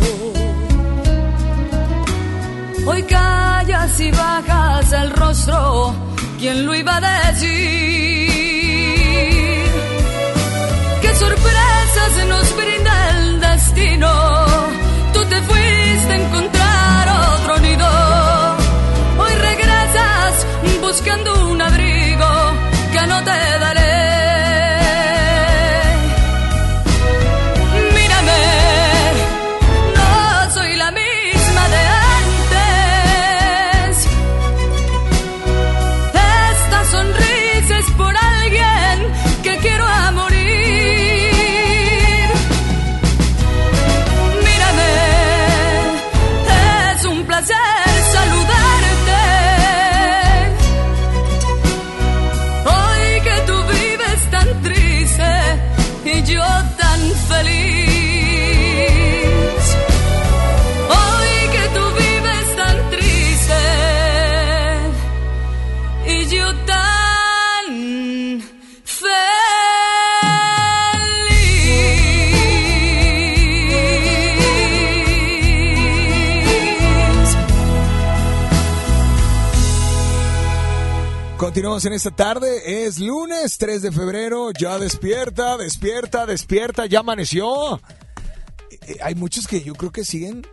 Hoy 2.85 3.01
callas 3.03 3.99
y 3.99 4.11
bajas 4.11 4.93
el 4.93 5.09
rostro, 5.13 5.95
¿quién 6.37 6.63
lo 6.63 6.75
iba 6.75 6.97
a 6.97 7.31
decir? 7.31 8.29
¿Qué 11.01 11.15
sorpresas 11.15 12.27
nos 12.27 12.55
brinda 12.55 13.09
el 13.09 13.39
destino? 13.39 14.32
Buscando 21.03 21.42
En 81.73 81.91
esta 81.93 82.11
tarde, 82.11 82.85
es 82.85 82.99
lunes 82.99 83.57
3 83.57 83.81
de 83.81 83.91
febrero, 83.91 84.51
ya 84.51 84.77
despierta, 84.77 85.57
despierta, 85.57 86.25
despierta, 86.27 86.85
ya 86.85 86.99
amaneció. 86.99 87.77
Eh, 87.77 88.79
eh, 88.87 88.97
Hay 89.01 89.15
muchos 89.15 89.47
que 89.47 89.61
yo 89.63 89.73
creo 89.73 89.91
que 89.91 90.05
siguen 90.05 90.45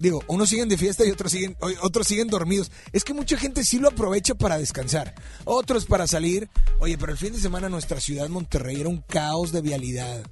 Digo, 0.00 0.22
unos 0.28 0.48
siguen 0.50 0.68
de 0.68 0.76
fiesta 0.78 1.04
y 1.04 1.10
otros 1.10 1.32
siguen, 1.32 1.56
otros 1.82 2.06
siguen 2.06 2.28
dormidos. 2.28 2.70
Es 2.92 3.02
que 3.02 3.14
mucha 3.14 3.36
gente 3.36 3.64
sí 3.64 3.78
lo 3.80 3.88
aprovecha 3.88 4.34
para 4.36 4.56
descansar. 4.58 5.12
Otros 5.44 5.86
para 5.86 6.06
salir. 6.06 6.48
Oye, 6.78 6.96
pero 6.98 7.10
el 7.10 7.18
fin 7.18 7.32
de 7.32 7.40
semana 7.40 7.68
nuestra 7.68 7.98
ciudad, 8.00 8.28
Monterrey, 8.28 8.80
era 8.80 8.88
un 8.88 9.02
caos 9.02 9.50
de 9.50 9.60
vialidad. 9.60 10.22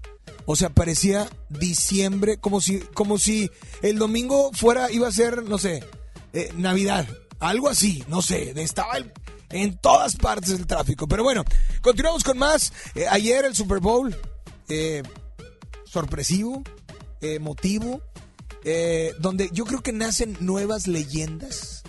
O 0.44 0.55
sea, 0.55 0.70
parecía 0.70 1.28
diciembre, 1.48 2.36
como 2.39 2.61
si, 2.61 2.78
como 2.94 3.19
si 3.19 3.51
el 3.82 3.98
domingo 3.98 4.51
fuera, 4.53 4.90
iba 4.93 5.09
a 5.09 5.12
ser, 5.12 5.43
no 5.43 5.59
sé, 5.59 5.82
eh, 6.32 6.53
Navidad. 6.57 7.09
Algo 7.40 7.69
así, 7.69 8.05
no 8.07 8.23
sé. 8.23 8.53
Estaba 8.62 8.97
el- 8.98 9.12
en 9.62 9.77
todas 9.78 10.16
partes 10.16 10.51
el 10.51 10.66
tráfico. 10.66 11.07
Pero 11.07 11.23
bueno, 11.23 11.45
continuamos 11.83 12.24
con 12.24 12.39
más. 12.39 12.73
Eh, 12.95 13.07
ayer 13.09 13.45
el 13.45 13.55
Super 13.55 13.81
Bowl. 13.81 14.16
eh, 14.69 15.03
sorpresivo, 15.85 16.62
emotivo, 17.23 18.03
eh, 18.65 19.15
donde 19.20 19.49
yo 19.53 19.65
creo 19.65 19.81
que 19.81 19.93
nacen 19.93 20.37
nuevas 20.41 20.89
leyendas. 20.89 21.85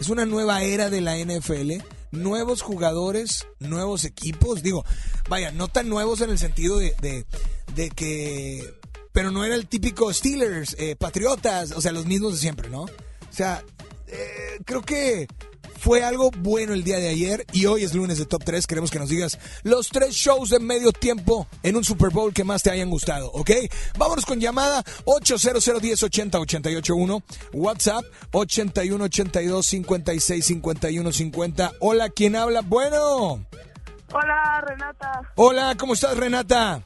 Es 0.00 0.08
una 0.08 0.26
nueva 0.26 0.62
era 0.62 0.90
de 0.90 1.00
la 1.00 1.16
NFL, 1.16 1.82
nuevos 2.10 2.60
jugadores, 2.60 3.46
nuevos 3.60 4.04
equipos. 4.04 4.62
Digo, 4.62 4.84
vaya, 5.28 5.52
no 5.52 5.68
tan 5.68 5.88
nuevos 5.88 6.20
en 6.20 6.30
el 6.30 6.38
sentido 6.38 6.78
de, 6.78 7.24
de, 7.74 7.90
que... 7.90 8.74
Pero 9.12 9.30
no 9.30 9.44
era 9.44 9.54
el 9.54 9.68
típico 9.68 10.12
Steelers, 10.12 10.76
eh, 10.78 10.96
Patriotas, 10.96 11.70
o 11.72 11.80
sea, 11.80 11.92
los 11.92 12.06
mismos 12.06 12.32
de 12.34 12.38
siempre, 12.38 12.68
¿no? 12.68 12.82
O 12.82 12.90
sea, 13.32 13.64
creo 14.64 14.82
que 14.82 15.28
fue 15.88 16.04
algo 16.04 16.30
bueno 16.30 16.74
el 16.74 16.84
día 16.84 16.98
de 16.98 17.08
ayer 17.08 17.46
y 17.50 17.64
hoy 17.64 17.82
es 17.82 17.94
lunes 17.94 18.18
de 18.18 18.26
Top 18.26 18.44
3. 18.44 18.66
Queremos 18.66 18.90
que 18.90 18.98
nos 18.98 19.08
digas 19.08 19.38
los 19.62 19.88
tres 19.88 20.10
shows 20.14 20.50
de 20.50 20.58
medio 20.58 20.92
tiempo 20.92 21.48
en 21.62 21.76
un 21.76 21.82
Super 21.82 22.10
Bowl 22.10 22.34
que 22.34 22.44
más 22.44 22.62
te 22.62 22.70
hayan 22.70 22.90
gustado, 22.90 23.30
¿ok? 23.32 23.50
Vámonos 23.96 24.26
con 24.26 24.38
llamada 24.38 24.84
800 25.06 25.66
1080 25.82 26.40
881 26.40 27.22
WhatsApp 27.54 28.04
81 28.32 29.02
82 29.02 29.64
56 29.66 30.44
51 30.44 31.10
50. 31.10 31.72
Hola, 31.80 32.10
¿quién 32.10 32.36
habla? 32.36 32.60
Bueno. 32.60 33.46
Hola, 34.12 34.64
Renata. 34.66 35.22
Hola, 35.36 35.74
¿cómo 35.78 35.94
estás, 35.94 36.18
Renata? 36.18 36.82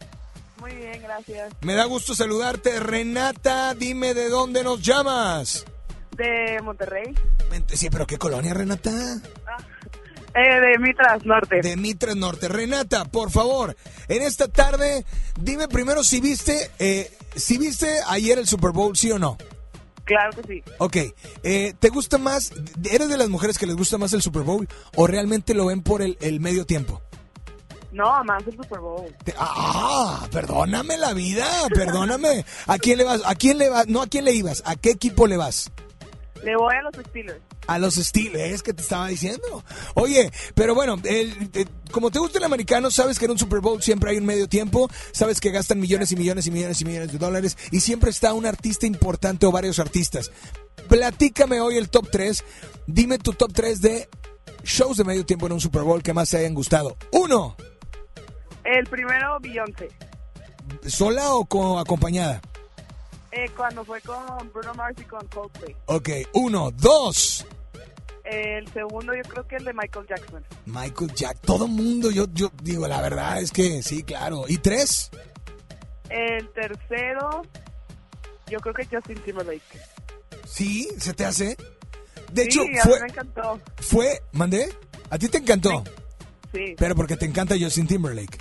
Muy 0.61 0.77
bien, 0.77 1.03
gracias. 1.03 1.53
Me 1.63 1.75
da 1.75 1.87
gusto 1.87 2.15
saludarte. 2.15 2.79
Renata, 2.79 3.75
dime 3.75 4.15
de 4.15 4.29
dónde 4.29 4.63
nos 4.63 4.81
llamas. 4.81 5.65
De 6.23 6.63
Monterrey. 6.63 7.15
Sí, 7.67 7.91
pero 7.91 8.07
¿qué 8.07 8.17
colonia, 8.17 8.55
Renata? 8.55 8.91
Eh, 10.35 10.61
de 10.61 10.79
Mitras 10.79 11.27
Norte. 11.27 11.61
De 11.61 11.77
Mitras 11.77 12.15
Norte. 12.15 12.47
Renata, 12.47 13.05
por 13.07 13.33
favor, 13.33 13.77
en 14.07 14.23
esta 14.23 14.47
tarde, 14.47 15.05
dime 15.41 15.67
primero 15.67 16.05
si 16.05 16.21
viste, 16.21 16.71
eh, 16.79 17.13
si 17.35 17.59
viste 17.59 17.89
ayer 18.07 18.39
el 18.39 18.47
Super 18.47 18.71
Bowl, 18.71 18.97
¿sí 18.97 19.11
o 19.11 19.19
no? 19.19 19.37
Claro 20.05 20.31
que 20.37 20.43
sí. 20.47 20.63
Ok, 20.79 20.97
eh, 21.43 21.75
¿te 21.77 21.89
gusta 21.89 22.19
más, 22.19 22.53
eres 22.89 23.09
de 23.09 23.19
las 23.19 23.29
mujeres 23.29 23.59
que 23.59 23.67
les 23.67 23.75
gusta 23.75 23.99
más 23.99 24.13
el 24.13 24.23
Super 24.23 24.43
Bowl 24.43 24.69
o 24.95 25.09
realmente 25.09 25.55
lo 25.55 25.67
ven 25.67 25.83
por 25.83 26.03
el, 26.03 26.17
el 26.21 26.39
medio 26.39 26.65
tiempo? 26.67 27.03
No, 27.91 28.23
más 28.23 28.47
el 28.47 28.57
Super 28.57 28.79
Bowl. 28.79 29.13
Ah, 29.37 30.27
perdóname 30.31 30.97
la 30.99 31.15
vida, 31.15 31.47
perdóname. 31.75 32.45
¿A 32.69 32.79
quién 32.79 32.99
le 32.99 33.05
vas? 33.05 33.23
¿A 33.27 33.35
quién 33.35 33.59
le 33.59 33.69
vas? 33.69 33.89
No, 33.89 34.03
¿a 34.03 34.07
quién 34.07 34.25
le 34.25 34.33
ibas? 34.33 34.63
¿A 34.65 34.77
qué 34.77 34.91
equipo 34.91 35.27
le 35.27 35.37
vas? 35.37 35.71
Le 36.45 36.57
voy 36.57 36.75
a 36.75 36.83
los 36.83 36.95
Steelers. 37.07 37.41
A 37.69 37.79
los 37.79 37.95
Steelers, 37.95 38.63
que 38.63 38.73
te 38.75 38.83
estaba 38.83 39.07
diciendo. 39.09 39.63
Oye, 39.95 40.31
pero 40.55 40.75
bueno, 40.75 40.97
el- 41.05 41.69
como 41.93 42.11
te 42.11 42.19
gusta 42.19 42.39
el 42.39 42.45
americano, 42.45 42.91
sabes 42.91 43.19
que 43.19 43.27
en 43.27 43.31
un 43.33 43.39
Super 43.39 43.61
Bowl 43.61 43.81
siempre 43.83 44.11
hay 44.11 44.17
un 44.19 44.27
medio 44.27 44.49
tiempo, 44.49 44.91
sabes 45.13 45.41
que 45.41 45.51
gastan 45.53 45.79
millones 45.79 46.11
y 46.11 46.17
millones 46.17 46.47
y 46.47 46.51
millones 46.51 46.81
y 46.81 46.85
millones 46.85 47.13
de 47.13 47.19
dólares 47.19 47.57
y 47.71 47.79
siempre 47.81 48.11
está 48.11 48.33
un 48.35 48.47
artista 48.47 48.87
importante 48.87 49.47
o 49.47 49.53
varios 49.53 49.79
artistas. 49.79 50.33
Platícame 50.89 51.61
hoy 51.61 51.77
el 51.77 51.89
top 51.91 52.09
3, 52.11 52.43
dime 52.89 53.19
tu 53.19 53.33
top 53.35 53.53
3 53.53 53.81
de 53.81 54.09
shows 54.65 54.97
de 54.97 55.05
medio 55.05 55.25
tiempo 55.25 55.47
en 55.47 55.53
un 55.53 55.61
Super 55.61 55.83
Bowl 55.83 56.03
que 56.03 56.13
más 56.13 56.31
te 56.31 56.39
hayan 56.39 56.55
gustado. 56.55 56.97
Uno, 57.13 57.57
El 58.65 58.87
primero, 58.89 59.39
Beyoncé. 59.41 59.89
¿sola 60.87 61.35
o 61.35 61.45
co- 61.45 61.79
acompañada? 61.79 62.41
Eh, 63.33 63.49
cuando 63.57 63.85
fue 63.85 64.01
con 64.03 64.53
Bruno 64.53 64.75
Mars 64.75 64.97
y 65.01 65.05
con 65.05 65.27
Coldplay. 65.29 65.75
Ok, 65.87 66.09
uno, 66.35 66.71
dos. 66.71 67.47
El 68.25 68.71
segundo, 68.73 69.15
yo 69.15 69.23
creo 69.23 69.47
que 69.49 69.57
el 69.57 69.65
de 69.65 69.73
Michael 69.73 70.07
Jackson. 70.09 70.45
Michael 70.67 71.13
Jack, 71.15 71.39
todo 71.41 71.67
mundo, 71.67 72.11
yo, 72.11 72.27
yo 72.33 72.53
digo, 72.63 72.87
la 72.87 73.01
verdad 73.01 73.41
es 73.41 73.51
que 73.51 73.83
sí, 73.83 74.03
claro. 74.05 74.45
¿Y 74.49 74.59
tres? 74.59 75.11
El 76.09 76.49
tercero, 76.53 77.43
yo 78.49 78.61
creo 78.61 78.75
que 78.75 78.85
Justin 78.87 79.19
Timberlake. 79.25 79.63
Sí, 80.47 80.89
¿se 80.99 81.15
te 81.15 81.25
hace? 81.25 81.57
De 82.33 82.43
Sí, 82.45 82.49
hecho, 82.49 82.61
a 82.63 82.65
mí 82.67 82.77
fue, 82.83 83.01
me 83.01 83.07
encantó. 83.09 83.61
fue, 83.79 84.23
¿mandé? 84.33 84.69
¿A 85.11 85.19
ti 85.19 85.29
te 85.29 85.39
encantó? 85.39 85.83
Sí, 86.53 86.75
Pero 86.77 86.95
porque 86.95 87.17
te 87.17 87.25
encanta 87.27 87.55
Justin 87.59 87.87
Timberlake. 87.87 88.39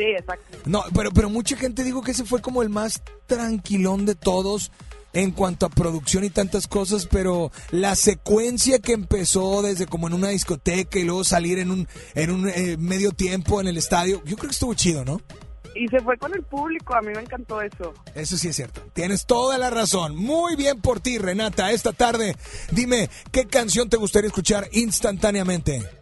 Sí, 0.00 0.10
exacto. 0.12 0.58
No, 0.64 0.82
pero, 0.94 1.10
pero 1.10 1.28
mucha 1.28 1.56
gente 1.56 1.84
dijo 1.84 2.02
que 2.02 2.12
ese 2.12 2.24
fue 2.24 2.40
como 2.40 2.62
el 2.62 2.70
más 2.70 3.02
tranquilón 3.26 4.06
de 4.06 4.14
todos 4.14 4.72
en 5.12 5.32
cuanto 5.32 5.66
a 5.66 5.70
producción 5.70 6.24
y 6.24 6.30
tantas 6.30 6.68
cosas, 6.68 7.06
pero 7.06 7.50
la 7.70 7.96
secuencia 7.96 8.78
que 8.78 8.92
empezó 8.92 9.62
desde 9.62 9.86
como 9.86 10.06
en 10.06 10.14
una 10.14 10.28
discoteca 10.28 10.98
y 10.98 11.04
luego 11.04 11.24
salir 11.24 11.58
en 11.58 11.70
un, 11.70 11.88
en 12.14 12.30
un 12.30 12.48
eh, 12.48 12.76
medio 12.78 13.10
tiempo 13.10 13.60
en 13.60 13.68
el 13.68 13.76
estadio, 13.76 14.22
yo 14.24 14.36
creo 14.36 14.48
que 14.48 14.54
estuvo 14.54 14.74
chido, 14.74 15.04
¿no? 15.04 15.20
Y 15.74 15.86
se 15.88 16.00
fue 16.00 16.16
con 16.16 16.34
el 16.34 16.42
público, 16.42 16.94
a 16.94 17.00
mí 17.00 17.12
me 17.14 17.20
encantó 17.20 17.60
eso. 17.60 17.94
Eso 18.14 18.36
sí 18.36 18.48
es 18.48 18.56
cierto. 18.56 18.82
Tienes 18.92 19.24
toda 19.26 19.56
la 19.56 19.70
razón. 19.70 20.16
Muy 20.16 20.56
bien 20.56 20.80
por 20.80 21.00
ti, 21.00 21.16
Renata. 21.18 21.70
Esta 21.70 21.92
tarde, 21.92 22.36
dime, 22.72 23.08
¿qué 23.30 23.46
canción 23.46 23.88
te 23.88 23.96
gustaría 23.96 24.28
escuchar 24.28 24.68
instantáneamente? 24.72 25.99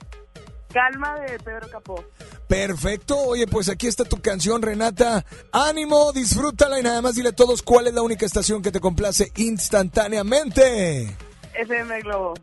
Calma 0.73 1.19
de 1.21 1.39
Pedro 1.39 1.69
Capó. 1.71 2.05
Perfecto. 2.47 3.17
Oye, 3.17 3.47
pues 3.47 3.69
aquí 3.69 3.87
está 3.87 4.05
tu 4.05 4.21
canción, 4.21 4.63
Renata. 4.63 5.25
Ánimo, 5.53 6.13
disfrútala 6.13 6.79
y 6.79 6.83
nada 6.83 7.03
más 7.03 7.15
dile 7.15 7.31
a 7.31 7.37
todos 7.37 7.63
cuál 7.63 7.87
es 7.87 7.95
la 7.95 8.03
única 8.03 8.27
estación 8.27 8.63
que 8.63 8.71
te 8.71 8.81
complace 8.81 9.33
instantáneamente. 9.37 11.17
FM 11.55 12.03
Globo. 12.03 12.35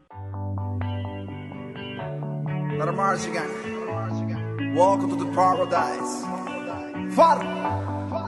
Let 2.77 2.91
march 2.93 3.25
again. 3.27 4.75
Welcome 4.75 5.17
to 5.17 5.23
the 5.23 5.31
paradise. 5.33 6.25
Far. 7.15 7.39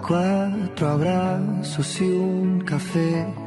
Cuatro 0.08 0.88
abrazos 0.88 2.02
y 2.02 2.06
un 2.06 2.62
café. 2.62 3.47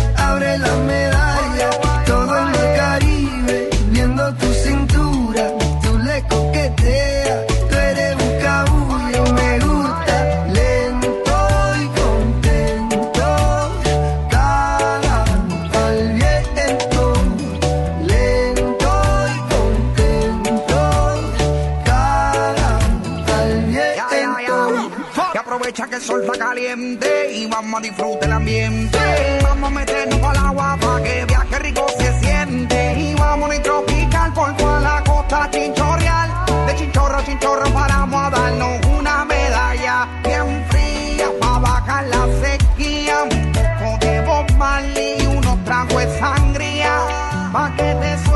la 0.41 0.75
medalla. 0.91 1.69
Todo 2.05 2.37
en 2.37 2.47
el 2.47 2.77
Caribe, 2.77 3.69
viendo 3.89 4.33
tu 4.35 4.47
cintura. 4.65 5.43
Tú 5.83 5.97
le 5.99 6.23
coqueteas, 6.27 7.30
que 25.91 25.97
el 25.97 26.01
sol 26.01 26.21
está 26.23 26.45
caliente 26.45 27.33
y 27.33 27.47
vamos 27.47 27.79
a 27.79 27.81
disfrutar 27.81 28.23
el 28.23 28.31
ambiente. 28.31 28.97
Vamos 29.43 29.71
a 29.71 29.73
meternos 29.73 30.23
al 30.23 30.37
agua 30.37 30.77
para 30.79 31.03
que 31.03 31.25
viaje 31.25 31.59
rico 31.59 31.85
se 31.97 32.19
siente. 32.21 32.93
Y 32.97 33.13
vamos 33.15 33.53
a 33.53 33.61
tropical 33.61 34.33
por 34.33 34.55
toda 34.55 34.79
la 34.79 35.03
costa 35.03 35.49
chinchorreal. 35.51 36.29
De 36.65 36.75
chinchorro 36.75 37.17
a 37.17 37.25
chinchorro 37.25 37.73
paramos 37.73 38.23
a 38.23 38.29
darnos 38.29 38.85
una 38.85 39.25
medalla 39.25 40.07
bien 40.23 40.65
fría 40.69 41.29
para 41.41 41.59
bajar 41.59 42.05
la 42.05 42.25
sequía. 42.41 43.23
Un 43.23 43.51
poco 43.51 44.05
de 44.05 44.21
Bob 44.21 44.45
y 44.95 45.25
unos 45.25 45.63
tragos 45.65 46.05
de 46.05 46.19
sangría 46.19 46.99
pa' 47.51 47.75
que 47.75 47.95
te 47.95 48.30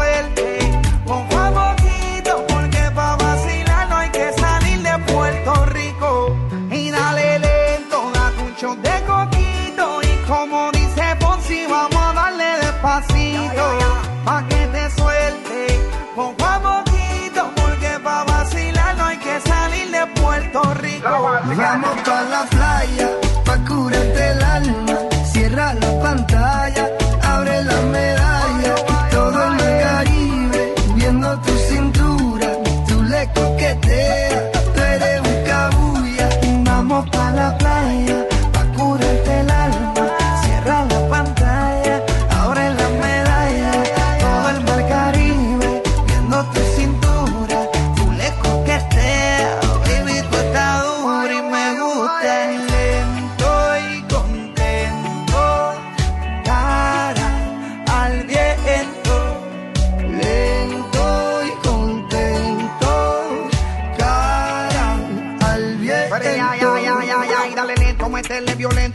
Vamos. 21.55 21.84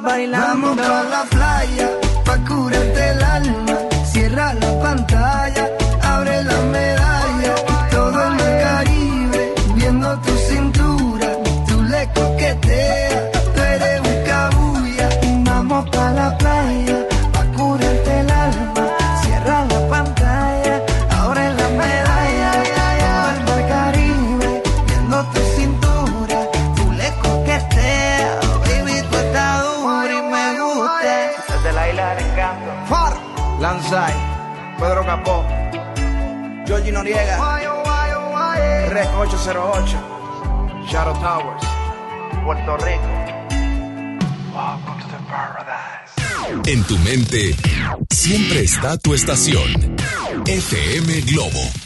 bailando. 0.00 0.46
Vamos 0.46 0.76
pa' 0.76 1.02
la 1.04 1.24
playa, 1.24 1.90
pa' 2.24 2.38
curar 2.46 2.91
Noriega, 37.02 37.36
808 39.18 40.86
Shadow 40.86 41.14
Towers, 41.14 41.64
Puerto 42.44 42.76
Rico. 42.76 43.02
Welcome 44.54 45.00
to 45.00 45.08
the 45.08 45.18
paradise. 45.26 46.12
En 46.66 46.84
tu 46.84 46.96
mente 46.98 47.56
siempre 48.08 48.62
está 48.62 48.96
tu 48.98 49.14
estación, 49.14 49.96
FM 50.46 51.22
Globo 51.22 51.81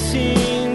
assim. 0.00 0.69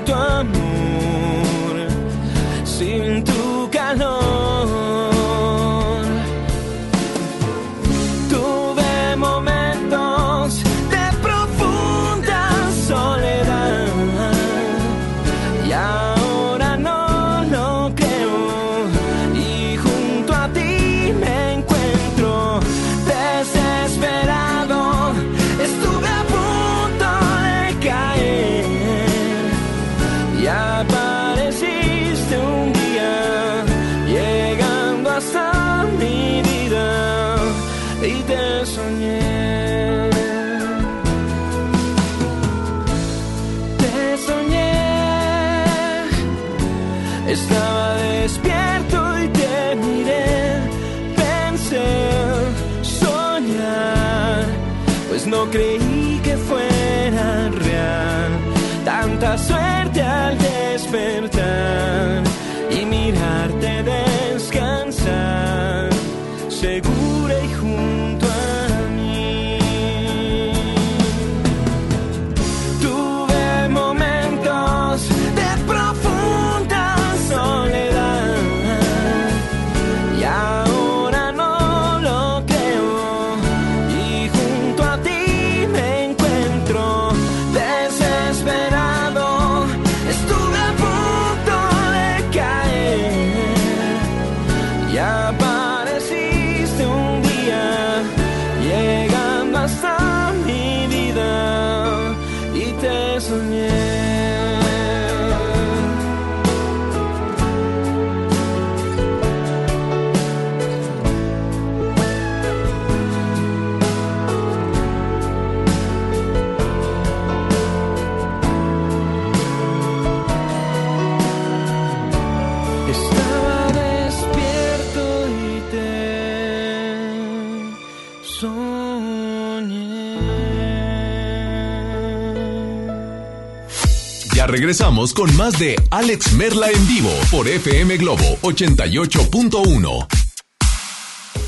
Regresamos 134.66 135.14
con 135.14 135.38
más 135.38 135.60
de 135.60 135.76
Alex 135.92 136.34
Merla 136.34 136.72
en 136.72 136.88
vivo 136.88 137.12
por 137.30 137.48
FM 137.48 137.98
Globo 137.98 138.24
88.1. 138.42 140.08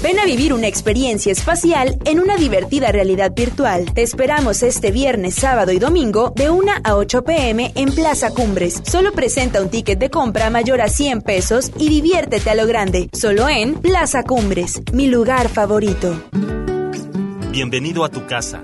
Ven 0.04 0.20
a 0.20 0.26
vivir 0.26 0.54
una 0.54 0.68
experiencia 0.68 1.32
espacial 1.32 1.98
en 2.06 2.20
una 2.20 2.38
divertida 2.38 2.92
realidad 2.92 3.32
virtual. 3.36 3.92
Te 3.92 4.04
esperamos 4.04 4.62
este 4.62 4.92
viernes, 4.92 5.34
sábado 5.34 5.72
y 5.72 5.80
domingo 5.80 6.32
de 6.36 6.52
1 6.52 6.72
a 6.84 6.96
8 6.96 7.24
pm 7.24 7.72
en 7.74 7.92
Plaza 7.92 8.30
Cumbres. 8.30 8.84
Solo 8.86 9.12
presenta 9.14 9.64
un 9.64 9.70
ticket 9.70 9.98
de 9.98 10.12
compra 10.12 10.52
mayor 10.52 10.80
a 10.80 10.88
100 10.88 11.24
pesos 11.24 11.72
y 11.80 11.90
diviértete 11.90 12.52
a 12.52 12.56
lo 12.56 12.68
grande. 12.68 13.10
Solo 13.14 13.50
en 13.50 13.74
Plaza 13.82 14.22
Cumbres, 14.26 14.84
mi 14.94 15.08
lugar 15.08 15.50
favorito. 15.50 16.22
Bienvenido 17.52 18.04
a 18.04 18.10
tu 18.10 18.28
casa. 18.28 18.64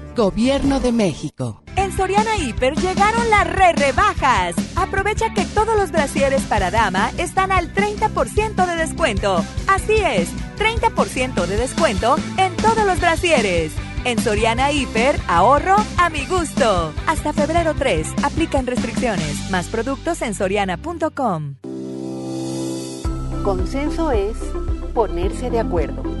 Gobierno 0.15 0.79
de 0.79 0.91
México. 0.91 1.63
En 1.77 1.91
Soriana 1.95 2.35
Hiper 2.37 2.75
llegaron 2.75 3.29
las 3.29 3.47
re 3.47 3.73
rebajas. 3.73 4.55
Aprovecha 4.75 5.33
que 5.33 5.45
todos 5.45 5.77
los 5.77 5.91
brasieres 5.91 6.41
para 6.43 6.69
dama 6.69 7.11
están 7.17 7.51
al 7.51 7.73
30% 7.73 8.65
de 8.65 8.75
descuento. 8.75 9.43
Así 9.67 9.95
es, 9.95 10.29
30% 10.57 11.45
de 11.45 11.57
descuento 11.57 12.17
en 12.37 12.55
todos 12.57 12.85
los 12.85 12.99
brasieres. 12.99 13.71
En 14.03 14.19
Soriana 14.19 14.71
Hiper, 14.71 15.15
ahorro 15.27 15.75
a 15.97 16.09
mi 16.09 16.25
gusto. 16.25 16.91
Hasta 17.07 17.31
febrero 17.33 17.73
3, 17.77 18.07
aplican 18.23 18.67
restricciones. 18.67 19.49
Más 19.49 19.67
productos 19.67 20.21
en 20.21 20.33
soriana.com. 20.33 21.55
Consenso 23.43 24.11
es 24.11 24.37
ponerse 24.93 25.49
de 25.49 25.59
acuerdo. 25.59 26.20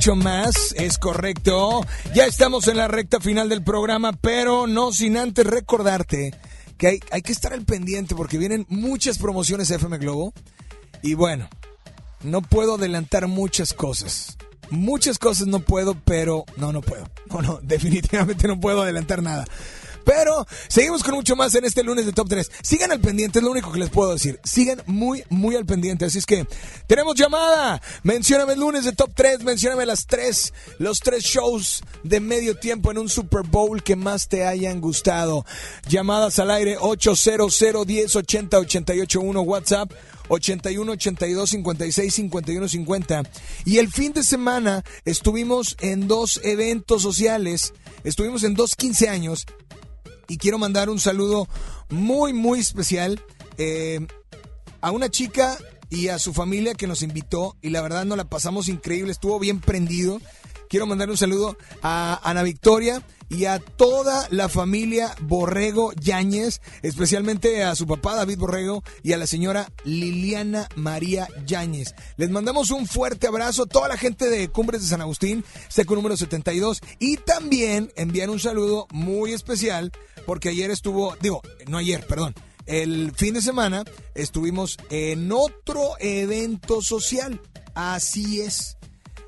Mucho 0.00 0.16
más, 0.16 0.72
es 0.78 0.96
correcto. 0.96 1.84
Ya 2.14 2.24
estamos 2.24 2.68
en 2.68 2.78
la 2.78 2.88
recta 2.88 3.20
final 3.20 3.50
del 3.50 3.62
programa, 3.62 4.14
pero 4.14 4.66
no 4.66 4.92
sin 4.92 5.18
antes 5.18 5.46
recordarte 5.46 6.32
que 6.78 7.00
hay, 7.10 7.20
que 7.20 7.32
estar 7.32 7.52
al 7.52 7.66
pendiente 7.66 8.14
porque 8.14 8.38
vienen 8.38 8.64
muchas 8.70 9.18
promociones 9.18 9.68
de 9.68 9.74
FM 9.74 9.98
Globo. 9.98 10.32
Y 11.02 11.12
bueno, 11.12 11.50
no 12.22 12.40
puedo 12.40 12.76
adelantar 12.76 13.28
muchas 13.28 13.74
cosas. 13.74 14.38
Muchas 14.70 15.18
cosas 15.18 15.48
no 15.48 15.60
puedo, 15.60 15.94
pero 16.02 16.46
no, 16.56 16.72
no 16.72 16.80
puedo. 16.80 17.04
No, 17.28 17.60
definitivamente 17.62 18.48
no 18.48 18.58
puedo 18.58 18.80
adelantar 18.80 19.22
nada. 19.22 19.44
Pero 20.04 20.46
seguimos 20.68 21.02
con 21.02 21.14
mucho 21.14 21.36
más 21.36 21.54
en 21.54 21.64
este 21.64 21.82
lunes 21.82 22.06
de 22.06 22.12
Top 22.12 22.28
3. 22.28 22.50
Sigan 22.62 22.92
al 22.92 23.00
pendiente, 23.00 23.38
es 23.38 23.44
lo 23.44 23.50
único 23.50 23.72
que 23.72 23.78
les 23.78 23.90
puedo 23.90 24.12
decir. 24.12 24.40
Sigan 24.44 24.82
muy, 24.86 25.24
muy 25.28 25.56
al 25.56 25.66
pendiente. 25.66 26.04
Así 26.04 26.18
es 26.18 26.26
que 26.26 26.46
tenemos 26.86 27.14
llamada. 27.14 27.80
Mencióname 28.02 28.54
el 28.54 28.60
lunes 28.60 28.84
de 28.84 28.92
Top 28.92 29.10
3, 29.14 29.44
mencióname 29.44 29.86
las 29.86 30.06
tres, 30.06 30.52
los 30.78 31.00
tres 31.00 31.24
shows 31.24 31.82
de 32.02 32.20
medio 32.20 32.56
tiempo 32.56 32.90
en 32.90 32.98
un 32.98 33.08
Super 33.08 33.42
Bowl 33.42 33.82
que 33.82 33.96
más 33.96 34.28
te 34.28 34.46
hayan 34.46 34.80
gustado. 34.80 35.44
Llamadas 35.88 36.38
al 36.38 36.50
aire 36.50 36.76
800 36.78 37.86
10 37.86 38.16
80 38.16 38.58
881 38.58 39.40
WhatsApp 39.42 39.92
81 40.28 40.92
82 40.92 41.50
56 41.50 42.14
51 42.14 42.68
50. 42.68 43.22
Y 43.64 43.78
el 43.78 43.90
fin 43.90 44.12
de 44.12 44.22
semana 44.22 44.84
estuvimos 45.04 45.76
en 45.80 46.08
dos 46.08 46.40
eventos 46.42 47.02
sociales, 47.02 47.74
estuvimos 48.04 48.44
en 48.44 48.54
dos 48.54 48.76
15 48.76 49.08
años 49.08 49.46
y 50.30 50.38
quiero 50.38 50.58
mandar 50.58 50.88
un 50.88 51.00
saludo 51.00 51.48
muy, 51.88 52.32
muy 52.32 52.60
especial 52.60 53.20
eh, 53.58 53.98
a 54.80 54.92
una 54.92 55.08
chica 55.08 55.58
y 55.90 56.06
a 56.06 56.20
su 56.20 56.32
familia 56.32 56.74
que 56.74 56.86
nos 56.86 57.02
invitó 57.02 57.56
y 57.60 57.70
la 57.70 57.82
verdad 57.82 58.04
nos 58.04 58.16
la 58.16 58.30
pasamos 58.30 58.68
increíble, 58.68 59.10
estuvo 59.10 59.40
bien 59.40 59.60
prendido. 59.60 60.20
Quiero 60.70 60.86
mandar 60.86 61.10
un 61.10 61.16
saludo 61.16 61.56
a 61.82 62.20
Ana 62.22 62.44
Victoria 62.44 63.04
y 63.28 63.46
a 63.46 63.58
toda 63.58 64.28
la 64.30 64.48
familia 64.48 65.16
Borrego 65.22 65.92
Yáñez, 65.94 66.60
especialmente 66.82 67.64
a 67.64 67.74
su 67.74 67.88
papá 67.88 68.14
David 68.14 68.38
Borrego 68.38 68.84
y 69.02 69.12
a 69.12 69.16
la 69.16 69.26
señora 69.26 69.72
Liliana 69.82 70.68
María 70.76 71.26
Yáñez. 71.44 71.96
Les 72.18 72.30
mandamos 72.30 72.70
un 72.70 72.86
fuerte 72.86 73.26
abrazo 73.26 73.64
a 73.64 73.66
toda 73.66 73.88
la 73.88 73.96
gente 73.96 74.30
de 74.30 74.46
Cumbres 74.46 74.82
de 74.82 74.86
San 74.86 75.00
Agustín, 75.00 75.44
seco 75.66 75.96
número 75.96 76.16
72, 76.16 76.82
y 77.00 77.16
también 77.16 77.92
enviar 77.96 78.30
un 78.30 78.38
saludo 78.38 78.86
muy 78.92 79.32
especial 79.32 79.90
porque 80.24 80.50
ayer 80.50 80.70
estuvo, 80.70 81.16
digo, 81.20 81.42
no 81.66 81.78
ayer, 81.78 82.06
perdón, 82.06 82.32
el 82.66 83.10
fin 83.16 83.34
de 83.34 83.42
semana 83.42 83.82
estuvimos 84.14 84.76
en 84.88 85.32
otro 85.32 85.96
evento 85.98 86.80
social. 86.80 87.40
Así 87.74 88.40
es. 88.42 88.76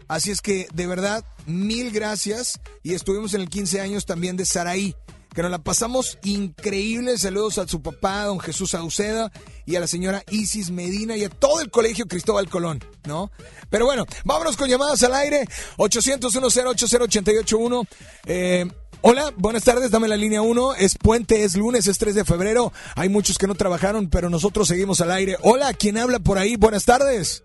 Así 0.09 0.31
es 0.31 0.41
que, 0.41 0.67
de 0.73 0.87
verdad, 0.87 1.25
mil 1.47 1.91
gracias. 1.91 2.61
Y 2.83 2.95
estuvimos 2.95 3.35
en 3.35 3.43
el 3.43 3.49
15 3.49 3.81
años 3.81 4.07
también 4.07 4.37
de 4.37 4.47
Saraí, 4.47 4.95
que 5.35 5.43
nos 5.43 5.51
la 5.51 5.59
pasamos 5.59 6.19
increíble. 6.25 7.17
Saludos 7.19 7.59
a 7.59 7.69
su 7.69 7.83
papá, 7.83 8.25
don 8.25 8.41
Jesús 8.41 8.71
Sauceda, 8.71 9.33
y 9.67 9.77
a 9.77 9.81
la 9.81 9.87
señora 9.87 10.23
Isis 10.31 10.71
Medina 10.71 11.17
y 11.17 11.25
a 11.25 11.31
todo 11.31 11.61
el 11.61 11.71
colegio 11.71 12.07
Cristóbal 12.07 12.49
Colón, 12.49 12.85
¿no? 13.05 13.31
Pero 13.71 13.87
bueno, 13.87 14.05
vámonos 14.25 14.57
con 14.57 14.69
llamadas 14.69 15.03
al 15.03 15.15
aire. 15.15 15.47
800 15.77 16.35
1080881 16.35 17.87
Eh, 18.27 18.67
Hola, 19.05 19.33
buenas 19.37 19.65
tardes, 19.65 19.91
dame 19.91 20.07
la 20.07 20.17
línea 20.17 20.43
1. 20.43 20.77
Es 20.77 20.97
puente, 20.97 21.43
es 21.43 21.57
lunes, 21.57 21.89
es 21.89 21.99
3 21.99 22.15
de 22.15 22.25
febrero. 22.25 22.73
Hay 22.95 23.09
muchos 23.09 23.37
que 23.37 23.49
no 23.49 23.57
trabajaron, 23.57 24.09
pero 24.09 24.31
nosotros 24.31 24.69
seguimos 24.69 25.01
al 25.01 25.11
aire. 25.11 25.37
Hola, 25.43 25.75
¿quién 25.75 25.99
habla 25.99 26.21
por 26.21 26.39
ahí? 26.39 26.55
Buenas 26.55 26.85
tardes. 26.85 27.43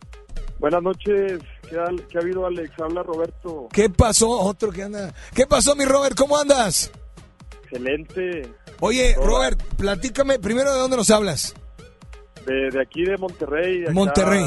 Buenas 0.59 0.81
noches, 0.81 1.39
¿qué 1.69 1.77
ha, 1.79 1.85
qué 2.09 2.17
ha 2.17 2.21
habido 2.21 2.45
Alex? 2.45 2.71
Habla 2.81 3.03
Roberto. 3.03 3.67
¿Qué 3.71 3.89
pasó? 3.89 4.29
Otro 4.29 4.71
que 4.71 4.83
anda. 4.83 5.13
¿Qué 5.35 5.45
pasó, 5.45 5.75
mi 5.75 5.85
Robert? 5.85 6.15
¿Cómo 6.17 6.37
andas? 6.37 6.91
Excelente. 7.63 8.49
Oye, 8.79 9.15
Hola. 9.17 9.27
Robert, 9.27 9.63
platícame 9.77 10.39
primero 10.39 10.73
de 10.73 10.79
dónde 10.79 10.97
nos 10.97 11.09
hablas. 11.11 11.53
De, 12.45 12.71
de 12.71 12.81
aquí 12.81 13.03
de 13.03 13.17
Monterrey. 13.17 13.85
Monterrey. 13.91 14.45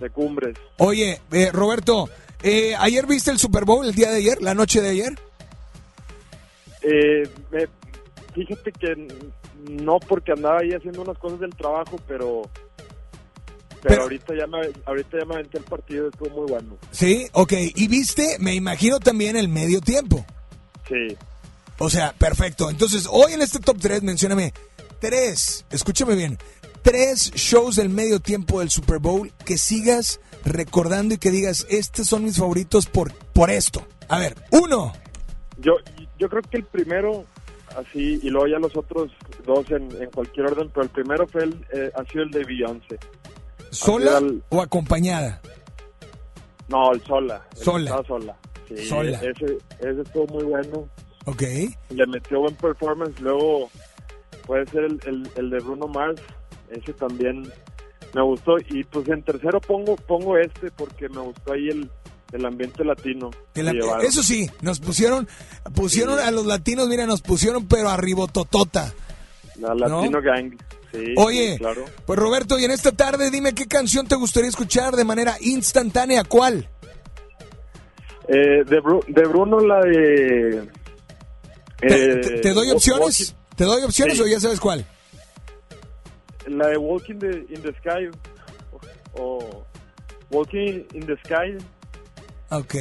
De 0.00 0.10
Cumbres. 0.10 0.56
Oye, 0.78 1.20
eh, 1.30 1.50
Roberto, 1.52 2.08
eh, 2.42 2.74
¿ayer 2.78 3.06
viste 3.06 3.30
el 3.30 3.38
Super 3.38 3.64
Bowl 3.64 3.84
el 3.86 3.94
día 3.94 4.10
de 4.10 4.16
ayer, 4.16 4.40
la 4.42 4.54
noche 4.54 4.80
de 4.80 4.88
ayer? 4.90 5.12
Eh, 6.82 7.28
me- 7.50 7.68
fíjate 8.34 8.72
que 8.72 9.06
no 9.68 10.00
porque 10.00 10.32
andaba 10.32 10.60
ahí 10.60 10.72
haciendo 10.72 11.02
unas 11.02 11.18
cosas 11.18 11.38
del 11.40 11.54
trabajo, 11.54 11.96
pero... 12.08 12.42
Pero, 13.82 14.02
ahorita 14.02 14.34
ya 14.34 14.46
me 14.46 14.58
ahorita 14.84 15.18
ya 15.18 15.24
me 15.24 15.34
aventé 15.34 15.58
el 15.58 15.64
partido, 15.64 16.08
estuvo 16.08 16.30
muy 16.30 16.50
bueno. 16.50 16.76
Sí, 16.90 17.26
ok. 17.32 17.52
¿Y 17.74 17.88
viste, 17.88 18.36
me 18.38 18.54
imagino 18.54 19.00
también 19.00 19.36
el 19.36 19.48
medio 19.48 19.80
tiempo? 19.80 20.24
Sí. 20.88 21.16
O 21.78 21.88
sea, 21.88 22.12
perfecto. 22.12 22.68
Entonces, 22.68 23.08
hoy 23.10 23.32
en 23.32 23.42
este 23.42 23.58
top 23.58 23.78
3, 23.80 24.02
mencióname 24.02 24.52
tres, 25.00 25.64
escúchame 25.70 26.14
bien, 26.14 26.38
tres 26.82 27.32
shows 27.32 27.76
del 27.76 27.88
medio 27.88 28.20
tiempo 28.20 28.60
del 28.60 28.70
Super 28.70 28.98
Bowl 28.98 29.32
que 29.44 29.58
sigas 29.58 30.20
recordando 30.44 31.14
y 31.14 31.18
que 31.18 31.30
digas, 31.30 31.66
estos 31.70 32.06
son 32.06 32.24
mis 32.24 32.38
favoritos 32.38 32.86
por, 32.86 33.12
por 33.32 33.50
esto. 33.50 33.84
A 34.08 34.18
ver, 34.18 34.36
uno. 34.50 34.92
Yo 35.58 35.74
yo 36.18 36.28
creo 36.28 36.42
que 36.42 36.58
el 36.58 36.64
primero, 36.64 37.24
así, 37.76 38.20
y 38.22 38.28
luego 38.28 38.46
ya 38.46 38.58
los 38.58 38.76
otros 38.76 39.10
dos 39.46 39.70
en, 39.70 39.90
en 40.00 40.10
cualquier 40.10 40.46
orden, 40.46 40.70
pero 40.72 40.84
el 40.84 40.90
primero 40.90 41.26
fue 41.26 41.44
el, 41.44 41.66
eh, 41.72 41.90
ha 41.94 42.04
sido 42.04 42.24
el 42.24 42.30
de 42.30 42.44
Beyoncé. 42.44 42.98
¿Sola 43.70 44.20
o 44.50 44.60
acompañada? 44.60 45.40
No, 46.68 46.92
el 46.92 47.02
sola. 47.04 47.42
el 47.56 47.64
Sola. 47.64 48.02
sola. 48.06 48.36
Sí, 48.68 48.76
Sola. 48.86 49.18
Ese, 49.18 49.58
ese 49.80 50.00
estuvo 50.02 50.26
muy 50.28 50.44
bueno. 50.44 50.88
Ok. 51.26 51.42
Le 51.90 52.06
metió 52.06 52.40
buen 52.40 52.54
performance. 52.56 53.18
Luego 53.20 53.68
puede 54.46 54.66
ser 54.66 54.84
el, 54.84 55.00
el, 55.06 55.30
el 55.36 55.50
de 55.50 55.58
Bruno 55.58 55.88
Mars. 55.88 56.20
Ese 56.70 56.92
también 56.92 57.42
me 58.14 58.22
gustó. 58.22 58.56
Y 58.68 58.84
pues 58.84 59.08
en 59.08 59.22
tercero 59.22 59.60
pongo 59.60 59.96
pongo 59.96 60.38
este 60.38 60.70
porque 60.70 61.08
me 61.08 61.20
gustó 61.20 61.52
ahí 61.52 61.68
el, 61.68 61.90
el 62.32 62.46
ambiente 62.46 62.84
latino. 62.84 63.30
El- 63.54 63.80
eso 64.02 64.22
sí, 64.22 64.48
nos 64.62 64.78
pusieron, 64.78 65.26
pusieron 65.74 66.18
Sí. 66.18 66.24
a 66.24 66.30
los 66.30 66.46
latinos, 66.46 66.86
mira, 66.88 67.06
nos 67.06 67.22
pusieron 67.22 67.66
pero 67.66 67.88
arribototota. 67.90 68.92
La 69.58 69.74
Latino 69.74 70.22
Gang. 70.22 70.54
Sí, 70.92 71.14
Oye, 71.16 71.52
sí, 71.52 71.58
claro. 71.58 71.84
pues 72.04 72.18
Roberto, 72.18 72.58
y 72.58 72.64
en 72.64 72.72
esta 72.72 72.90
tarde 72.92 73.30
dime 73.30 73.54
qué 73.54 73.66
canción 73.66 74.06
te 74.06 74.16
gustaría 74.16 74.48
escuchar 74.48 74.96
de 74.96 75.04
manera 75.04 75.36
instantánea, 75.40 76.24
¿cuál? 76.24 76.68
Eh, 78.28 78.64
de, 78.66 78.80
Bru- 78.82 79.04
de 79.06 79.22
Bruno 79.26 79.60
la 79.60 79.80
de... 79.80 80.68
¿Te, 81.78 82.12
eh, 82.12 82.16
te- 82.16 82.38
te 82.40 82.52
doy 82.52 82.70
opciones? 82.70 83.34
¿Te 83.56 83.64
doy 83.64 83.82
opciones 83.82 84.16
Sí. 84.16 84.22
o 84.22 84.26
ya 84.26 84.40
sabes 84.40 84.60
cuál? 84.60 84.84
La 86.46 86.68
de 86.68 86.76
Walking 86.76 87.18
the, 87.18 87.46
in 87.50 87.62
the 87.62 87.72
Sky 87.80 88.08
o, 89.14 89.64
Walking 90.30 90.84
in 90.94 91.06
the 91.06 91.16
Sky. 91.24 91.56
Ok. 92.50 92.74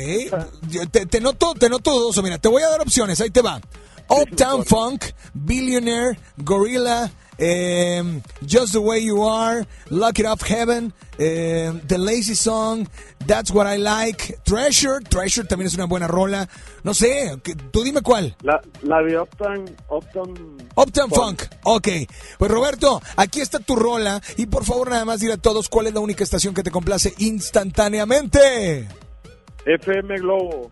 Te, 0.92 1.06
te 1.06 1.20
noto, 1.22 1.54
te 1.54 1.70
noto 1.70 1.92
dudoso. 1.92 2.22
Mira, 2.24 2.38
te 2.38 2.48
voy 2.48 2.64
a 2.64 2.70
dar 2.70 2.82
opciones. 2.82 3.20
Ahí 3.22 3.30
te 3.30 3.42
va. 3.42 3.60
Uptown 4.08 4.66
Funk, 4.66 5.04
Billionaire, 5.34 6.18
Gorilla, 6.38 7.12
em, 7.40 8.22
Just 8.46 8.74
the 8.74 8.80
Way 8.80 9.06
You 9.06 9.28
Are, 9.28 9.66
Lock 9.90 10.20
It 10.20 10.26
Up 10.28 10.44
Heaven, 10.48 10.94
em, 11.18 11.80
The 11.88 11.98
Lazy 11.98 12.36
Song, 12.36 12.88
That's 13.26 13.52
What 13.52 13.74
I 13.74 13.78
Like, 13.80 14.38
Treasure. 14.44 15.00
Treasure 15.10 15.48
también 15.48 15.68
es 15.68 15.74
una 15.76 15.86
buena 15.86 16.08
rola. 16.08 16.48
No 16.84 16.94
sé, 16.94 17.40
que- 17.44 17.56
tú 17.56 17.84
dime 17.84 18.02
cuál. 18.02 18.36
La, 18.44 18.62
la 18.84 19.02
de 19.02 19.20
Uptown... 19.20 19.66
Uptown, 19.90 20.58
Uptown 20.76 21.10
Funk. 21.10 21.44
Ok. 21.64 21.88
Pues 22.38 22.52
Roberto, 22.52 23.02
aquí 23.18 23.42
está 23.42 23.60
tu 23.60 23.76
rola. 23.76 24.22
Y 24.38 24.46
por 24.46 24.64
favor, 24.66 24.90
nada 24.90 25.06
más 25.06 25.20
dile 25.20 25.34
a 25.34 25.38
todos 25.38 25.68
cuál 25.70 25.88
es 25.88 25.94
la 25.94 26.00
única 26.00 26.24
estación 26.24 26.54
que 26.54 26.64
te 26.64 26.72
complace 26.72 27.14
instantáneamente. 27.18 28.88
FM 29.66 30.18
Globo. 30.20 30.72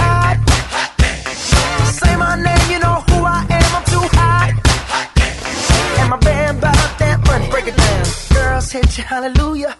Hit 8.71 8.97
you, 8.97 9.03
hallelujah. 9.03 9.75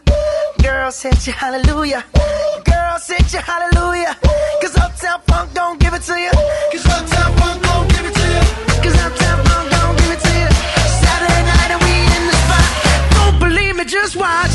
Girls 0.62 1.02
hit 1.02 1.26
you 1.26 1.32
hallelujah. 1.32 2.04
Girls 2.66 3.08
hit 3.08 3.32
you 3.32 3.40
hallelujah. 3.40 4.18
Cause 4.62 4.76
Uptown 4.76 5.22
Funk 5.28 5.54
don't 5.54 5.80
give 5.80 5.94
it 5.94 6.02
to 6.02 6.20
you. 6.20 6.32
Cause 6.72 6.86
Uptown 6.88 7.32
Funk 7.38 7.64
don't 7.64 7.88
give 7.90 8.06
it 8.06 8.14
to 8.14 8.26
you. 8.36 8.44
Cause 8.84 8.98
Uptown 9.00 9.46
Funk 9.46 9.72
don't 9.72 9.98
give 9.98 10.12
it 10.12 10.20
to 10.20 10.32
you. 10.40 10.50
Saturday 11.04 11.44
night 11.52 11.72
and 11.72 11.82
we 11.88 11.94
in 12.18 12.24
the 12.28 12.36
spot. 12.44 12.68
Don't 13.16 13.40
believe 13.40 13.76
me, 13.78 13.86
just 13.86 14.16
watch. 14.18 14.52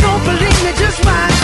Don't 0.00 0.24
believe 0.24 0.64
me, 0.64 0.72
just 0.78 1.04
watch. 1.04 1.43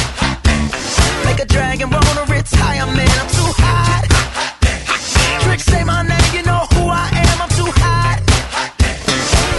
Dragon 1.51 1.89
wanna 1.89 2.25
retire, 2.29 2.85
man. 2.97 3.15
I'm 3.21 3.29
too 3.37 3.51
hot. 3.63 4.05
Tricks 5.43 5.65
say 5.65 5.83
my 5.83 6.01
name, 6.03 6.31
you 6.33 6.43
know 6.43 6.65
who 6.73 6.83
I 6.87 7.07
am. 7.27 7.41
I'm 7.43 7.49
too 7.59 7.71
hot. 7.83 8.19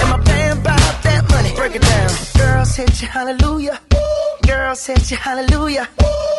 And 0.01 0.09
my 0.11 0.21
band 0.25 0.63
bought 0.65 0.97
that 1.03 1.23
money. 1.31 1.55
Break 1.55 1.77
it 1.77 1.83
down. 1.83 2.11
Girls 2.37 2.75
hit 2.77 3.03
you, 3.03 3.09
hallelujah. 3.09 3.79
Girls 4.47 4.87
hit 4.87 5.11
you, 5.11 5.17
hallelujah. 5.17 5.89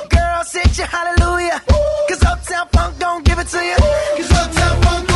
Girls 0.09 0.51
hit 0.51 0.77
you, 0.77 0.85
hallelujah. 0.85 1.61
Cause 2.09 2.23
Uptown 2.23 2.67
Funk 2.73 2.99
don't 2.99 3.23
give 3.23 3.39
it 3.39 3.47
to 3.47 3.59
you. 3.63 3.77
Cause 4.17 4.31
Uptown 4.31 4.81
Funk 4.81 5.12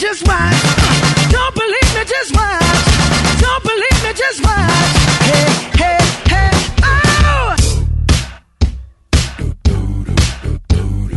just 0.00 0.26
watch. 0.26 0.54
Don't 1.30 1.54
believe 1.54 1.94
me, 1.94 2.04
just 2.06 2.34
watch. 2.34 2.62
Don't 3.38 3.62
believe 3.62 4.02
me, 4.02 4.12
just 4.14 4.42
watch. 4.42 4.96
Hey, 5.28 5.48
hey, 5.76 5.98
hey, 6.32 6.50
oh! 6.82 7.54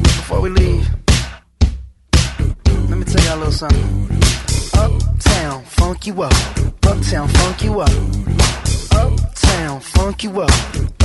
Before 0.03 0.41
we 0.41 0.49
leave, 0.49 0.89
let 2.89 2.97
me 2.97 3.05
tell 3.05 3.23
y'all 3.23 3.37
a 3.37 3.45
little 3.45 3.53
something. 3.53 4.09
Uptown, 4.73 5.63
funk 5.63 6.05
you 6.05 6.21
up. 6.21 6.33
Uptown, 6.85 7.29
funk 7.29 7.63
you 7.63 7.79
up. 7.79 7.89
Uptown, 8.91 9.79
funk 9.79 10.23
you 10.23 10.41
up. 10.41 10.51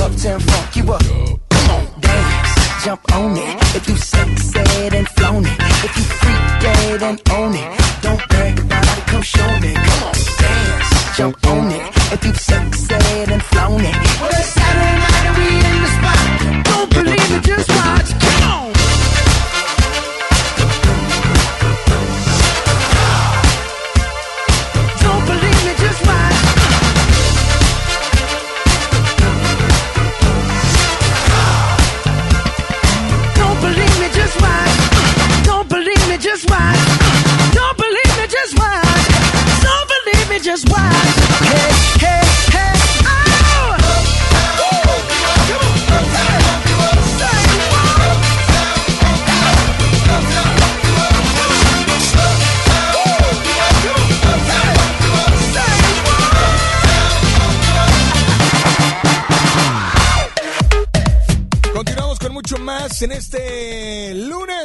Uptown, 0.01 0.39
funk 0.41 0.75
you 0.75 0.91
up. 0.91 1.01
Come 1.49 1.69
on, 1.71 2.01
dance, 2.01 2.83
jump 2.83 3.13
on 3.13 3.37
it. 3.37 3.75
If 3.75 3.87
you 3.87 3.95
sexed 3.95 4.58
own 7.09 7.55
it, 7.55 8.01
don't 8.01 8.21
brag 8.29 8.59
about 8.59 8.85
it, 8.85 9.03
come 9.07 9.21
show 9.23 9.59
me. 9.59 9.73
Come 9.73 10.03
on, 10.03 10.13
dance, 10.37 11.17
jump 11.17 11.47
on 11.47 11.71
it. 11.71 12.13
If 12.13 12.25
you 12.25 12.33
sexed 12.33 12.78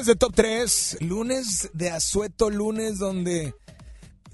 lunes 0.04 0.06
de 0.06 0.16
Top 0.16 0.32
3. 0.34 0.98
Lunes 1.00 1.70
de 1.72 1.90
asueto, 1.90 2.50
lunes 2.50 2.98
donde 2.98 3.54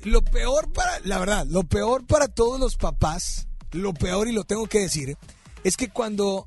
lo 0.02 0.22
peor 0.22 0.72
para, 0.72 0.98
la 1.00 1.18
verdad, 1.18 1.46
lo 1.48 1.62
peor 1.62 2.06
para 2.06 2.26
todos 2.26 2.58
los 2.58 2.76
papás, 2.76 3.46
lo 3.72 3.94
peor 3.94 4.26
y 4.26 4.32
lo 4.32 4.44
tengo 4.44 4.66
que 4.66 4.80
decir, 4.80 5.16
es 5.62 5.76
que 5.76 5.90
cuando, 5.90 6.46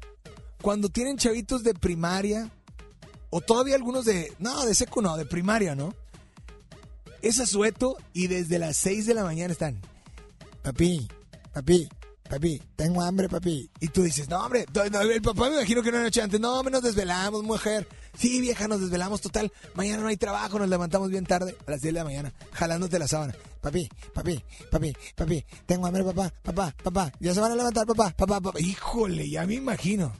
cuando 0.61 0.89
tienen 0.89 1.17
chavitos 1.17 1.63
de 1.63 1.73
primaria, 1.73 2.51
o 3.29 3.39
todavía 3.39 3.75
algunos 3.75 4.05
de, 4.05 4.33
no, 4.39 4.65
de 4.65 4.75
seco 4.75 5.01
no, 5.01 5.15
de 5.15 5.25
primaria, 5.25 5.75
¿no? 5.75 5.93
Es 7.21 7.39
asueto 7.39 7.97
y 8.11 8.27
desde 8.27 8.59
las 8.59 8.75
6 8.77 9.05
de 9.05 9.13
la 9.13 9.23
mañana 9.23 9.53
están, 9.53 9.79
papi, 10.63 11.07
papi, 11.53 11.87
papi, 12.29 12.61
tengo 12.75 13.01
hambre, 13.01 13.29
papi. 13.29 13.69
Y 13.79 13.87
tú 13.87 14.03
dices, 14.03 14.27
no, 14.27 14.43
hombre, 14.43 14.65
el 14.73 15.21
papá 15.21 15.49
me 15.49 15.57
imagino 15.57 15.81
que 15.81 15.89
una 15.89 16.01
noche 16.01 16.21
antes, 16.21 16.39
no, 16.39 16.59
hombre, 16.59 16.73
nos 16.73 16.83
desvelamos, 16.83 17.43
mujer. 17.43 17.87
Sí, 18.17 18.41
vieja, 18.41 18.67
nos 18.67 18.81
desvelamos 18.81 19.21
total. 19.21 19.51
Mañana 19.73 20.03
no 20.03 20.07
hay 20.07 20.17
trabajo, 20.17 20.59
nos 20.59 20.69
levantamos 20.69 21.09
bien 21.09 21.25
tarde, 21.25 21.55
a 21.65 21.71
las 21.71 21.81
10 21.81 21.93
de 21.93 21.99
la 21.99 22.03
mañana, 22.03 22.33
jalándote 22.51 22.99
la 22.99 23.07
sábana. 23.07 23.35
Papi, 23.61 23.89
papi, 24.13 24.43
papi, 24.69 24.93
papi, 25.15 25.45
tengo 25.65 25.87
hambre, 25.87 26.03
papá, 26.03 26.33
papá, 26.43 26.75
papá. 26.83 27.11
Ya 27.19 27.33
se 27.33 27.39
van 27.39 27.51
a 27.51 27.55
levantar, 27.55 27.87
papá, 27.87 28.13
papá, 28.15 28.39
papá. 28.39 28.59
Híjole, 28.59 29.29
ya 29.29 29.45
me 29.45 29.55
imagino. 29.55 30.13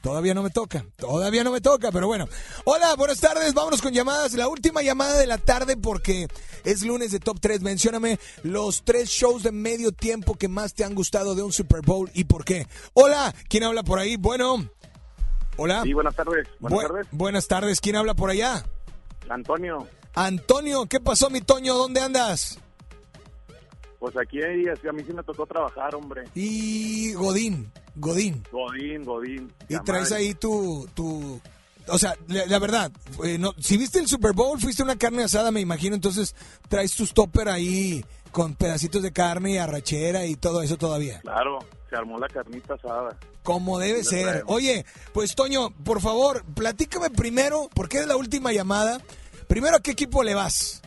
Todavía 0.00 0.32
no 0.32 0.44
me 0.44 0.50
toca, 0.50 0.86
todavía 0.96 1.42
no 1.42 1.50
me 1.50 1.60
toca, 1.60 1.90
pero 1.90 2.06
bueno. 2.06 2.28
Hola, 2.64 2.94
buenas 2.94 3.18
tardes, 3.18 3.52
vámonos 3.52 3.82
con 3.82 3.92
llamadas. 3.92 4.32
La 4.34 4.46
última 4.46 4.80
llamada 4.80 5.18
de 5.18 5.26
la 5.26 5.38
tarde 5.38 5.76
porque 5.76 6.28
es 6.64 6.82
lunes 6.82 7.10
de 7.10 7.18
Top 7.18 7.38
3. 7.40 7.62
Mencióname 7.62 8.18
los 8.44 8.84
tres 8.84 9.08
shows 9.08 9.42
de 9.42 9.50
medio 9.50 9.90
tiempo 9.90 10.34
que 10.34 10.46
más 10.46 10.74
te 10.74 10.84
han 10.84 10.94
gustado 10.94 11.34
de 11.34 11.42
un 11.42 11.52
Super 11.52 11.80
Bowl 11.82 12.10
y 12.14 12.24
por 12.24 12.44
qué. 12.44 12.68
Hola, 12.94 13.34
¿quién 13.48 13.64
habla 13.64 13.82
por 13.82 13.98
ahí? 13.98 14.16
Bueno. 14.16 14.70
Hola. 15.58 15.82
Sí, 15.82 15.92
buenas 15.92 16.14
tardes. 16.14 16.48
Buenas 16.60 16.78
Bu- 16.78 16.82
tardes. 16.86 17.06
Buenas 17.10 17.48
tardes, 17.48 17.80
¿quién 17.80 17.96
habla 17.96 18.14
por 18.14 18.30
allá? 18.30 18.64
Antonio, 19.28 19.86
Antonio, 20.14 20.86
¿qué 20.86 21.00
pasó, 21.00 21.28
mi 21.28 21.40
Toño? 21.42 21.74
¿Dónde 21.74 22.00
andas? 22.00 22.58
pues 23.98 24.16
aquí 24.16 24.38
a 24.42 24.92
mí 24.92 25.02
sí 25.04 25.12
me 25.12 25.24
tocó 25.24 25.44
trabajar, 25.44 25.92
hombre. 25.96 26.22
Y 26.36 27.12
Godín, 27.14 27.70
Godín. 27.96 28.44
Godín, 28.52 29.04
Godín. 29.04 29.52
Y 29.68 29.76
traes 29.80 30.10
madre. 30.12 30.24
ahí 30.24 30.34
tu, 30.34 30.88
tu... 30.94 31.40
O 31.88 31.98
sea, 31.98 32.14
la, 32.28 32.46
la 32.46 32.58
verdad, 32.60 32.92
eh, 33.24 33.38
no, 33.38 33.52
si 33.58 33.76
viste 33.76 33.98
el 33.98 34.06
Super 34.06 34.34
Bowl, 34.34 34.60
fuiste 34.60 34.84
una 34.84 34.96
carne 34.96 35.24
asada, 35.24 35.50
me 35.50 35.60
imagino, 35.60 35.96
entonces 35.96 36.36
traes 36.68 36.94
tu 36.94 37.04
stopper 37.06 37.48
ahí 37.48 38.04
con 38.30 38.54
pedacitos 38.54 39.02
de 39.02 39.10
carne 39.12 39.52
y 39.54 39.58
arrachera 39.58 40.26
y 40.26 40.36
todo 40.36 40.62
eso 40.62 40.76
todavía. 40.76 41.20
Claro, 41.22 41.58
se 41.88 41.96
armó 41.96 42.18
la 42.18 42.28
carnita 42.28 42.74
asada. 42.74 43.16
Como 43.42 43.78
debe 43.78 44.04
ser. 44.04 44.24
traemos. 44.26 44.52
Oye, 44.54 44.84
pues 45.12 45.34
Toño, 45.34 45.70
por 45.84 46.00
favor, 46.00 46.44
platícame 46.54 47.10
primero, 47.10 47.68
porque 47.74 47.98
es 47.98 48.06
la 48.06 48.16
última 48.16 48.52
llamada. 48.52 49.00
Primero, 49.46 49.76
¿a 49.76 49.80
qué 49.80 49.92
equipo 49.92 50.22
le 50.22 50.34
vas? 50.34 50.82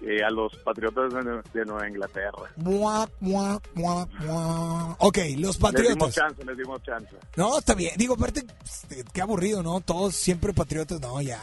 eh, 0.00 0.22
a 0.22 0.30
los 0.30 0.54
Patriotas 0.58 1.12
de, 1.52 1.64
Nueva 1.64 1.88
Inglaterra. 1.88 2.50
Mua, 2.56 3.08
mua, 3.20 3.60
mua, 3.74 4.06
mua. 4.20 4.96
Ok, 5.00 5.16
los 5.16 5.26
Les 5.26 5.36
dimos 5.38 5.58
patriotas. 5.58 6.14
chance, 6.14 6.44
les 6.44 6.56
dimos 6.56 6.82
chance. 6.82 7.16
No, 7.36 7.58
está 7.58 7.74
bien. 7.74 7.94
Digo, 7.96 8.14
aparte, 8.14 8.44
qué 9.12 9.20
aburrido, 9.20 9.62
¿no? 9.62 9.80
Todos 9.80 10.14
siempre 10.14 10.52
patriotas. 10.52 11.00
No, 11.00 11.20
ya. 11.20 11.40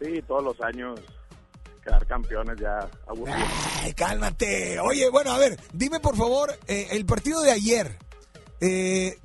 Sí, 0.00 0.22
todos 0.26 0.44
los 0.44 0.60
años 0.60 0.98
quedar 1.84 2.06
campeones 2.06 2.56
ya 2.60 2.88
aburrido. 3.06 3.36
Ay, 3.82 3.92
cálmate. 3.94 4.80
Oye, 4.80 5.08
bueno, 5.10 5.30
a 5.32 5.38
ver, 5.38 5.58
dime 5.72 6.00
por 6.00 6.16
favor, 6.16 6.50
eh, 6.66 6.88
el 6.92 7.04
partido 7.06 7.42
de 7.42 7.50
ayer. 7.52 7.96
eh, 8.60 9.18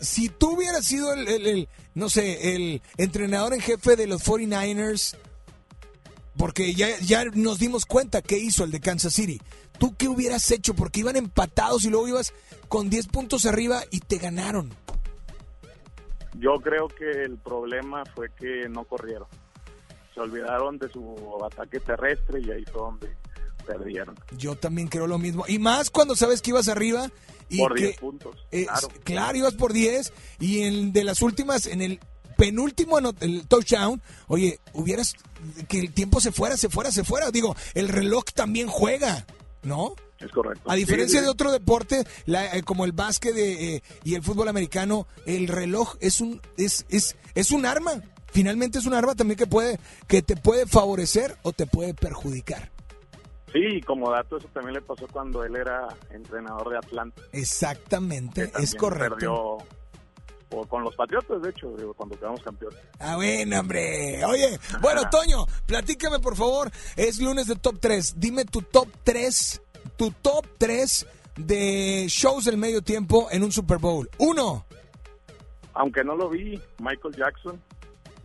si 0.00 0.28
tú 0.28 0.52
hubieras 0.56 0.84
sido 0.84 1.12
el, 1.14 1.26
el- 1.28 1.46
el, 1.46 1.68
no 1.94 2.08
sé, 2.10 2.54
el 2.54 2.82
entrenador 2.98 3.54
en 3.54 3.60
jefe 3.60 3.96
de 3.96 4.06
los 4.06 4.22
49ers, 4.26 5.16
porque 6.36 6.74
ya, 6.74 6.98
ya 7.00 7.24
nos 7.24 7.58
dimos 7.58 7.86
cuenta 7.86 8.20
qué 8.20 8.36
hizo 8.38 8.62
el 8.64 8.70
de 8.70 8.80
Kansas 8.80 9.14
City. 9.14 9.40
¿Tú 9.78 9.94
qué 9.96 10.06
hubieras 10.08 10.50
hecho? 10.50 10.74
Porque 10.74 11.00
iban 11.00 11.16
empatados 11.16 11.84
y 11.84 11.88
luego 11.90 12.08
ibas 12.08 12.34
con 12.68 12.90
10 12.90 13.06
puntos 13.08 13.46
arriba 13.46 13.82
y 13.90 14.00
te 14.00 14.18
ganaron. 14.18 14.70
Yo 16.34 16.56
creo 16.62 16.88
que 16.88 17.10
el 17.22 17.38
problema 17.38 18.02
fue 18.14 18.28
que 18.38 18.68
no 18.68 18.84
corrieron. 18.84 19.28
Se 20.16 20.20
olvidaron 20.22 20.78
de 20.78 20.88
su 20.90 21.14
ataque 21.44 21.78
terrestre 21.78 22.40
y 22.40 22.50
ahí 22.50 22.64
fue 22.64 22.80
donde 22.80 23.14
perdieron. 23.66 24.14
Yo 24.38 24.54
también 24.56 24.88
creo 24.88 25.06
lo 25.06 25.18
mismo. 25.18 25.44
Y 25.46 25.58
más 25.58 25.90
cuando 25.90 26.16
sabes 26.16 26.40
que 26.40 26.50
ibas 26.50 26.68
arriba. 26.68 27.10
Y 27.50 27.58
Por 27.58 27.74
que, 27.74 27.82
10 27.88 27.98
puntos, 27.98 28.34
eh, 28.50 28.64
claro. 28.64 28.88
claro, 29.04 29.38
ibas 29.38 29.54
por 29.54 29.72
10. 29.74 30.12
Y 30.40 30.62
en 30.62 30.92
de 30.94 31.04
las 31.04 31.20
últimas, 31.20 31.66
en 31.66 31.82
el 31.82 32.00
penúltimo 32.38 32.98
el 32.98 33.46
touchdown, 33.46 34.00
oye, 34.26 34.58
hubieras 34.72 35.14
que 35.68 35.80
el 35.80 35.92
tiempo 35.92 36.20
se 36.20 36.32
fuera, 36.32 36.56
se 36.56 36.70
fuera, 36.70 36.90
se 36.90 37.04
fuera. 37.04 37.30
Digo, 37.30 37.54
el 37.74 37.88
reloj 37.88 38.24
también 38.34 38.68
juega, 38.68 39.26
¿no? 39.62 39.94
Es 40.18 40.32
correcto. 40.32 40.70
A 40.70 40.74
diferencia 40.76 41.18
sí. 41.20 41.24
de 41.26 41.30
otro 41.30 41.52
deporte, 41.52 42.04
la- 42.24 42.56
eh, 42.56 42.62
como 42.62 42.86
el 42.86 42.92
básquet 42.92 43.34
de, 43.34 43.76
eh, 43.76 43.82
y 44.02 44.14
el 44.14 44.22
fútbol 44.22 44.48
americano, 44.48 45.06
el 45.26 45.46
reloj 45.46 45.96
es 46.00 46.22
un 46.22 46.40
es, 46.56 46.86
es, 46.88 47.16
es 47.34 47.50
un 47.50 47.66
arma. 47.66 48.02
Finalmente 48.32 48.78
es 48.78 48.86
un 48.86 48.94
arma 48.94 49.14
también 49.14 49.38
que 49.38 49.46
puede 49.46 49.78
que 50.06 50.22
te 50.22 50.36
puede 50.36 50.66
favorecer 50.66 51.36
o 51.42 51.52
te 51.52 51.66
puede 51.66 51.94
perjudicar. 51.94 52.70
Sí, 53.52 53.80
como 53.86 54.10
dato, 54.10 54.36
eso 54.36 54.48
también 54.52 54.74
le 54.74 54.82
pasó 54.82 55.06
cuando 55.08 55.42
él 55.44 55.56
era 55.56 55.88
entrenador 56.10 56.70
de 56.70 56.78
Atlanta. 56.78 57.22
Exactamente, 57.32 58.50
es 58.58 58.74
correcto. 58.74 59.16
Perdió 59.16 59.76
o 60.50 60.64
con 60.66 60.84
los 60.84 60.94
Patriotas, 60.94 61.42
de 61.42 61.50
hecho, 61.50 61.74
cuando 61.96 62.18
quedamos 62.18 62.42
campeones. 62.42 62.78
Ah, 63.00 63.16
bueno, 63.16 63.60
hombre. 63.60 64.24
Oye, 64.24 64.58
bueno, 64.80 65.02
Toño, 65.10 65.46
platícame 65.66 66.20
por 66.20 66.36
favor. 66.36 66.70
Es 66.96 67.20
lunes 67.20 67.46
de 67.46 67.56
top 67.56 67.78
3. 67.80 68.14
Dime 68.18 68.44
tu 68.44 68.62
top 68.62 68.88
3, 69.02 69.62
tu 69.96 70.10
top 70.10 70.46
3 70.58 71.06
de 71.36 72.06
shows 72.08 72.44
del 72.44 72.56
medio 72.56 72.82
tiempo 72.82 73.28
en 73.30 73.42
un 73.42 73.52
Super 73.52 73.78
Bowl. 73.78 74.08
Uno. 74.18 74.64
Aunque 75.74 76.04
no 76.04 76.14
lo 76.14 76.30
vi, 76.30 76.60
Michael 76.78 77.14
Jackson, 77.16 77.60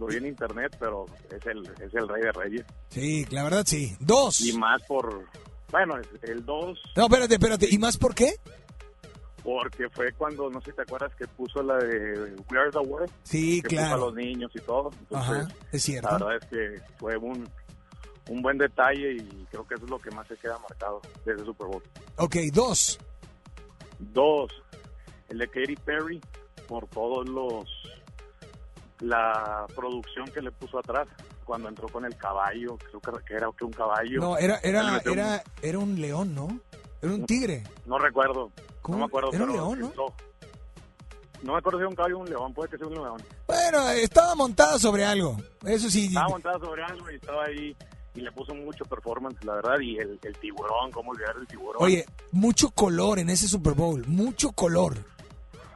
lo 0.02 0.08
vi 0.08 0.18
en 0.18 0.26
internet, 0.26 0.76
pero 0.80 1.06
es 1.30 1.46
el, 1.46 1.66
es 1.80 1.94
el 1.94 2.08
rey 2.08 2.22
de 2.24 2.32
reyes. 2.32 2.66
Sí, 2.90 3.26
la 3.30 3.44
verdad 3.44 3.64
sí. 3.66 3.96
Dos. 4.00 4.42
Y 4.42 4.54
más 4.54 4.82
por, 4.84 5.26
bueno, 5.72 5.96
el 6.24 6.46
2, 6.46 6.80
No, 6.96 7.04
espérate, 7.04 7.36
espérate. 7.36 7.68
¿Y 7.70 7.78
más 7.78 7.98
por 7.98 8.14
qué? 8.16 8.34
porque 9.44 9.90
fue 9.90 10.12
cuando, 10.14 10.50
no 10.52 10.62
sé 10.62 10.70
si 10.70 10.76
te 10.76 10.84
acuerdas, 10.84 11.16
que 11.16 11.26
puso 11.28 11.64
la 11.64 11.78
de 11.78 12.36
We 12.52 12.60
Are 12.60 12.70
the 12.72 12.78
World. 12.78 13.12
Sí, 13.24 13.62
que 13.64 13.70
claro. 13.70 13.96
Puso 13.96 14.04
a 14.04 14.06
los 14.08 14.16
niños 14.16 14.52
y 14.54 14.60
todo. 14.60 14.92
Entonces, 15.00 15.32
Ajá, 15.32 15.48
es 15.72 15.82
cierto. 15.84 16.10
La 16.20 16.26
verdad 16.26 16.36
es 16.44 16.50
que 16.50 16.82
fue 17.00 17.18
un, 17.18 17.50
un 18.30 18.42
buen 18.44 18.58
detalle 18.60 19.14
y 19.14 19.46
creo 19.50 19.68
que 19.68 19.74
eso 19.76 19.86
es 19.86 19.90
lo 19.90 19.98
que 20.00 20.12
más 20.12 20.28
se 20.28 20.38
queda 20.38 20.60
marcado 20.60 21.02
de 21.26 21.34
ese 21.34 21.44
Super 21.44 21.68
Bowl. 21.68 21.82
Ok, 22.18 22.36
dos. 22.54 23.00
Dos, 23.98 24.52
el 25.30 25.40
de 25.40 25.48
Katy 25.48 25.76
Perry, 25.78 26.22
por 26.68 26.88
todos 26.88 27.28
los 27.28 27.66
la 29.02 29.66
producción 29.76 30.26
que 30.32 30.42
le 30.42 30.52
puso 30.52 30.80
atrás 30.80 31.08
cuando 31.44 31.68
entró 31.70 31.88
con 31.90 32.06
el 32.06 32.16
caballo, 32.16 32.78
creo 33.02 33.20
que- 33.26 33.34
era 33.36 33.50
un 33.50 33.72
caballo. 33.72 34.20
No, 34.22 34.38
era, 34.38 34.58
era, 34.64 35.02
era, 35.06 35.44
era 35.62 35.80
un 35.80 36.00
león, 36.00 36.34
¿no? 36.34 36.48
Era 37.02 37.14
un 37.14 37.26
tigre. 37.26 37.64
no 37.86 37.98
recuerdo, 37.98 38.52
¿Cómo? 38.82 38.98
no 38.98 39.04
me 39.04 39.06
acuerdo. 39.08 39.34
Era 39.34 39.44
un 39.46 39.52
león, 39.54 39.80
¿no? 39.80 39.86
entró. 39.88 40.14
No 41.42 41.54
me 41.54 41.58
acuerdo 41.58 41.80
si 41.80 41.82
era 41.82 41.90
un 41.90 41.96
caballo 41.96 42.18
o 42.18 42.22
un 42.22 42.30
león, 42.30 42.54
puede 42.54 42.70
que 42.70 42.78
sea 42.78 42.86
un 42.88 42.94
león. 42.94 43.22
Bueno, 43.48 43.90
estaba 43.90 44.36
montada 44.36 44.78
sobre 44.78 45.04
algo. 45.04 45.36
Eso 45.66 45.90
sí. 45.90 46.06
Estaba 46.06 46.30
montada 46.30 46.60
sobre 46.60 46.84
algo 46.84 47.10
y 47.10 47.16
estaba 47.16 47.46
ahí 47.46 47.76
y 48.14 48.22
le 48.22 48.32
puso 48.32 48.54
mucho 48.54 48.86
performance, 48.86 49.44
la 49.44 49.56
verdad, 49.56 49.80
y 49.80 49.98
el, 49.98 50.20
el 50.22 50.38
tiburón, 50.38 50.92
cómo 50.92 51.12
olvidar 51.12 51.36
el 51.40 51.48
tiburón. 51.48 51.78
Oye, 51.80 52.06
mucho 52.32 52.70
color 52.70 53.18
en 53.18 53.32
ese 53.32 53.48
Super 53.48 53.74
Bowl. 53.74 54.06
Mucho 54.08 54.52
color. 54.52 54.98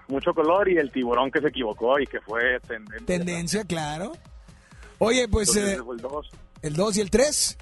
Mucho 0.08 0.34
color 0.34 0.70
y 0.70 0.78
el 0.78 0.92
tiburón 0.92 1.32
que 1.32 1.40
se 1.42 1.48
equivocó 1.48 2.00
y 2.00 2.06
que 2.06 2.20
fue 2.22 2.60
tendencia. 2.62 3.06
Tendencia, 3.06 3.64
claro. 3.66 4.12
Oye, 5.00 5.28
pues 5.28 5.50
Entonces, 5.56 5.80
eh, 5.80 5.84
el 5.92 5.98
dos. 5.98 6.30
el 6.62 6.74
2 6.76 6.98
y 6.98 7.02
el 7.02 7.10
3. 7.10 7.58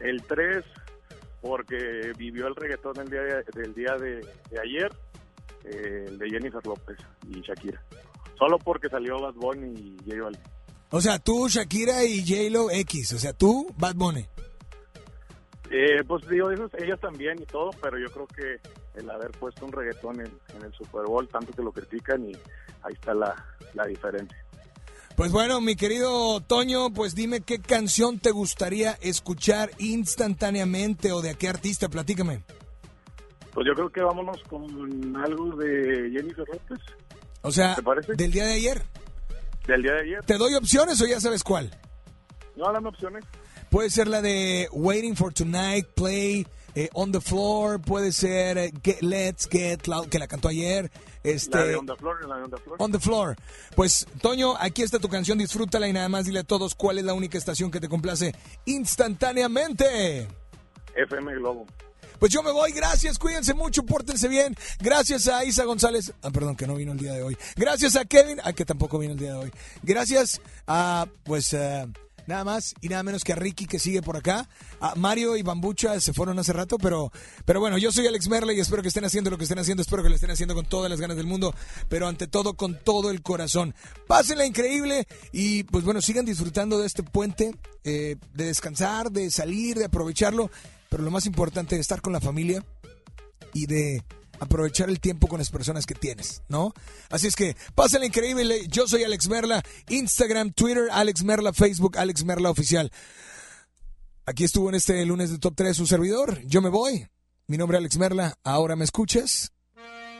El 0.00 0.22
3, 0.22 0.64
porque 1.40 2.12
vivió 2.16 2.46
el 2.46 2.54
reggaetón 2.54 2.98
el 3.00 3.08
día 3.10 3.20
de- 3.22 3.44
del 3.60 3.74
día 3.74 3.96
de, 3.96 4.16
de 4.50 4.60
ayer, 4.62 4.92
eh, 5.64 6.04
el 6.08 6.18
de 6.18 6.28
Jennifer 6.30 6.64
López 6.66 6.96
y 7.28 7.40
Shakira. 7.40 7.82
Solo 8.38 8.58
porque 8.58 8.88
salió 8.88 9.18
Bad 9.20 9.34
Bunny 9.34 9.72
y 9.80 9.96
J 10.08 10.22
Balvin. 10.22 10.40
O 10.90 11.00
sea, 11.00 11.18
tú, 11.18 11.48
Shakira 11.48 12.04
y 12.04 12.20
J-Lo 12.20 12.70
X. 12.70 13.12
O 13.14 13.18
sea, 13.18 13.32
tú, 13.32 13.66
Bad 13.76 13.94
Bunny. 13.96 14.24
Eh, 15.70 16.02
pues 16.06 16.26
digo, 16.28 16.50
ellas 16.50 17.00
también 17.00 17.42
y 17.42 17.44
todo, 17.44 17.70
pero 17.82 17.98
yo 17.98 18.06
creo 18.10 18.26
que 18.28 18.56
el 18.98 19.10
haber 19.10 19.30
puesto 19.32 19.64
un 19.64 19.72
reggaetón 19.72 20.20
en, 20.20 20.32
en 20.56 20.64
el 20.64 20.72
Super 20.74 21.04
Bowl, 21.06 21.28
tanto 21.28 21.52
que 21.52 21.62
lo 21.62 21.72
critican 21.72 22.24
y 22.28 22.32
ahí 22.82 22.92
está 22.94 23.14
la, 23.14 23.34
la 23.74 23.86
diferencia. 23.86 24.36
Pues 25.16 25.32
bueno, 25.32 25.60
mi 25.60 25.74
querido 25.74 26.40
Toño, 26.40 26.90
pues 26.92 27.14
dime 27.16 27.40
qué 27.40 27.58
canción 27.60 28.20
te 28.20 28.30
gustaría 28.30 28.92
escuchar 29.00 29.70
instantáneamente 29.78 31.10
o 31.12 31.20
de 31.22 31.34
qué 31.34 31.48
artista, 31.48 31.88
platícame. 31.88 32.42
Pues 33.52 33.66
yo 33.66 33.74
creo 33.74 33.90
que 33.90 34.00
vámonos 34.02 34.40
con 34.44 35.16
algo 35.16 35.56
de 35.56 36.10
Jennifer 36.12 36.44
López, 36.52 36.78
O 37.42 37.50
sea, 37.50 37.74
¿Te 37.74 37.82
parece? 37.82 38.14
del 38.14 38.30
día 38.30 38.44
de 38.46 38.52
ayer. 38.52 38.82
del 39.66 39.82
día 39.82 39.92
de 39.94 40.00
ayer. 40.02 40.24
¿Te 40.24 40.36
doy 40.38 40.54
opciones 40.54 41.00
o 41.02 41.06
ya 41.06 41.20
sabes 41.20 41.42
cuál? 41.42 41.76
No, 42.56 42.72
dame 42.72 42.88
opciones. 42.88 43.24
Puede 43.70 43.90
ser 43.90 44.06
la 44.08 44.22
de 44.22 44.68
Waiting 44.72 45.16
for 45.16 45.32
Tonight, 45.34 45.86
Play, 45.94 46.46
eh, 46.74 46.88
On 46.92 47.10
the 47.12 47.20
Floor, 47.20 47.80
puede 47.80 48.12
ser 48.12 48.58
eh, 48.58 48.72
Get- 48.82 49.00
Let's 49.02 49.48
Get 49.50 49.86
Loud, 49.86 50.08
que 50.08 50.18
la 50.18 50.26
cantó 50.28 50.48
ayer. 50.48 50.90
Este, 51.24 51.56
La 51.58 51.64
de 51.64 51.76
On 51.76 51.86
the 51.86 51.96
Floor, 51.96 52.26
la 52.28 52.36
de 52.36 52.42
On 52.44 52.50
the 52.50 52.56
Floor. 52.58 52.76
On 52.80 52.92
the 52.92 52.98
Floor. 53.00 53.36
Pues, 53.74 54.06
Toño, 54.22 54.54
aquí 54.58 54.82
está 54.82 54.98
tu 54.98 55.08
canción, 55.08 55.36
disfrútala 55.38 55.88
y 55.88 55.92
nada 55.92 56.08
más 56.08 56.24
dile 56.26 56.40
a 56.40 56.44
todos 56.44 56.74
cuál 56.74 56.98
es 56.98 57.04
la 57.04 57.12
única 57.14 57.36
estación 57.38 57.70
que 57.70 57.80
te 57.80 57.88
complace 57.88 58.34
instantáneamente. 58.64 60.28
FM 60.94 61.34
Globo. 61.36 61.66
Pues 62.18 62.32
yo 62.32 62.42
me 62.42 62.50
voy, 62.50 62.72
gracias, 62.72 63.16
cuídense 63.16 63.54
mucho, 63.54 63.84
pórtense 63.84 64.26
bien. 64.26 64.56
Gracias 64.80 65.28
a 65.28 65.44
Isa 65.44 65.62
González, 65.64 66.12
ah, 66.22 66.30
perdón, 66.30 66.56
que 66.56 66.66
no 66.66 66.74
vino 66.74 66.90
el 66.92 66.98
día 66.98 67.12
de 67.12 67.22
hoy. 67.22 67.36
Gracias 67.54 67.94
a 67.94 68.04
Kevin, 68.04 68.40
a 68.42 68.52
que 68.52 68.64
tampoco 68.64 68.98
vino 68.98 69.12
el 69.12 69.18
día 69.20 69.32
de 69.34 69.38
hoy. 69.38 69.52
Gracias 69.84 70.40
a, 70.66 71.06
pues, 71.22 71.52
eh, 71.52 71.86
nada 72.28 72.44
más 72.44 72.74
y 72.80 72.88
nada 72.88 73.02
menos 73.02 73.24
que 73.24 73.32
a 73.32 73.36
Ricky 73.36 73.66
que 73.66 73.78
sigue 73.78 74.02
por 74.02 74.16
acá. 74.16 74.48
A 74.80 74.94
Mario 74.94 75.36
y 75.36 75.42
Bambucha 75.42 75.98
se 76.00 76.12
fueron 76.12 76.38
hace 76.38 76.52
rato, 76.52 76.78
pero, 76.78 77.10
pero 77.44 77.58
bueno, 77.58 77.78
yo 77.78 77.90
soy 77.90 78.06
Alex 78.06 78.28
Merle 78.28 78.54
y 78.54 78.60
espero 78.60 78.82
que 78.82 78.88
estén 78.88 79.04
haciendo 79.04 79.30
lo 79.30 79.38
que 79.38 79.44
estén 79.44 79.58
haciendo, 79.58 79.82
espero 79.82 80.02
que 80.02 80.10
lo 80.10 80.14
estén 80.14 80.30
haciendo 80.30 80.54
con 80.54 80.66
todas 80.66 80.90
las 80.90 81.00
ganas 81.00 81.16
del 81.16 81.26
mundo, 81.26 81.54
pero 81.88 82.06
ante 82.06 82.28
todo 82.28 82.54
con 82.54 82.78
todo 82.84 83.10
el 83.10 83.22
corazón. 83.22 83.74
Pásenla 84.06 84.46
increíble 84.46 85.08
y 85.32 85.64
pues 85.64 85.84
bueno, 85.84 86.02
sigan 86.02 86.26
disfrutando 86.26 86.78
de 86.78 86.86
este 86.86 87.02
puente, 87.02 87.54
eh, 87.82 88.16
de 88.34 88.44
descansar, 88.44 89.10
de 89.10 89.30
salir, 89.30 89.78
de 89.78 89.86
aprovecharlo, 89.86 90.50
pero 90.90 91.02
lo 91.02 91.10
más 91.10 91.26
importante 91.26 91.74
de 91.74 91.80
estar 91.80 92.02
con 92.02 92.12
la 92.12 92.20
familia 92.20 92.62
y 93.54 93.66
de 93.66 94.04
aprovechar 94.40 94.88
el 94.88 95.00
tiempo 95.00 95.26
con 95.26 95.38
las 95.38 95.50
personas 95.50 95.86
que 95.86 95.94
tienes, 95.94 96.42
¿no? 96.48 96.72
Así 97.10 97.26
es 97.26 97.36
que 97.36 97.56
pásenla 97.74 98.06
increíble. 98.06 98.66
Yo 98.68 98.86
soy 98.86 99.04
Alex 99.04 99.28
Merla, 99.28 99.62
Instagram, 99.88 100.52
Twitter, 100.52 100.88
Alex 100.90 101.24
Merla, 101.24 101.52
Facebook, 101.52 101.98
Alex 101.98 102.24
Merla 102.24 102.50
Oficial. 102.50 102.90
Aquí 104.26 104.44
estuvo 104.44 104.68
en 104.68 104.74
este 104.74 105.04
lunes 105.06 105.30
de 105.30 105.38
Top 105.38 105.54
3 105.56 105.76
su 105.76 105.86
servidor. 105.86 106.40
Yo 106.44 106.60
me 106.60 106.68
voy. 106.68 107.08
Mi 107.46 107.56
nombre 107.56 107.78
es 107.78 107.80
Alex 107.80 107.96
Merla. 107.96 108.34
¿Ahora 108.44 108.76
me 108.76 108.84
escuchas? 108.84 109.52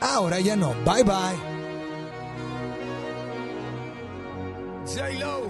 Ahora 0.00 0.40
ya 0.40 0.56
no. 0.56 0.74
Bye 0.84 1.04
bye. 1.04 1.58
J-Lo, 4.86 5.42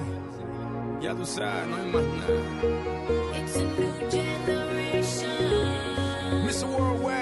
ya 1.00 1.14
tú 1.14 1.24
sabes, 1.24 1.68
no 1.68 1.76
hay 1.76 1.92
más 1.92 2.02
nada. 2.02 3.38
It's 3.38 3.56
a 3.56 3.62
new 3.62 4.10
generation 4.10 5.28
Mr. 6.44 6.66
Worldwide, 6.66 7.17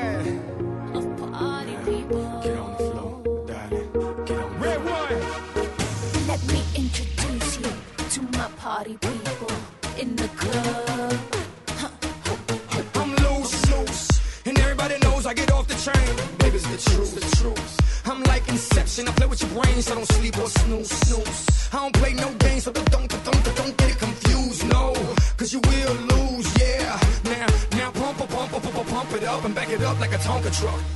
truck. 30.57 30.96